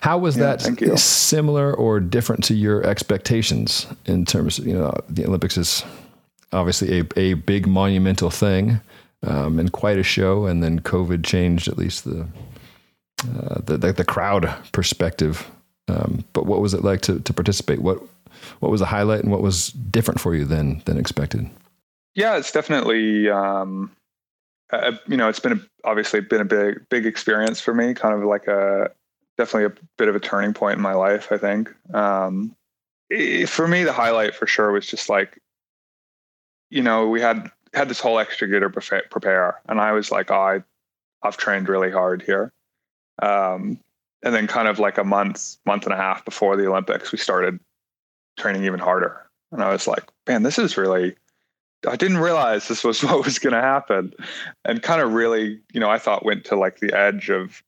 How 0.00 0.18
was 0.18 0.36
yeah, 0.36 0.56
that 0.56 0.98
similar 0.98 1.74
or 1.74 2.00
different 2.00 2.44
to 2.44 2.54
your 2.54 2.84
expectations 2.84 3.86
in 4.06 4.24
terms 4.24 4.58
of, 4.58 4.66
you 4.66 4.74
know, 4.74 4.94
the 5.08 5.26
Olympics 5.26 5.58
is 5.58 5.84
obviously 6.52 7.00
a, 7.00 7.04
a 7.16 7.34
big 7.34 7.66
monumental 7.66 8.30
thing 8.30 8.80
um, 9.26 9.58
and 9.58 9.72
quite 9.72 9.98
a 9.98 10.02
show. 10.02 10.46
And 10.46 10.62
then 10.62 10.80
COVID 10.80 11.24
changed 11.24 11.68
at 11.68 11.78
least 11.78 12.04
the, 12.04 12.26
uh, 13.24 13.60
the, 13.64 13.76
the, 13.78 13.92
the 13.92 14.04
crowd 14.04 14.52
perspective 14.72 15.50
um, 15.88 16.24
but 16.32 16.46
what 16.46 16.60
was 16.60 16.74
it 16.74 16.84
like 16.84 17.00
to, 17.02 17.20
to 17.20 17.32
participate? 17.32 17.80
What 17.80 18.00
what 18.60 18.70
was 18.70 18.80
the 18.80 18.86
highlight 18.86 19.22
and 19.22 19.32
what 19.32 19.42
was 19.42 19.70
different 19.70 20.20
for 20.20 20.34
you 20.34 20.44
than 20.44 20.82
than 20.84 20.98
expected? 20.98 21.48
Yeah, 22.14 22.36
it's 22.36 22.52
definitely 22.52 23.28
um, 23.28 23.90
you 25.06 25.16
know 25.16 25.28
it's 25.28 25.40
been 25.40 25.52
a, 25.52 25.60
obviously 25.84 26.20
been 26.20 26.40
a 26.40 26.44
big 26.44 26.88
big 26.88 27.06
experience 27.06 27.60
for 27.60 27.74
me. 27.74 27.94
Kind 27.94 28.14
of 28.14 28.22
like 28.24 28.46
a 28.46 28.90
definitely 29.36 29.76
a 29.76 29.84
bit 29.96 30.08
of 30.08 30.16
a 30.16 30.20
turning 30.20 30.52
point 30.52 30.76
in 30.76 30.82
my 30.82 30.94
life. 30.94 31.32
I 31.32 31.38
think 31.38 31.74
um, 31.94 32.54
it, 33.08 33.48
for 33.48 33.66
me 33.66 33.84
the 33.84 33.92
highlight 33.92 34.34
for 34.34 34.46
sure 34.46 34.72
was 34.72 34.86
just 34.86 35.08
like 35.08 35.40
you 36.70 36.82
know 36.82 37.08
we 37.08 37.20
had 37.20 37.50
had 37.74 37.88
this 37.88 38.00
whole 38.00 38.18
extra 38.18 38.48
gear 38.48 38.60
to 38.60 38.70
prepare, 38.70 39.60
and 39.68 39.80
I 39.80 39.92
was 39.92 40.10
like, 40.10 40.30
oh, 40.30 40.40
I 40.40 40.62
I've 41.22 41.36
trained 41.36 41.68
really 41.68 41.90
hard 41.90 42.22
here. 42.22 42.52
Um, 43.20 43.80
and 44.22 44.34
then 44.34 44.46
kind 44.46 44.68
of 44.68 44.78
like 44.78 44.98
a 44.98 45.04
month 45.04 45.56
month 45.64 45.84
and 45.84 45.92
a 45.92 45.96
half 45.96 46.24
before 46.24 46.56
the 46.56 46.66
olympics 46.66 47.12
we 47.12 47.18
started 47.18 47.58
training 48.36 48.64
even 48.64 48.80
harder. 48.80 49.24
And 49.52 49.62
i 49.62 49.70
was 49.70 49.86
like 49.86 50.04
man 50.26 50.42
this 50.42 50.58
is 50.58 50.76
really 50.76 51.16
i 51.88 51.96
didn't 51.96 52.18
realize 52.18 52.68
this 52.68 52.84
was 52.84 53.02
what 53.04 53.24
was 53.24 53.38
going 53.38 53.54
to 53.54 53.60
happen. 53.60 54.12
And 54.64 54.82
kind 54.82 55.00
of 55.00 55.12
really 55.12 55.60
you 55.72 55.80
know 55.80 55.90
i 55.90 55.98
thought 55.98 56.24
went 56.24 56.44
to 56.46 56.56
like 56.56 56.78
the 56.78 56.96
edge 56.96 57.30
of 57.30 57.62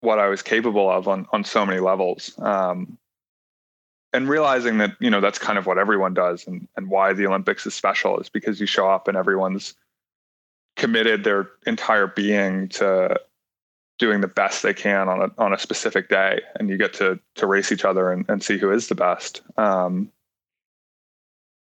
what 0.00 0.18
i 0.18 0.28
was 0.28 0.42
capable 0.42 0.90
of 0.90 1.08
on 1.08 1.26
on 1.32 1.44
so 1.44 1.64
many 1.64 1.80
levels. 1.80 2.32
Um, 2.38 2.98
and 4.14 4.28
realizing 4.28 4.78
that 4.78 4.96
you 5.00 5.10
know 5.10 5.20
that's 5.20 5.38
kind 5.38 5.58
of 5.58 5.66
what 5.66 5.76
everyone 5.76 6.14
does 6.14 6.46
and 6.46 6.66
and 6.76 6.88
why 6.88 7.12
the 7.12 7.26
olympics 7.26 7.66
is 7.66 7.74
special 7.74 8.18
is 8.18 8.30
because 8.30 8.60
you 8.60 8.66
show 8.66 8.88
up 8.88 9.08
and 9.08 9.16
everyone's 9.16 9.74
committed 10.76 11.24
their 11.24 11.50
entire 11.66 12.06
being 12.06 12.68
to 12.68 13.18
doing 13.98 14.20
the 14.20 14.28
best 14.28 14.62
they 14.62 14.74
can 14.74 15.08
on 15.08 15.22
a 15.22 15.42
on 15.42 15.52
a 15.52 15.58
specific 15.58 16.08
day, 16.08 16.40
and 16.58 16.68
you 16.68 16.76
get 16.76 16.92
to 16.94 17.18
to 17.36 17.46
race 17.46 17.70
each 17.70 17.84
other 17.84 18.10
and, 18.10 18.24
and 18.28 18.42
see 18.42 18.58
who 18.58 18.70
is 18.70 18.88
the 18.88 18.94
best. 18.94 19.42
Um, 19.56 20.10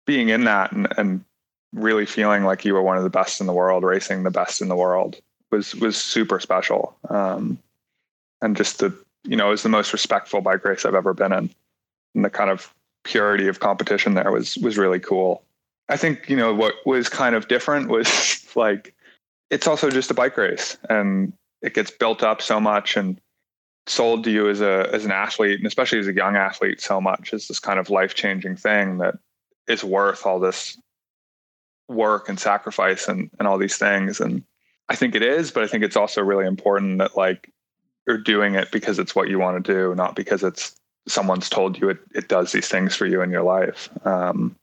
being 0.07 0.31
in 0.31 0.45
that 0.45 0.73
and, 0.73 0.89
and 0.97 1.25
really 1.73 2.07
feeling 2.07 2.45
like 2.45 2.65
you 2.65 2.73
were 2.75 2.83
one 2.83 2.97
of 2.97 3.05
the 3.05 3.11
best 3.11 3.41
in 3.41 3.47
the 3.47 3.53
world, 3.53 3.85
racing 3.85 4.23
the 4.23 4.31
best 4.31 4.61
in 4.61 4.69
the 4.69 4.77
world 4.77 5.17
was 5.51 5.75
was 5.77 5.97
super 5.97 6.41
special. 6.41 6.97
Um, 7.09 7.59
and 8.43 8.57
just 8.57 8.79
the 8.79 8.95
you 9.25 9.37
know 9.37 9.49
it 9.49 9.51
was 9.51 9.63
the 9.63 9.69
most 9.69 9.93
respectful 9.93 10.41
bike 10.41 10.65
race 10.65 10.85
I've 10.85 10.95
ever 10.95 11.15
been 11.15 11.33
in, 11.33 11.51
and 12.19 12.25
the 12.25 12.31
kind 12.31 12.51
of 12.51 12.75
purity 13.05 13.47
of 13.47 13.61
competition 13.61 14.15
there 14.15 14.33
was 14.33 14.59
was 14.59 14.77
really 14.77 14.99
cool. 14.99 15.45
I 15.89 15.97
think 15.97 16.29
you 16.29 16.37
know 16.37 16.53
what 16.53 16.75
was 16.85 17.09
kind 17.09 17.37
of 17.37 17.47
different 17.47 17.89
was 17.97 18.45
like 18.57 18.93
it's 19.51 19.69
also 19.69 19.89
just 19.89 20.11
a 20.11 20.15
bike 20.15 20.37
race 20.37 20.77
and 20.91 21.33
it 21.63 21.75
gets 21.75 21.93
built 21.93 22.25
up 22.25 22.43
so 22.43 22.59
much 22.61 22.97
and 22.97 23.21
sold 23.87 24.25
to 24.25 24.31
you 24.33 24.51
as 24.51 24.61
a 24.61 24.91
as 24.93 25.05
an 25.05 25.13
athlete 25.13 25.59
and 25.59 25.67
especially 25.67 26.01
as 26.01 26.09
a 26.09 26.13
young 26.13 26.37
athlete 26.37 26.81
so 26.81 27.01
much 27.01 27.33
as 27.33 27.47
this 27.47 27.61
kind 27.61 27.79
of 27.79 27.89
life 27.89 28.15
changing 28.17 28.57
thing 28.57 28.99
that 28.99 29.15
is 29.69 29.85
worth 29.85 30.27
all 30.27 30.41
this 30.41 30.77
work 31.87 32.29
and 32.29 32.41
sacrifice 32.41 33.07
and 33.07 33.31
and 33.39 33.47
all 33.47 33.59
these 33.59 33.77
things 33.77 34.21
and 34.21 34.43
I 34.89 34.97
think 34.97 35.15
it 35.15 35.23
is 35.23 35.53
but 35.53 35.63
I 35.63 35.69
think 35.69 35.85
it's 35.85 35.97
also 35.97 36.21
really 36.21 36.47
important 36.47 36.99
that 36.99 37.17
like 37.17 37.49
you're 38.09 38.19
doing 38.19 38.57
it 38.57 38.73
because 38.73 38.99
it's 38.99 39.15
what 39.15 39.29
you 39.29 39.39
want 39.39 39.65
to 39.65 39.73
do 39.73 39.95
not 39.95 40.17
because 40.17 40.43
it's 40.43 40.75
someone's 41.09 41.49
told 41.49 41.79
you 41.79 41.89
it 41.91 41.99
it 42.15 42.29
does 42.29 42.53
these 42.53 42.69
things 42.69 42.95
for 42.95 43.07
you 43.07 43.23
in 43.23 43.31
your 43.31 43.43
life. 43.43 43.89
Um, 44.07 44.57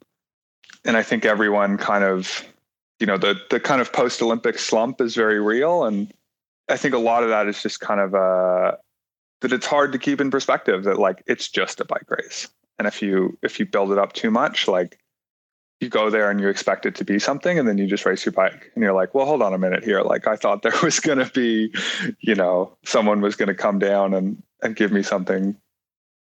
and 0.86 0.96
I 0.96 1.04
think 1.04 1.26
everyone 1.26 1.78
kind 1.78 2.04
of 2.04 2.44
you 3.00 3.08
know 3.08 3.18
the 3.18 3.40
the 3.50 3.60
kind 3.60 3.82
of 3.82 3.92
post 3.92 4.22
Olympic 4.22 4.60
slump 4.60 5.02
is 5.02 5.16
very 5.16 5.40
real. 5.40 5.84
And 5.84 6.12
I 6.70 6.78
think 6.78 6.94
a 6.94 7.00
lot 7.00 7.24
of 7.24 7.30
that 7.30 7.48
is 7.48 7.62
just 7.62 7.80
kind 7.80 8.00
of 8.00 8.16
uh, 8.16 8.78
that 9.42 9.52
it's 9.54 9.66
hard 9.66 9.92
to 9.92 10.00
keep 10.00 10.22
in 10.22 10.32
perspective 10.32 10.84
that 10.84 11.00
like 11.00 11.24
it's 11.28 11.50
just 11.50 11.82
a 11.82 11.86
bike 11.86 12.10
race, 12.10 12.48
and 12.80 12.88
if 12.88 13.02
you 13.02 13.38
if 13.42 13.60
you 13.60 13.66
build 13.66 13.92
it 13.92 13.98
up 13.98 14.14
too 14.14 14.32
much, 14.32 14.68
like 14.68 15.00
you 15.82 15.90
go 15.90 16.10
there 16.10 16.32
and 16.32 16.40
you 16.40 16.48
expect 16.48 16.86
it 16.86 16.96
to 16.96 17.04
be 17.04 17.20
something, 17.20 17.60
and 17.60 17.68
then 17.68 17.78
you 17.78 17.86
just 17.86 18.06
race 18.06 18.26
your 18.26 18.32
bike, 18.32 18.72
and 18.74 18.84
you're 18.84 18.94
like, 18.94 19.14
well, 19.14 19.26
hold 19.26 19.42
on 19.42 19.54
a 19.54 19.58
minute 19.58 19.84
here, 19.84 20.02
like 20.02 20.26
I 20.28 20.36
thought 20.36 20.62
there 20.62 20.74
was 20.84 21.00
going 21.00 21.20
to 21.20 21.30
be, 21.32 21.74
you 22.22 22.36
know, 22.36 22.76
someone 22.86 23.22
was 23.22 23.36
going 23.36 23.48
to 23.48 23.56
come 23.56 23.80
down 23.80 24.14
and 24.14 24.42
and 24.64 24.76
give 24.76 24.92
me 24.92 25.04
something 25.04 25.56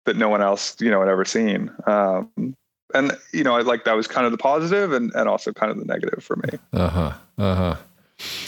that 0.08 0.16
no 0.16 0.28
one 0.28 0.42
else 0.42 0.74
you 0.80 0.90
know 0.90 1.00
had 1.00 1.08
ever 1.08 1.24
seen. 1.24 1.70
Um, 1.86 2.56
and 2.94 3.16
you 3.32 3.44
know, 3.44 3.54
I 3.56 3.60
like 3.60 3.84
that 3.84 3.94
was 3.94 4.06
kind 4.06 4.26
of 4.26 4.32
the 4.32 4.38
positive 4.38 4.92
and 4.92 5.12
and 5.14 5.28
also 5.28 5.52
kind 5.52 5.70
of 5.70 5.78
the 5.78 5.84
negative 5.84 6.24
for 6.24 6.36
me. 6.36 6.58
Uh 6.72 6.88
huh. 6.88 7.12
Uh 7.36 7.54
huh. 7.54 7.76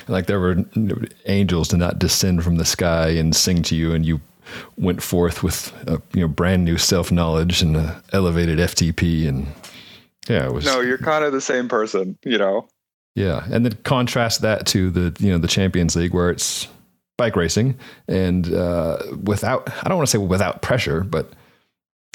like 0.09 0.27
there 0.27 0.41
were 0.41 0.65
angels 1.27 1.69
did 1.69 1.79
not 1.79 1.99
descend 1.99 2.43
from 2.43 2.57
the 2.57 2.65
sky 2.65 3.09
and 3.09 3.37
sing 3.37 3.63
to 3.65 3.77
you, 3.77 3.93
and 3.93 4.05
you 4.05 4.21
went 4.77 5.03
forth 5.03 5.43
with 5.43 5.73
a 5.87 6.01
you 6.15 6.23
know 6.23 6.29
brand 6.29 6.65
new 6.65 6.79
self 6.79 7.13
knowledge 7.13 7.63
and 7.63 7.77
a 7.77 8.03
elevated 8.13 8.59
FTP, 8.59 9.29
and 9.29 9.47
yeah, 10.29 10.47
it 10.47 10.53
was 10.53 10.65
no, 10.65 10.81
you're 10.81 10.99
kind 10.99 11.25
of 11.25 11.33
the 11.33 11.41
same 11.41 11.69
person, 11.69 12.19
you 12.25 12.39
know. 12.39 12.67
Yeah, 13.15 13.45
and 13.51 13.65
then 13.67 13.77
contrast 13.83 14.41
that 14.41 14.67
to 14.69 14.91
the 14.91 15.15
you 15.23 15.31
know 15.31 15.39
the 15.39 15.49
Champions 15.49 15.97
League 15.97 16.15
where 16.15 16.31
it's 16.31 16.67
bike 17.19 17.37
racing 17.37 17.79
and 18.09 18.51
uh, 18.55 18.97
without 19.23 19.69
I 19.85 19.89
don't 19.89 19.99
want 19.99 20.09
to 20.09 20.11
say 20.11 20.19
without 20.19 20.63
pressure, 20.63 21.05
but 21.05 21.31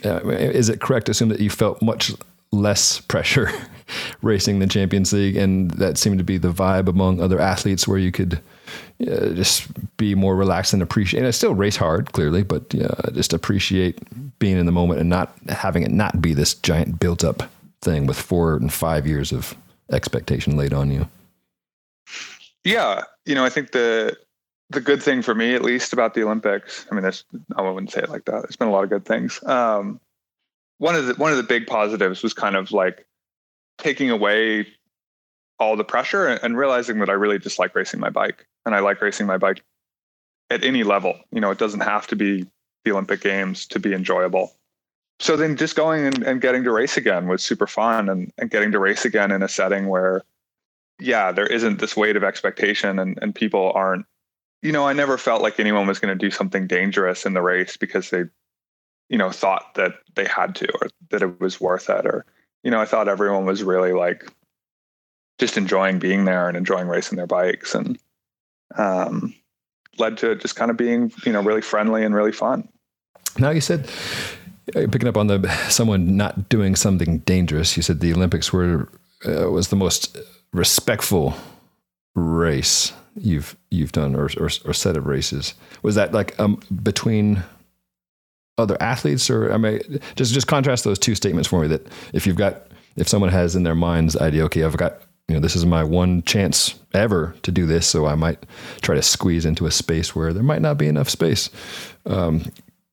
uh, 0.04 0.28
is 0.28 0.70
it 0.70 0.82
correct 0.82 1.06
to 1.06 1.12
assume 1.12 1.30
that 1.30 1.40
you 1.40 1.50
felt 1.50 1.82
much 1.82 2.12
less 2.52 3.00
pressure 3.02 3.50
racing 4.22 4.60
the 4.60 4.68
Champions 4.68 5.14
League, 5.14 5.36
and 5.36 5.72
that 5.72 5.98
seemed 5.98 6.18
to 6.18 6.24
be 6.24 6.38
the 6.38 6.52
vibe 6.52 6.88
among 6.88 7.22
other 7.22 7.40
athletes 7.40 7.88
where 7.88 7.98
you 7.98 8.12
could 8.12 8.42
uh, 9.02 9.30
just 9.30 9.68
be 9.98 10.16
more 10.16 10.36
relaxed 10.36 10.74
and 10.74 10.82
appreciate. 10.82 11.20
And 11.20 11.28
I 11.28 11.32
still 11.32 11.54
race 11.54 11.76
hard, 11.76 12.12
clearly, 12.14 12.44
but 12.44 12.74
uh, 12.76 13.12
just 13.12 13.34
appreciate 13.34 14.00
being 14.40 14.58
in 14.58 14.66
the 14.66 14.72
moment 14.72 15.00
and 15.00 15.10
not 15.10 15.36
having 15.50 15.84
it 15.84 15.92
not 15.92 16.22
be 16.22 16.34
this 16.34 16.56
giant 16.56 17.00
built 17.00 17.24
up 17.24 17.44
thing 17.82 18.08
with 18.08 18.20
four 18.20 18.56
and 18.56 18.74
five 18.74 19.06
years 19.06 19.32
of 19.32 19.56
expectation 19.92 20.58
laid 20.58 20.74
on 20.74 20.92
you. 20.92 21.08
Yeah, 22.64 23.04
you 23.26 23.36
know, 23.36 23.46
I 23.46 23.50
think 23.50 23.72
the 23.72 24.18
the 24.70 24.82
good 24.82 25.02
thing 25.02 25.22
for 25.22 25.36
me, 25.36 25.54
at 25.54 25.62
least, 25.62 25.94
about 25.94 26.14
the 26.14 26.24
Olympics. 26.24 26.86
I 26.92 26.96
mean, 26.96 27.04
there's 27.04 27.24
I 27.56 27.62
wouldn't 27.62 27.92
say 27.92 28.02
it 28.02 28.10
like 28.10 28.26
that. 28.26 28.42
There's 28.42 28.56
been 28.56 28.68
a 28.68 28.72
lot 28.72 28.84
of 28.84 28.90
good 28.90 29.06
things. 29.06 29.44
Um, 29.44 30.00
one 30.78 30.96
of 30.96 31.06
the 31.06 31.14
one 31.16 31.32
of 31.32 31.38
the 31.38 31.44
big 31.44 31.68
positives 31.68 32.24
was 32.24 32.34
kind 32.34 32.56
of 32.56 32.72
like 32.72 33.06
taking 33.78 34.10
away 34.10 34.68
all 35.60 35.78
the 35.78 35.84
pressure 35.84 36.28
and 36.28 36.58
realizing 36.58 37.00
that 37.00 37.10
I 37.10 37.14
really 37.14 37.40
just 37.40 37.60
like 37.60 37.76
racing 37.76 38.00
my 38.00 38.10
bike, 38.10 38.46
and 38.66 38.76
I 38.76 38.80
like 38.80 39.02
racing 39.02 39.28
my 39.28 39.38
bike 39.38 39.62
at 40.50 40.64
any 40.64 40.84
level. 40.84 41.20
You 41.32 41.42
know, 41.42 41.52
it 41.52 41.58
doesn't 41.58 41.82
have 41.82 42.08
to 42.08 42.16
be 42.16 42.46
the 42.84 42.92
Olympic 42.92 43.22
Games 43.22 43.66
to 43.68 43.80
be 43.80 43.94
enjoyable. 43.94 44.56
So 45.20 45.38
then 45.38 45.56
just 45.56 45.76
going 45.76 46.06
and, 46.06 46.24
and 46.24 46.42
getting 46.42 46.64
to 46.66 46.72
race 46.72 46.98
again 46.98 47.28
was 47.28 47.42
super 47.42 47.68
fun 47.68 48.10
and, 48.10 48.34
and 48.38 48.52
getting 48.52 48.72
to 48.74 48.80
race 48.80 49.06
again 49.06 49.32
in 49.32 49.42
a 49.42 49.48
setting 49.48 49.88
where, 49.88 50.24
yeah, 51.00 51.32
there 51.32 51.48
isn't 51.48 51.80
this 51.80 51.96
weight 51.96 52.18
of 52.18 52.24
expectation 52.24 53.00
and, 53.00 53.18
and 53.22 53.34
people 53.34 53.72
aren't, 53.74 54.06
you 54.66 54.72
know, 54.72 54.88
I 54.88 54.94
never 54.94 55.20
felt 55.20 55.44
like 55.44 55.60
anyone 55.60 55.86
was 55.86 56.00
going 56.00 56.18
to 56.18 56.26
do 56.26 56.32
something 56.32 56.66
dangerous 56.66 57.24
in 57.24 57.36
the 57.36 57.42
race 57.44 57.78
because 57.78 58.10
they, 58.10 58.24
you 59.10 59.18
know, 59.18 59.30
thought 59.30 59.76
that 59.76 59.94
they 60.16 60.26
had 60.26 60.56
to 60.56 60.68
or 60.82 60.88
that 61.12 61.22
it 61.22 61.40
was 61.40 61.62
worth 61.62 61.88
it. 61.88 62.04
Or, 62.08 62.26
you 62.64 62.72
know, 62.72 62.82
I 62.82 62.86
thought 62.86 63.08
everyone 63.08 63.46
was 63.46 63.62
really 63.62 63.94
like 63.94 64.28
just 65.38 65.56
enjoying 65.56 66.00
being 66.00 66.26
there 66.26 66.48
and 66.48 66.58
enjoying 66.58 66.88
racing 66.88 67.16
their 67.16 67.28
bikes 67.28 67.76
and 67.76 68.00
um, 68.76 69.36
led 70.00 70.18
to 70.18 70.36
just 70.36 70.56
kind 70.56 70.72
of 70.72 70.78
being, 70.78 71.14
you 71.28 71.32
know, 71.32 71.44
really 71.44 71.62
friendly 71.62 72.04
and 72.04 72.16
really 72.16 72.32
fun. 72.32 72.68
Now 73.38 73.52
you 73.52 73.62
said 73.62 73.88
uh, 74.76 74.88
picking 74.92 75.08
up 75.08 75.18
on 75.18 75.28
the 75.28 75.48
someone 75.70 76.18
not 76.18 76.50
doing 76.50 76.76
something 76.76 77.20
dangerous. 77.20 77.78
You 77.78 77.84
said 77.84 78.00
the 78.00 78.14
Olympics 78.14 78.52
were 78.52 78.90
uh, 79.28 79.52
was 79.52 79.68
the 79.68 79.76
most 79.76 80.18
respectful 80.54 81.36
race 82.16 82.94
you've 83.16 83.56
you've 83.72 83.92
done 83.92 84.16
or, 84.16 84.30
or, 84.38 84.50
or 84.66 84.74
set 84.74 84.98
of 84.98 85.06
races. 85.06 85.54
Was 85.82 85.96
that 85.96 86.14
like 86.14 86.40
um, 86.40 86.60
between 86.84 87.44
other 88.58 88.78
athletes, 88.82 89.30
or 89.30 89.52
I 89.52 89.58
mean, 89.58 89.82
just 90.16 90.34
just 90.34 90.48
contrast 90.48 90.84
those 90.84 91.00
two 91.00 91.16
statements 91.16 91.50
for 91.50 91.62
me. 91.62 91.68
That 91.68 91.88
if 92.14 92.28
you've 92.28 92.38
got 92.38 92.68
if 92.96 93.08
someone 93.08 93.32
has 93.32 93.56
in 93.56 93.64
their 93.64 93.76
minds 93.76 94.14
the 94.14 94.24
idea, 94.24 94.46
okay, 94.46 94.64
I've 94.64 94.78
got 94.78 95.02
you 95.28 95.36
know 95.36 95.42
this 95.42 95.56
is 95.56 95.66
my 95.66 95.84
one 95.84 96.22
chance 96.24 96.76
ever 96.94 97.36
to 97.44 97.52
do 97.52 97.66
this, 97.66 97.88
so 97.88 98.06
I 98.06 98.16
might 98.16 98.46
try 98.82 98.96
to 98.96 99.02
squeeze 99.02 99.46
into 99.46 99.66
a 99.66 99.72
space 99.72 100.16
where 100.16 100.34
there 100.34 100.44
might 100.44 100.62
not 100.62 100.78
be 100.78 100.88
enough 100.88 101.10
space. 101.10 101.50
Um, 102.06 102.44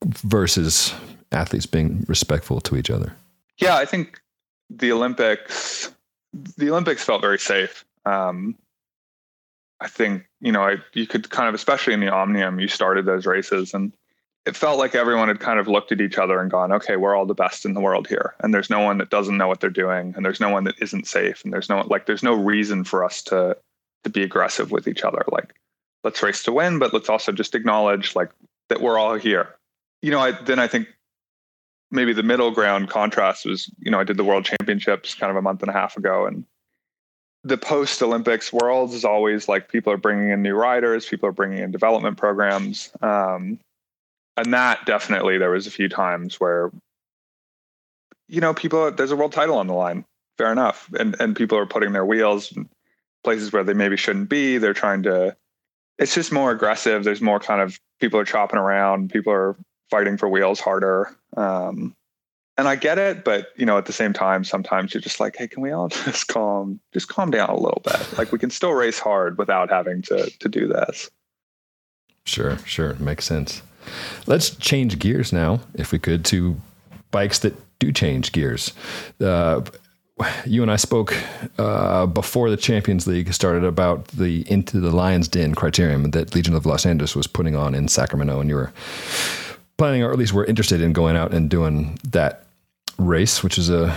versus 0.04 0.94
athletes 1.32 1.66
being 1.66 2.04
respectful 2.08 2.60
to 2.62 2.76
each 2.76 2.90
other? 2.90 3.14
Yeah, 3.58 3.76
I 3.76 3.84
think 3.84 4.20
the 4.70 4.92
Olympics, 4.92 5.92
the 6.56 6.70
Olympics 6.70 7.04
felt 7.04 7.20
very 7.20 7.38
safe. 7.38 7.84
Um, 8.04 8.56
I 9.82 9.88
think 9.88 10.24
you 10.40 10.52
know, 10.52 10.62
I 10.62 10.76
you 10.94 11.06
could 11.06 11.28
kind 11.30 11.48
of, 11.48 11.54
especially 11.54 11.92
in 11.92 12.00
the 12.00 12.08
Omnium, 12.08 12.60
you 12.60 12.68
started 12.68 13.04
those 13.04 13.26
races, 13.26 13.74
and 13.74 13.92
it 14.46 14.56
felt 14.56 14.78
like 14.78 14.94
everyone 14.94 15.28
had 15.28 15.40
kind 15.40 15.58
of 15.58 15.66
looked 15.66 15.90
at 15.90 16.00
each 16.00 16.18
other 16.18 16.40
and 16.40 16.50
gone, 16.50 16.72
"Okay, 16.72 16.96
we're 16.96 17.16
all 17.16 17.26
the 17.26 17.34
best 17.34 17.64
in 17.64 17.74
the 17.74 17.80
world 17.80 18.06
here," 18.06 18.34
and 18.40 18.54
there's 18.54 18.70
no 18.70 18.80
one 18.80 18.98
that 18.98 19.10
doesn't 19.10 19.36
know 19.36 19.48
what 19.48 19.60
they're 19.60 19.70
doing, 19.70 20.14
and 20.16 20.24
there's 20.24 20.40
no 20.40 20.50
one 20.50 20.64
that 20.64 20.76
isn't 20.80 21.08
safe, 21.08 21.42
and 21.42 21.52
there's 21.52 21.68
no 21.68 21.80
like, 21.80 22.06
there's 22.06 22.22
no 22.22 22.34
reason 22.34 22.84
for 22.84 23.04
us 23.04 23.22
to 23.24 23.56
to 24.04 24.10
be 24.10 24.22
aggressive 24.22 24.70
with 24.70 24.86
each 24.86 25.02
other. 25.02 25.24
Like, 25.30 25.52
let's 26.04 26.22
race 26.22 26.44
to 26.44 26.52
win, 26.52 26.78
but 26.78 26.94
let's 26.94 27.08
also 27.08 27.32
just 27.32 27.54
acknowledge 27.54 28.14
like 28.14 28.30
that 28.68 28.80
we're 28.80 28.98
all 28.98 29.16
here. 29.16 29.56
You 30.00 30.12
know, 30.12 30.20
I 30.20 30.30
then 30.32 30.60
I 30.60 30.68
think 30.68 30.86
maybe 31.90 32.12
the 32.12 32.22
middle 32.22 32.52
ground 32.52 32.88
contrast 32.88 33.44
was, 33.46 33.68
you 33.78 33.90
know, 33.90 34.00
I 34.00 34.04
did 34.04 34.16
the 34.16 34.24
World 34.24 34.44
Championships 34.44 35.14
kind 35.14 35.30
of 35.30 35.36
a 35.36 35.42
month 35.42 35.62
and 35.62 35.70
a 35.70 35.74
half 35.74 35.96
ago, 35.96 36.26
and 36.26 36.44
the 37.44 37.58
post 37.58 38.02
Olympics 38.02 38.52
worlds 38.52 38.94
is 38.94 39.04
always 39.04 39.48
like 39.48 39.68
people 39.68 39.92
are 39.92 39.98
bringing 39.98 40.30
in 40.30 40.42
new 40.42 40.54
riders, 40.54 41.06
people 41.06 41.28
are 41.28 41.32
bringing 41.32 41.58
in 41.58 41.70
development 41.70 42.16
programs, 42.16 42.90
um, 43.02 43.58
and 44.36 44.54
that 44.54 44.86
definitely 44.86 45.38
there 45.38 45.50
was 45.50 45.66
a 45.66 45.70
few 45.70 45.88
times 45.88 46.40
where, 46.40 46.70
you 48.28 48.40
know, 48.40 48.54
people 48.54 48.90
there's 48.92 49.10
a 49.10 49.16
world 49.16 49.32
title 49.32 49.58
on 49.58 49.66
the 49.66 49.74
line, 49.74 50.04
fair 50.38 50.52
enough, 50.52 50.88
and 50.98 51.16
and 51.20 51.36
people 51.36 51.58
are 51.58 51.66
putting 51.66 51.92
their 51.92 52.06
wheels 52.06 52.52
places 53.24 53.52
where 53.52 53.64
they 53.64 53.74
maybe 53.74 53.96
shouldn't 53.96 54.28
be. 54.28 54.58
They're 54.58 54.74
trying 54.74 55.02
to. 55.04 55.36
It's 55.98 56.14
just 56.14 56.32
more 56.32 56.50
aggressive. 56.50 57.04
There's 57.04 57.20
more 57.20 57.38
kind 57.38 57.60
of 57.60 57.78
people 58.00 58.18
are 58.18 58.24
chopping 58.24 58.58
around. 58.58 59.10
People 59.10 59.32
are 59.32 59.56
fighting 59.90 60.16
for 60.16 60.28
wheels 60.28 60.58
harder. 60.58 61.14
Um, 61.36 61.94
and 62.58 62.68
I 62.68 62.76
get 62.76 62.98
it, 62.98 63.24
but 63.24 63.48
you 63.56 63.64
know, 63.64 63.78
at 63.78 63.86
the 63.86 63.92
same 63.92 64.12
time, 64.12 64.44
sometimes 64.44 64.92
you're 64.92 65.00
just 65.00 65.20
like, 65.20 65.36
hey, 65.36 65.48
can 65.48 65.62
we 65.62 65.70
all 65.70 65.88
just 66.04 66.28
calm, 66.28 66.80
just 66.92 67.08
calm 67.08 67.30
down 67.30 67.50
a 67.50 67.56
little 67.56 67.82
bit? 67.84 68.18
Like 68.18 68.32
we 68.32 68.38
can 68.38 68.50
still 68.50 68.72
race 68.72 68.98
hard 68.98 69.38
without 69.38 69.70
having 69.70 70.02
to 70.02 70.30
to 70.30 70.48
do 70.48 70.66
this. 70.66 71.10
Sure, 72.24 72.58
sure, 72.58 72.94
makes 72.94 73.24
sense. 73.24 73.62
Let's 74.26 74.50
change 74.50 74.98
gears 74.98 75.32
now, 75.32 75.60
if 75.74 75.90
we 75.90 75.98
could, 75.98 76.24
to 76.26 76.56
bikes 77.10 77.40
that 77.40 77.54
do 77.80 77.90
change 77.90 78.30
gears. 78.30 78.72
Uh, 79.20 79.62
you 80.46 80.62
and 80.62 80.70
I 80.70 80.76
spoke 80.76 81.16
uh, 81.58 82.06
before 82.06 82.48
the 82.48 82.56
Champions 82.56 83.08
League 83.08 83.32
started 83.32 83.64
about 83.64 84.06
the 84.08 84.48
Into 84.48 84.78
the 84.78 84.92
Lion's 84.92 85.26
Den 85.26 85.54
criterium 85.54 86.12
that 86.12 86.34
Legion 86.34 86.54
of 86.54 86.64
Los 86.64 86.86
Angeles 86.86 87.16
was 87.16 87.26
putting 87.26 87.56
on 87.56 87.74
in 87.74 87.88
Sacramento, 87.88 88.38
and 88.38 88.48
you 88.48 88.56
were 88.56 88.72
planning, 89.82 90.04
or 90.04 90.12
at 90.12 90.16
least 90.16 90.32
we're 90.32 90.44
interested 90.44 90.80
in 90.80 90.92
going 90.92 91.16
out 91.16 91.34
and 91.34 91.50
doing 91.50 91.98
that 92.08 92.44
race, 92.98 93.42
which 93.42 93.58
is 93.58 93.68
a, 93.68 93.92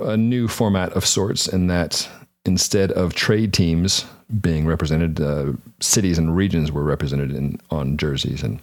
a 0.00 0.16
new 0.16 0.48
format 0.48 0.90
of 0.94 1.04
sorts, 1.04 1.46
in 1.46 1.66
that 1.66 2.08
instead 2.46 2.90
of 2.92 3.12
trade 3.12 3.52
teams 3.52 4.06
being 4.40 4.64
represented, 4.66 5.20
uh, 5.20 5.52
cities 5.80 6.16
and 6.16 6.34
regions 6.34 6.72
were 6.72 6.82
represented 6.82 7.30
in 7.30 7.60
on 7.70 7.98
jerseys. 7.98 8.42
And 8.42 8.58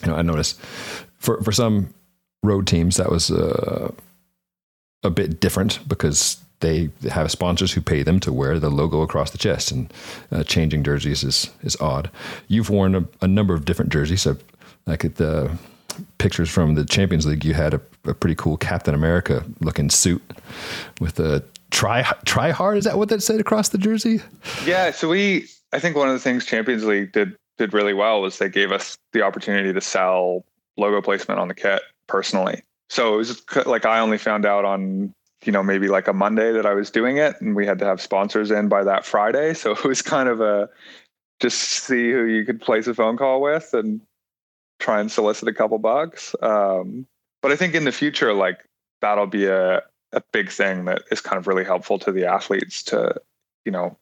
you 0.00 0.06
know, 0.06 0.14
I 0.14 0.22
noticed 0.22 0.58
for 1.18 1.42
for 1.42 1.52
some 1.52 1.92
road 2.42 2.66
teams 2.66 2.96
that 2.96 3.10
was 3.10 3.30
uh, 3.30 3.92
a 5.02 5.10
bit 5.10 5.38
different 5.38 5.86
because 5.86 6.38
they 6.60 6.88
have 7.10 7.30
sponsors 7.30 7.72
who 7.72 7.82
pay 7.82 8.02
them 8.02 8.20
to 8.20 8.32
wear 8.32 8.58
the 8.58 8.70
logo 8.70 9.02
across 9.02 9.32
the 9.32 9.38
chest, 9.38 9.70
and 9.70 9.92
uh, 10.32 10.44
changing 10.44 10.82
jerseys 10.82 11.22
is 11.22 11.50
is 11.62 11.76
odd. 11.78 12.10
You've 12.48 12.70
worn 12.70 12.94
a, 12.94 13.04
a 13.20 13.28
number 13.28 13.52
of 13.52 13.66
different 13.66 13.92
jerseys. 13.92 14.22
So 14.22 14.38
like 14.86 15.04
at 15.04 15.16
the 15.16 15.58
pictures 16.18 16.50
from 16.50 16.74
the 16.74 16.84
Champions 16.84 17.26
League, 17.26 17.44
you 17.44 17.54
had 17.54 17.74
a, 17.74 17.80
a 18.04 18.14
pretty 18.14 18.34
cool 18.34 18.56
Captain 18.56 18.94
America 18.94 19.44
looking 19.60 19.90
suit 19.90 20.22
with 21.00 21.18
a 21.20 21.42
try 21.70 22.02
try 22.24 22.50
hard. 22.50 22.78
Is 22.78 22.84
that 22.84 22.98
what 22.98 23.08
that 23.08 23.22
said 23.22 23.40
across 23.40 23.70
the 23.70 23.78
jersey? 23.78 24.20
Yeah. 24.64 24.90
So 24.90 25.08
we, 25.08 25.48
I 25.72 25.78
think 25.78 25.96
one 25.96 26.08
of 26.08 26.14
the 26.14 26.20
things 26.20 26.44
Champions 26.44 26.84
League 26.84 27.12
did 27.12 27.36
did 27.58 27.72
really 27.74 27.94
well 27.94 28.22
was 28.22 28.38
they 28.38 28.48
gave 28.48 28.72
us 28.72 28.96
the 29.12 29.22
opportunity 29.22 29.72
to 29.72 29.80
sell 29.80 30.44
logo 30.76 31.02
placement 31.02 31.38
on 31.40 31.48
the 31.48 31.54
kit 31.54 31.82
personally. 32.06 32.62
So 32.88 33.14
it 33.14 33.16
was 33.18 33.42
like 33.66 33.84
I 33.84 34.00
only 34.00 34.18
found 34.18 34.46
out 34.46 34.64
on 34.64 35.12
you 35.44 35.52
know 35.52 35.62
maybe 35.62 35.88
like 35.88 36.08
a 36.08 36.12
Monday 36.12 36.52
that 36.52 36.66
I 36.66 36.74
was 36.74 36.90
doing 36.90 37.18
it, 37.18 37.40
and 37.40 37.54
we 37.54 37.66
had 37.66 37.78
to 37.80 37.84
have 37.84 38.00
sponsors 38.00 38.50
in 38.50 38.68
by 38.68 38.84
that 38.84 39.04
Friday. 39.04 39.54
So 39.54 39.72
it 39.72 39.84
was 39.84 40.02
kind 40.02 40.28
of 40.28 40.40
a 40.40 40.68
just 41.40 41.58
see 41.58 42.10
who 42.10 42.24
you 42.24 42.44
could 42.44 42.60
place 42.60 42.86
a 42.86 42.94
phone 42.94 43.16
call 43.16 43.40
with 43.40 43.72
and 43.72 44.00
try 44.80 45.00
and 45.00 45.10
solicit 45.10 45.48
a 45.48 45.52
couple 45.54 45.78
bucks. 45.78 46.34
Um, 46.42 47.06
but 47.42 47.52
I 47.52 47.56
think 47.56 47.74
in 47.74 47.84
the 47.84 47.92
future, 47.92 48.32
like 48.32 48.64
that'll 49.00 49.26
be 49.26 49.46
a, 49.46 49.82
a 50.12 50.22
big 50.32 50.50
thing 50.50 50.86
that 50.86 51.02
is 51.12 51.20
kind 51.20 51.38
of 51.38 51.46
really 51.46 51.64
helpful 51.64 51.98
to 52.00 52.12
the 52.12 52.26
athletes 52.26 52.82
to, 52.84 53.14
you 53.64 53.72
know, 53.72 53.96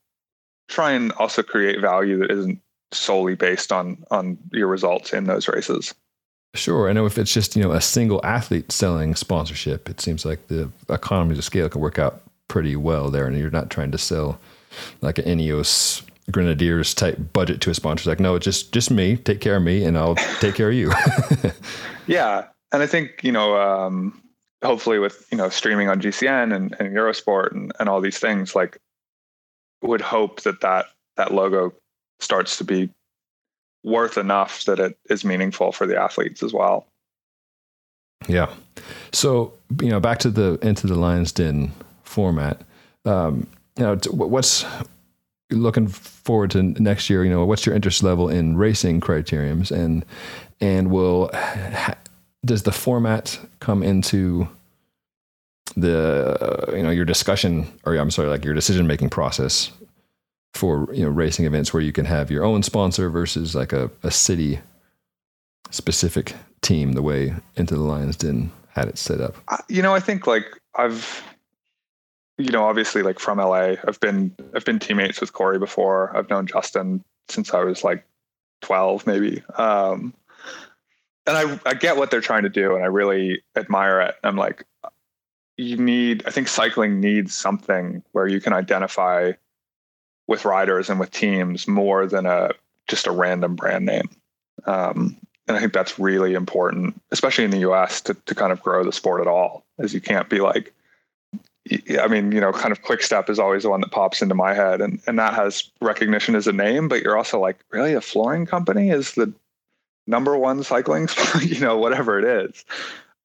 try 0.68 0.92
and 0.92 1.12
also 1.12 1.42
create 1.42 1.80
value 1.80 2.18
that 2.18 2.30
isn't 2.30 2.60
solely 2.92 3.34
based 3.34 3.70
on 3.70 4.02
on 4.10 4.38
your 4.52 4.66
results 4.66 5.12
in 5.12 5.24
those 5.24 5.48
races. 5.48 5.94
Sure. 6.54 6.88
I 6.88 6.94
know 6.94 7.04
if 7.04 7.18
it's 7.18 7.32
just, 7.32 7.54
you 7.56 7.62
know, 7.62 7.72
a 7.72 7.80
single 7.80 8.24
athlete 8.24 8.72
selling 8.72 9.14
sponsorship, 9.14 9.88
it 9.88 10.00
seems 10.00 10.24
like 10.24 10.48
the 10.48 10.70
economies 10.88 11.38
of 11.38 11.44
scale 11.44 11.68
can 11.68 11.80
work 11.80 11.98
out 11.98 12.22
pretty 12.48 12.74
well 12.74 13.10
there. 13.10 13.26
And 13.26 13.36
you're 13.36 13.50
not 13.50 13.68
trying 13.68 13.92
to 13.92 13.98
sell 13.98 14.40
like 15.02 15.18
an 15.18 15.26
Ineos 15.26 16.02
Grenadiers 16.30 16.94
type 16.94 17.18
budget 17.32 17.60
to 17.62 17.70
a 17.70 17.74
sponsor. 17.74 18.02
It's 18.02 18.06
like, 18.06 18.20
no, 18.20 18.34
it's 18.34 18.44
just 18.44 18.72
just 18.72 18.90
me. 18.90 19.16
Take 19.16 19.40
care 19.40 19.56
of 19.56 19.62
me, 19.62 19.84
and 19.84 19.96
I'll 19.96 20.16
take 20.40 20.54
care 20.54 20.68
of 20.68 20.74
you. 20.74 20.92
yeah, 22.06 22.46
and 22.72 22.82
I 22.82 22.86
think 22.86 23.22
you 23.22 23.32
know, 23.32 23.58
um, 23.60 24.22
hopefully 24.62 24.98
with 24.98 25.26
you 25.30 25.38
know 25.38 25.48
streaming 25.48 25.88
on 25.88 26.00
GCN 26.00 26.54
and, 26.54 26.74
and 26.78 26.94
Eurosport 26.94 27.52
and, 27.52 27.72
and 27.80 27.88
all 27.88 28.00
these 28.00 28.18
things, 28.18 28.54
like 28.54 28.78
would 29.82 30.00
hope 30.00 30.42
that 30.42 30.60
that 30.60 30.86
that 31.16 31.32
logo 31.32 31.72
starts 32.20 32.58
to 32.58 32.64
be 32.64 32.90
worth 33.84 34.18
enough 34.18 34.64
that 34.64 34.78
it 34.78 34.98
is 35.08 35.24
meaningful 35.24 35.72
for 35.72 35.86
the 35.86 35.96
athletes 35.96 36.42
as 36.42 36.52
well. 36.52 36.86
Yeah. 38.26 38.52
So 39.12 39.54
you 39.80 39.88
know, 39.88 40.00
back 40.00 40.18
to 40.20 40.30
the 40.30 40.58
into 40.62 40.86
the 40.86 40.96
Lions 40.96 41.32
Den 41.32 41.72
format. 42.02 42.62
Um, 43.04 43.46
you 43.76 43.84
know, 43.84 43.96
what's 44.10 44.64
looking 45.50 45.88
forward 45.88 46.50
to 46.52 46.62
next 46.62 47.08
year? 47.10 47.24
You 47.24 47.30
know, 47.30 47.44
what's 47.44 47.66
your 47.66 47.74
interest 47.74 48.02
level 48.02 48.28
in 48.28 48.56
racing 48.56 49.00
criteriums, 49.00 49.70
and 49.70 50.04
and 50.60 50.90
will 50.90 51.30
ha, 51.32 51.94
does 52.44 52.62
the 52.62 52.72
format 52.72 53.38
come 53.60 53.82
into 53.82 54.48
the 55.76 56.68
uh, 56.70 56.76
you 56.76 56.82
know 56.82 56.90
your 56.90 57.04
discussion 57.04 57.66
or 57.84 57.94
I'm 57.94 58.10
sorry, 58.10 58.28
like 58.28 58.44
your 58.44 58.54
decision 58.54 58.86
making 58.86 59.10
process 59.10 59.70
for 60.54 60.88
you 60.92 61.04
know 61.04 61.10
racing 61.10 61.46
events 61.46 61.72
where 61.72 61.82
you 61.82 61.92
can 61.92 62.04
have 62.04 62.30
your 62.30 62.44
own 62.44 62.62
sponsor 62.62 63.10
versus 63.10 63.54
like 63.54 63.72
a, 63.72 63.90
a 64.02 64.10
city 64.10 64.60
specific 65.70 66.34
team 66.62 66.92
the 66.92 67.02
way 67.02 67.34
Into 67.56 67.74
the 67.74 67.82
Lions 67.82 68.16
Den 68.16 68.50
had 68.70 68.88
it 68.88 68.98
set 68.98 69.20
up? 69.20 69.36
You 69.68 69.82
know, 69.82 69.94
I 69.94 70.00
think 70.00 70.26
like 70.26 70.46
I've 70.76 71.22
you 72.38 72.50
know, 72.50 72.64
obviously 72.64 73.02
like 73.02 73.18
from 73.18 73.38
LA, 73.38 73.74
I've 73.86 74.00
been 74.00 74.34
I've 74.54 74.64
been 74.64 74.78
teammates 74.78 75.20
with 75.20 75.32
Corey 75.32 75.58
before. 75.58 76.16
I've 76.16 76.30
known 76.30 76.46
Justin 76.46 77.04
since 77.28 77.52
I 77.52 77.62
was 77.64 77.84
like 77.84 78.04
12 78.62 79.06
maybe. 79.06 79.42
Um, 79.56 80.14
and 81.26 81.36
I 81.36 81.60
I 81.66 81.74
get 81.74 81.96
what 81.96 82.10
they're 82.10 82.20
trying 82.20 82.44
to 82.44 82.48
do 82.48 82.74
and 82.74 82.84
I 82.84 82.86
really 82.86 83.42
admire 83.56 84.00
it. 84.00 84.14
I'm 84.22 84.36
like 84.36 84.64
you 85.56 85.76
need 85.76 86.22
I 86.26 86.30
think 86.30 86.46
cycling 86.46 87.00
needs 87.00 87.34
something 87.34 88.02
where 88.12 88.28
you 88.28 88.40
can 88.40 88.52
identify 88.52 89.32
with 90.28 90.44
riders 90.44 90.88
and 90.88 91.00
with 91.00 91.10
teams 91.10 91.66
more 91.66 92.06
than 92.06 92.24
a 92.24 92.50
just 92.86 93.08
a 93.08 93.10
random 93.10 93.56
brand 93.56 93.84
name. 93.84 94.08
Um, 94.64 95.16
and 95.48 95.56
I 95.56 95.60
think 95.60 95.72
that's 95.72 95.98
really 95.98 96.34
important, 96.34 97.00
especially 97.10 97.44
in 97.44 97.50
the 97.50 97.70
US, 97.70 98.00
to 98.02 98.14
to 98.14 98.34
kind 98.34 98.52
of 98.52 98.62
grow 98.62 98.84
the 98.84 98.92
sport 98.92 99.20
at 99.20 99.26
all. 99.26 99.64
As 99.78 99.92
you 99.92 100.00
can't 100.00 100.28
be 100.28 100.40
like, 100.40 100.72
I 102.00 102.08
mean, 102.08 102.32
you 102.32 102.40
know, 102.40 102.52
kind 102.52 102.72
of 102.72 102.82
Quick-Step 102.82 103.28
is 103.28 103.38
always 103.38 103.62
the 103.62 103.70
one 103.70 103.80
that 103.80 103.90
pops 103.90 104.22
into 104.22 104.34
my 104.34 104.54
head, 104.54 104.80
and 104.80 105.00
and 105.06 105.18
that 105.18 105.34
has 105.34 105.70
recognition 105.80 106.34
as 106.34 106.46
a 106.46 106.52
name, 106.52 106.88
but 106.88 107.02
you're 107.02 107.16
also 107.16 107.40
like, 107.40 107.58
really, 107.70 107.94
a 107.94 108.00
flooring 108.00 108.46
company 108.46 108.90
is 108.90 109.14
the 109.14 109.32
number 110.06 110.36
one 110.36 110.62
cycling, 110.62 111.08
you 111.40 111.60
know, 111.60 111.76
whatever 111.76 112.18
it 112.18 112.24
is. 112.24 112.64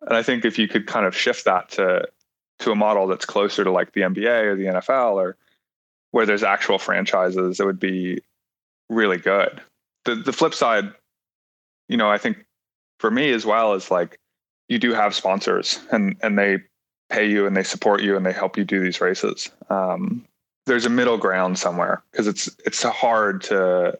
And 0.02 0.18
I 0.18 0.24
think 0.24 0.44
if 0.44 0.60
you 0.60 0.68
could 0.68 0.88
kind 0.88 1.06
of 1.06 1.16
shift 1.16 1.46
that 1.46 1.70
to 1.72 2.08
to 2.60 2.72
a 2.72 2.76
model 2.76 3.08
that's 3.08 3.26
closer 3.26 3.64
to 3.64 3.72
like 3.72 3.94
the 3.94 4.02
NBA 4.02 4.44
or 4.44 4.56
the 4.56 4.66
NFL 4.66 5.16
or 5.16 5.38
where 6.12 6.26
there's 6.26 6.44
actual 6.44 6.78
franchises, 6.78 7.60
it 7.60 7.66
would 7.66 7.80
be 7.80 8.22
really 8.90 9.18
good. 9.18 9.62
The 10.06 10.16
the 10.16 10.34
flip 10.34 10.54
side 10.54 10.94
you 11.90 11.98
know, 11.98 12.10
I 12.10 12.18
think 12.18 12.46
for 13.00 13.12
me 13.12 13.32
as 13.32 13.46
well 13.46 13.74
is 13.74 13.92
like 13.92 14.20
you 14.68 14.80
do 14.80 14.94
have 14.94 15.14
sponsors 15.14 15.80
and 15.92 16.16
and 16.22 16.38
they 16.38 16.58
pay 17.14 17.30
you 17.30 17.46
and 17.46 17.56
they 17.56 17.64
support 17.64 18.02
you 18.02 18.16
and 18.16 18.26
they 18.26 18.34
help 18.34 18.58
you 18.58 18.64
do 18.64 18.80
these 18.80 19.02
races. 19.02 19.50
Um, 19.70 20.26
there's 20.66 20.86
a 20.86 20.90
middle 20.90 21.18
ground 21.18 21.60
somewhere 21.60 22.02
because 22.12 22.28
it's 22.28 22.50
it's 22.66 22.84
hard 22.84 23.42
to 23.44 24.00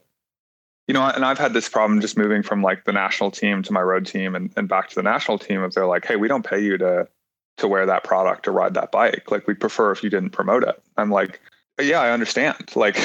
you 0.88 0.94
know 0.94 1.04
and 1.04 1.26
i've 1.26 1.38
had 1.38 1.52
this 1.52 1.68
problem 1.68 2.00
just 2.00 2.18
moving 2.18 2.42
from 2.42 2.62
like 2.62 2.86
the 2.86 2.94
national 2.94 3.32
team 3.32 3.62
to 3.64 3.74
my 3.74 3.82
road 3.82 4.06
team 4.06 4.34
and, 4.34 4.50
and 4.56 4.70
back 4.70 4.88
to 4.88 4.96
the 4.96 5.04
national 5.04 5.38
team 5.38 5.62
if 5.66 5.74
they're 5.74 5.86
like 5.86 6.06
hey 6.06 6.16
we 6.16 6.30
don't 6.30 6.46
pay 6.46 6.64
you 6.64 6.78
to 6.78 7.06
to 7.58 7.68
wear 7.68 7.86
that 7.86 8.06
product 8.06 8.48
or 8.48 8.54
ride 8.54 8.76
that 8.76 8.94
bike 8.94 9.30
like 9.30 9.46
we 9.46 9.54
prefer 9.54 9.92
if 9.92 10.04
you 10.04 10.10
didn't 10.10 10.30
promote 10.30 10.64
it 10.64 10.82
i'm 10.96 11.12
like 11.12 11.42
yeah 11.82 12.00
i 12.00 12.12
understand 12.12 12.56
like 12.76 12.98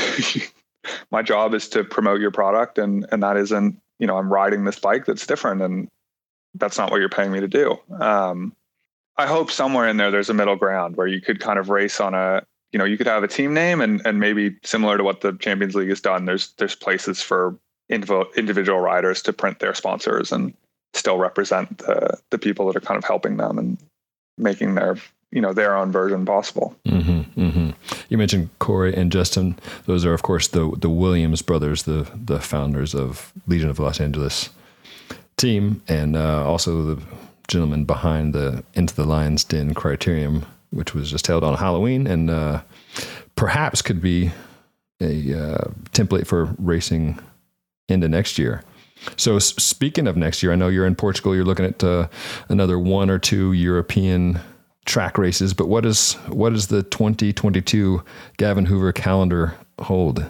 my 1.11 1.21
job 1.21 1.53
is 1.53 1.69
to 1.69 1.83
promote 1.83 2.21
your 2.21 2.31
product 2.31 2.79
and 2.79 3.07
and 3.11 3.25
that 3.25 3.37
isn't 3.37 3.81
you 3.99 4.07
know, 4.07 4.17
I'm 4.17 4.33
riding 4.33 4.65
this 4.65 4.79
bike 4.79 5.05
that's 5.07 5.27
different 5.27 5.63
and 5.63 5.89
that's 6.55 6.79
not 6.79 6.91
what 6.91 7.01
you're 7.01 7.09
paying 7.09 7.33
me 7.33 7.41
to 7.41 7.49
do. 7.49 7.79
Um, 8.01 8.55
I 9.19 9.27
hope 9.27 9.51
somewhere 9.51 9.89
in 9.89 9.97
there 9.97 10.11
there's 10.11 10.31
a 10.31 10.35
middle 10.35 10.57
ground 10.57 10.97
where 10.97 11.09
you 11.09 11.21
could 11.21 11.41
kind 11.41 11.59
of 11.59 11.69
race 11.69 12.01
on 12.01 12.15
a, 12.15 12.45
you 12.73 12.79
know, 12.79 12.85
you 12.85 12.97
could 12.97 13.09
have 13.09 13.25
a 13.25 13.29
team 13.29 13.53
name 13.53 13.81
and 13.81 14.01
and 14.07 14.21
maybe 14.21 14.57
similar 14.63 14.97
to 14.97 15.05
what 15.05 15.21
the 15.21 15.33
Champions 15.33 15.75
League 15.75 15.89
has 15.89 16.01
done. 16.01 16.25
There's 16.25 16.53
there's 16.59 16.77
places 16.77 17.21
for 17.21 17.59
individual 17.91 18.81
riders 18.81 19.23
to 19.23 19.33
print 19.33 19.59
their 19.61 19.75
sponsors 19.75 20.31
and 20.31 20.55
still 20.95 21.19
represent 21.19 21.79
the 21.79 22.19
the 22.31 22.39
people 22.39 22.67
that 22.67 22.77
are 22.77 22.81
kind 22.81 22.97
of 22.97 23.05
helping 23.05 23.37
them 23.37 23.59
and 23.59 23.79
making 24.37 24.75
their 24.77 24.97
you 25.33 25.41
know 25.41 25.53
their 25.53 25.77
own 25.77 25.93
version 25.93 26.25
possible. 26.25 26.77
Mm-hmm, 26.87 27.41
mm-hmm. 27.41 27.71
You 28.09 28.19
mentioned 28.19 28.51
Corey 28.59 28.95
and 28.95 29.13
Justin; 29.13 29.59
those 29.87 30.05
are, 30.05 30.15
of 30.15 30.23
course, 30.23 30.49
the 30.49 30.75
the 30.77 30.91
Williams 30.91 31.43
brothers, 31.43 31.83
the 31.83 32.09
the 32.15 32.41
founders 32.41 32.95
of 32.95 33.33
Legion 33.47 33.71
of 33.71 33.79
Los 33.79 34.01
Angeles 34.01 34.51
team, 35.37 35.83
and 35.89 36.17
uh, 36.17 36.45
also 36.47 36.83
the 36.95 37.03
gentleman 37.49 37.85
behind 37.85 38.35
the 38.35 38.63
Into 38.75 38.95
the 38.95 39.05
Lions 39.05 39.45
Den 39.45 39.75
Criterium, 39.75 40.45
which 40.71 40.95
was 40.95 41.11
just 41.11 41.27
held 41.27 41.43
on 41.43 41.57
Halloween, 41.57 42.07
and 42.07 42.31
uh, 42.31 42.63
perhaps 43.37 43.83
could 43.83 44.01
be 44.01 44.31
a 45.01 45.33
uh, 45.33 45.65
template 45.93 46.27
for 46.27 46.55
racing 46.59 47.19
into 47.89 48.09
next 48.09 48.39
year. 48.39 48.63
So, 49.17 49.39
speaking 49.39 50.07
of 50.07 50.17
next 50.17 50.43
year, 50.43 50.53
I 50.53 50.57
know 50.57 50.69
you're 50.69 50.87
in 50.87 50.97
Portugal. 50.97 51.35
You're 51.35 51.45
looking 51.45 51.65
at 51.65 51.83
uh, 51.83 52.09
another 52.49 52.79
one 52.79 53.11
or 53.11 53.19
two 53.19 53.53
European 53.53 54.41
track 54.87 55.19
races, 55.19 55.55
but 55.55 55.69
what 55.69 55.87
is 55.87 56.15
what 56.29 56.53
does 56.53 56.67
the 56.67 56.83
2022 56.83 58.03
Gavin 58.39 58.67
Hoover 58.67 58.93
calendar 58.93 59.55
hold? 59.81 60.25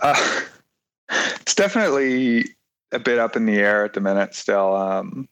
Uh, 0.00 0.40
it's 1.40 1.54
definitely 1.54 2.44
a 2.92 2.98
bit 2.98 3.18
up 3.18 3.34
in 3.34 3.46
the 3.46 3.58
air 3.58 3.84
at 3.84 3.94
the 3.94 4.00
minute. 4.00 4.34
Still, 4.34 4.76
um, 4.76 5.28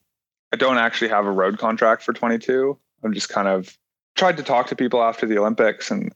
I 0.55 0.57
don't 0.57 0.78
actually 0.78 1.09
have 1.09 1.26
a 1.26 1.32
road 1.32 1.59
contract 1.59 2.05
for 2.05 2.12
22. 2.12 2.78
I'm 3.02 3.12
just 3.12 3.28
kind 3.28 3.48
of 3.48 3.76
tried 4.14 4.36
to 4.36 4.44
talk 4.44 4.68
to 4.68 4.76
people 4.76 5.02
after 5.02 5.26
the 5.26 5.36
Olympics, 5.36 5.90
and 5.90 6.14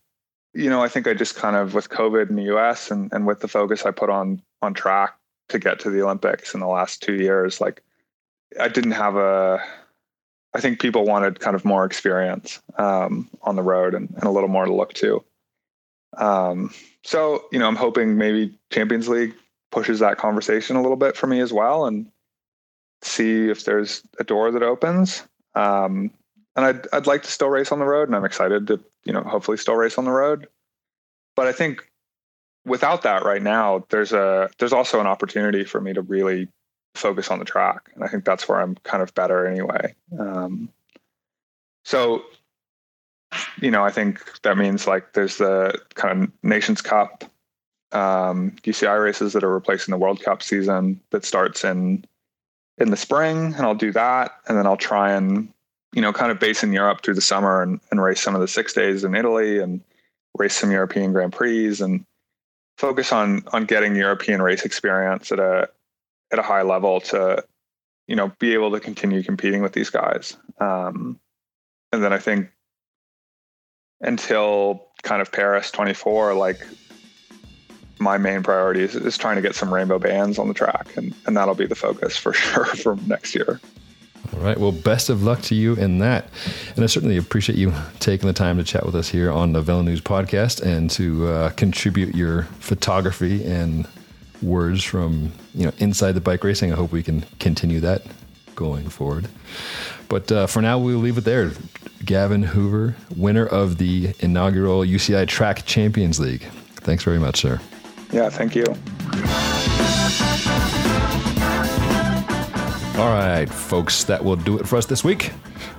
you 0.55 0.71
know, 0.71 0.81
I 0.81 0.87
think 0.87 1.09
I 1.09 1.15
just 1.15 1.35
kind 1.35 1.57
of 1.57 1.75
with 1.75 1.89
COVID 1.89 2.31
in 2.31 2.37
the 2.37 2.45
U.S. 2.45 2.89
and 2.93 3.13
and 3.13 3.27
with 3.27 3.41
the 3.41 3.49
focus 3.49 3.85
I 3.85 3.91
put 3.91 4.11
on 4.11 4.41
on 4.63 4.75
track 4.75 5.17
to 5.49 5.59
get 5.59 5.81
to 5.81 5.91
the 5.91 6.03
Olympics 6.03 6.55
in 6.55 6.61
the 6.61 6.69
last 6.69 7.03
two 7.03 7.15
years, 7.15 7.61
like 7.61 7.83
I 8.61 8.69
didn't 8.69 8.93
have 8.93 9.17
a 9.17 9.61
I 10.55 10.61
think 10.61 10.79
people 10.79 11.05
wanted 11.05 11.41
kind 11.41 11.57
of 11.57 11.65
more 11.65 11.85
experience 11.85 12.63
um, 12.79 13.29
on 13.43 13.57
the 13.57 13.63
road 13.65 13.93
and, 13.93 14.09
and, 14.15 14.23
a 14.23 14.31
little 14.31 14.49
more 14.49 14.67
to 14.67 14.73
look 14.73 14.95
to. 14.95 15.25
Um, 16.17 16.73
so, 17.03 17.45
you 17.51 17.59
know, 17.59 17.67
I'm 17.67 17.77
hoping 17.77 18.17
maybe 18.17 18.57
Champions 18.71 19.09
League 19.09 19.35
pushes 19.73 19.99
that 19.99 20.17
conversation 20.17 20.77
a 20.77 20.83
little 20.83 20.97
bit 20.97 21.17
for 21.17 21.27
me 21.27 21.41
as 21.41 21.53
well 21.53 21.87
and 21.87 22.11
see 23.03 23.49
if 23.49 23.65
there's 23.65 24.03
a 24.19 24.25
door 24.25 24.51
that 24.51 24.63
opens. 24.63 25.23
Um, 25.55 26.11
and 26.57 26.67
I'd, 26.67 26.87
I'd 26.93 27.07
like 27.07 27.23
to 27.23 27.31
still 27.31 27.49
race 27.49 27.71
on 27.71 27.79
the 27.79 27.85
road 27.85 28.09
and 28.09 28.17
I'm 28.17 28.25
excited 28.25 28.67
to, 28.69 28.81
you 29.05 29.13
know, 29.13 29.23
hopefully 29.23 29.57
still 29.57 29.75
race 29.75 29.99
on 29.99 30.05
the 30.05 30.11
road. 30.11 30.49
But 31.37 31.47
I 31.47 31.53
think 31.53 31.89
without 32.65 33.03
that 33.03 33.25
right 33.25 33.43
now, 33.43 33.87
there's 33.91 34.13
a, 34.13 34.51
there's 34.59 34.73
also 34.73 35.01
an 35.01 35.07
opportunity 35.07 35.65
for 35.65 35.81
me 35.81 35.93
to 35.93 36.03
really 36.03 36.49
focus 36.95 37.31
on 37.31 37.39
the 37.39 37.45
track. 37.45 37.91
And 37.95 38.03
I 38.03 38.09
think 38.09 38.25
that's 38.25 38.49
where 38.49 38.61
I'm 38.61 38.75
kind 38.83 39.03
of 39.03 39.15
better 39.15 39.47
anyway. 39.47 39.95
Um, 40.19 40.69
so, 41.85 42.23
you 43.61 43.71
know, 43.71 43.85
I 43.85 43.91
think 43.91 44.41
that 44.43 44.59
means 44.59 44.87
like 44.87 45.13
there's 45.13 45.37
the 45.37 45.79
kind 45.95 46.25
of 46.25 46.31
Nations 46.43 46.83
Cup 46.83 47.25
um, 47.93 48.53
UCI 48.63 49.03
races 49.03 49.33
that 49.33 49.45
are 49.45 49.53
replacing 49.53 49.93
the 49.93 49.99
World 49.99 50.21
Cup 50.21 50.43
season 50.43 51.01
that 51.11 51.25
starts 51.25 51.65
in 51.65 52.05
in 52.79 52.91
the 52.91 52.97
spring, 52.97 53.55
and 53.55 53.63
I'll 53.63 53.75
do 53.75 53.93
that, 53.93 54.33
and 54.49 54.57
then 54.57 54.67
I'll 54.67 54.77
try 54.77 55.13
and 55.13 55.53
you 55.93 56.03
know 56.03 56.13
kind 56.13 56.31
of 56.31 56.39
base 56.39 56.63
in 56.63 56.73
Europe 56.73 57.03
through 57.03 57.15
the 57.15 57.21
summer 57.21 57.63
and, 57.63 57.81
and 57.91 58.03
race 58.03 58.21
some 58.21 58.35
of 58.35 58.41
the 58.41 58.49
six 58.49 58.73
days 58.73 59.05
in 59.05 59.15
Italy 59.15 59.59
and 59.59 59.81
race 60.37 60.55
some 60.55 60.71
European 60.71 61.13
Grand 61.13 61.33
Prix 61.33 61.81
and 61.81 62.05
focus 62.77 63.13
on 63.13 63.43
on 63.53 63.65
getting 63.65 63.97
European 63.97 64.43
race 64.43 64.65
experience 64.65 65.33
at 65.33 65.39
a 65.39 65.69
at 66.33 66.39
a 66.39 66.43
high 66.43 66.63
level 66.63 67.01
to 67.01 67.43
you 68.07 68.17
know 68.17 68.33
be 68.39 68.55
able 68.55 68.71
to 68.71 68.81
continue 68.81 69.23
competing 69.23 69.63
with 69.63 69.73
these 69.73 69.91
guys. 69.91 70.37
Um, 70.61 71.19
and 71.93 72.03
then 72.03 72.13
i 72.13 72.19
think 72.19 72.51
until 74.01 74.89
kind 75.03 75.23
of 75.23 75.33
paris 75.33 75.71
24 75.71 76.35
like 76.35 76.61
my 78.01 78.19
main 78.19 78.43
priority 78.43 78.83
is, 78.83 78.95
is 78.95 79.17
trying 79.19 79.37
to 79.37 79.43
get 79.43 79.55
some 79.55 79.73
rainbow 79.73 79.99
bands 79.99 80.39
on 80.39 80.49
the 80.49 80.55
track 80.55 80.97
and, 80.97 81.15
and 81.27 81.37
that'll 81.37 81.55
be 81.55 81.67
the 81.67 81.75
focus 81.75 82.17
for 82.17 82.33
sure 82.45 82.65
for 82.65 82.97
next 83.07 83.35
year 83.35 83.61
All 84.35 84.41
right. 84.41 84.59
Well, 84.59 84.73
best 84.73 85.09
of 85.09 85.23
luck 85.23 85.41
to 85.43 85.55
you 85.55 85.75
in 85.75 85.99
that. 85.99 86.29
And 86.75 86.85
I 86.85 86.87
certainly 86.87 87.17
appreciate 87.17 87.57
you 87.57 87.73
taking 87.99 88.27
the 88.27 88.33
time 88.33 88.59
to 88.59 88.65
chat 88.65 88.85
with 88.85 88.95
us 88.95 89.09
here 89.09 89.31
on 89.31 89.53
the 89.53 89.63
Velo 89.63 89.83
News 89.83 90.01
podcast 90.01 90.63
and 90.63 90.91
to 90.91 91.29
uh, 91.29 91.51
contribute 91.51 92.15
your 92.15 92.43
photography 92.61 93.45
and 93.45 93.87
words 94.43 94.85
from 94.85 95.33
you 95.55 95.67
know 95.67 95.73
inside 95.79 96.13
the 96.13 96.21
bike 96.21 96.45
racing. 96.45 96.73
I 96.73 96.77
hope 96.77 96.93
we 96.93 97.03
can 97.03 97.23
continue 97.41 97.81
that 97.81 98.03
going 98.55 98.89
forward. 98.89 99.29
But 100.09 100.31
uh, 100.33 100.47
for 100.47 100.63
now, 100.63 100.79
we'll 100.79 100.99
leave 100.99 101.19
it 101.19 101.25
there. 101.25 101.53
Gavin 102.05 102.43
Hoover, 102.43 102.97
winner 103.17 103.47
of 103.47 103.79
the 103.79 104.15
inaugural 104.21 104.81
UCI 104.81 105.27
Track 105.27 105.65
Champions 105.67 106.19
League. 106.21 106.43
Thanks 106.77 107.05
very 107.05 107.19
much, 107.19 107.41
sir. 107.41 107.61
Yeah, 108.11 108.29
thank 108.31 108.55
you. 108.55 108.65
All 112.99 113.11
right, 113.15 113.47
folks, 113.49 114.03
that 114.05 114.25
will 114.25 114.35
do 114.37 114.59
it 114.59 114.67
for 114.67 114.77
us 114.77 114.87
this 114.87 115.05
week. 115.05 115.31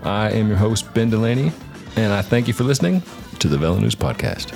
I 0.04 0.32
am 0.32 0.48
your 0.48 0.56
host, 0.56 0.94
Ben 0.94 1.10
Delaney, 1.10 1.52
and 1.98 2.14
I 2.14 2.22
thank 2.22 2.48
you 2.48 2.54
for 2.54 2.64
listening 2.64 3.04
to 3.40 3.50
the 3.50 3.58
Velo 3.58 3.78
News 3.78 3.96
Podcast. 3.96 4.54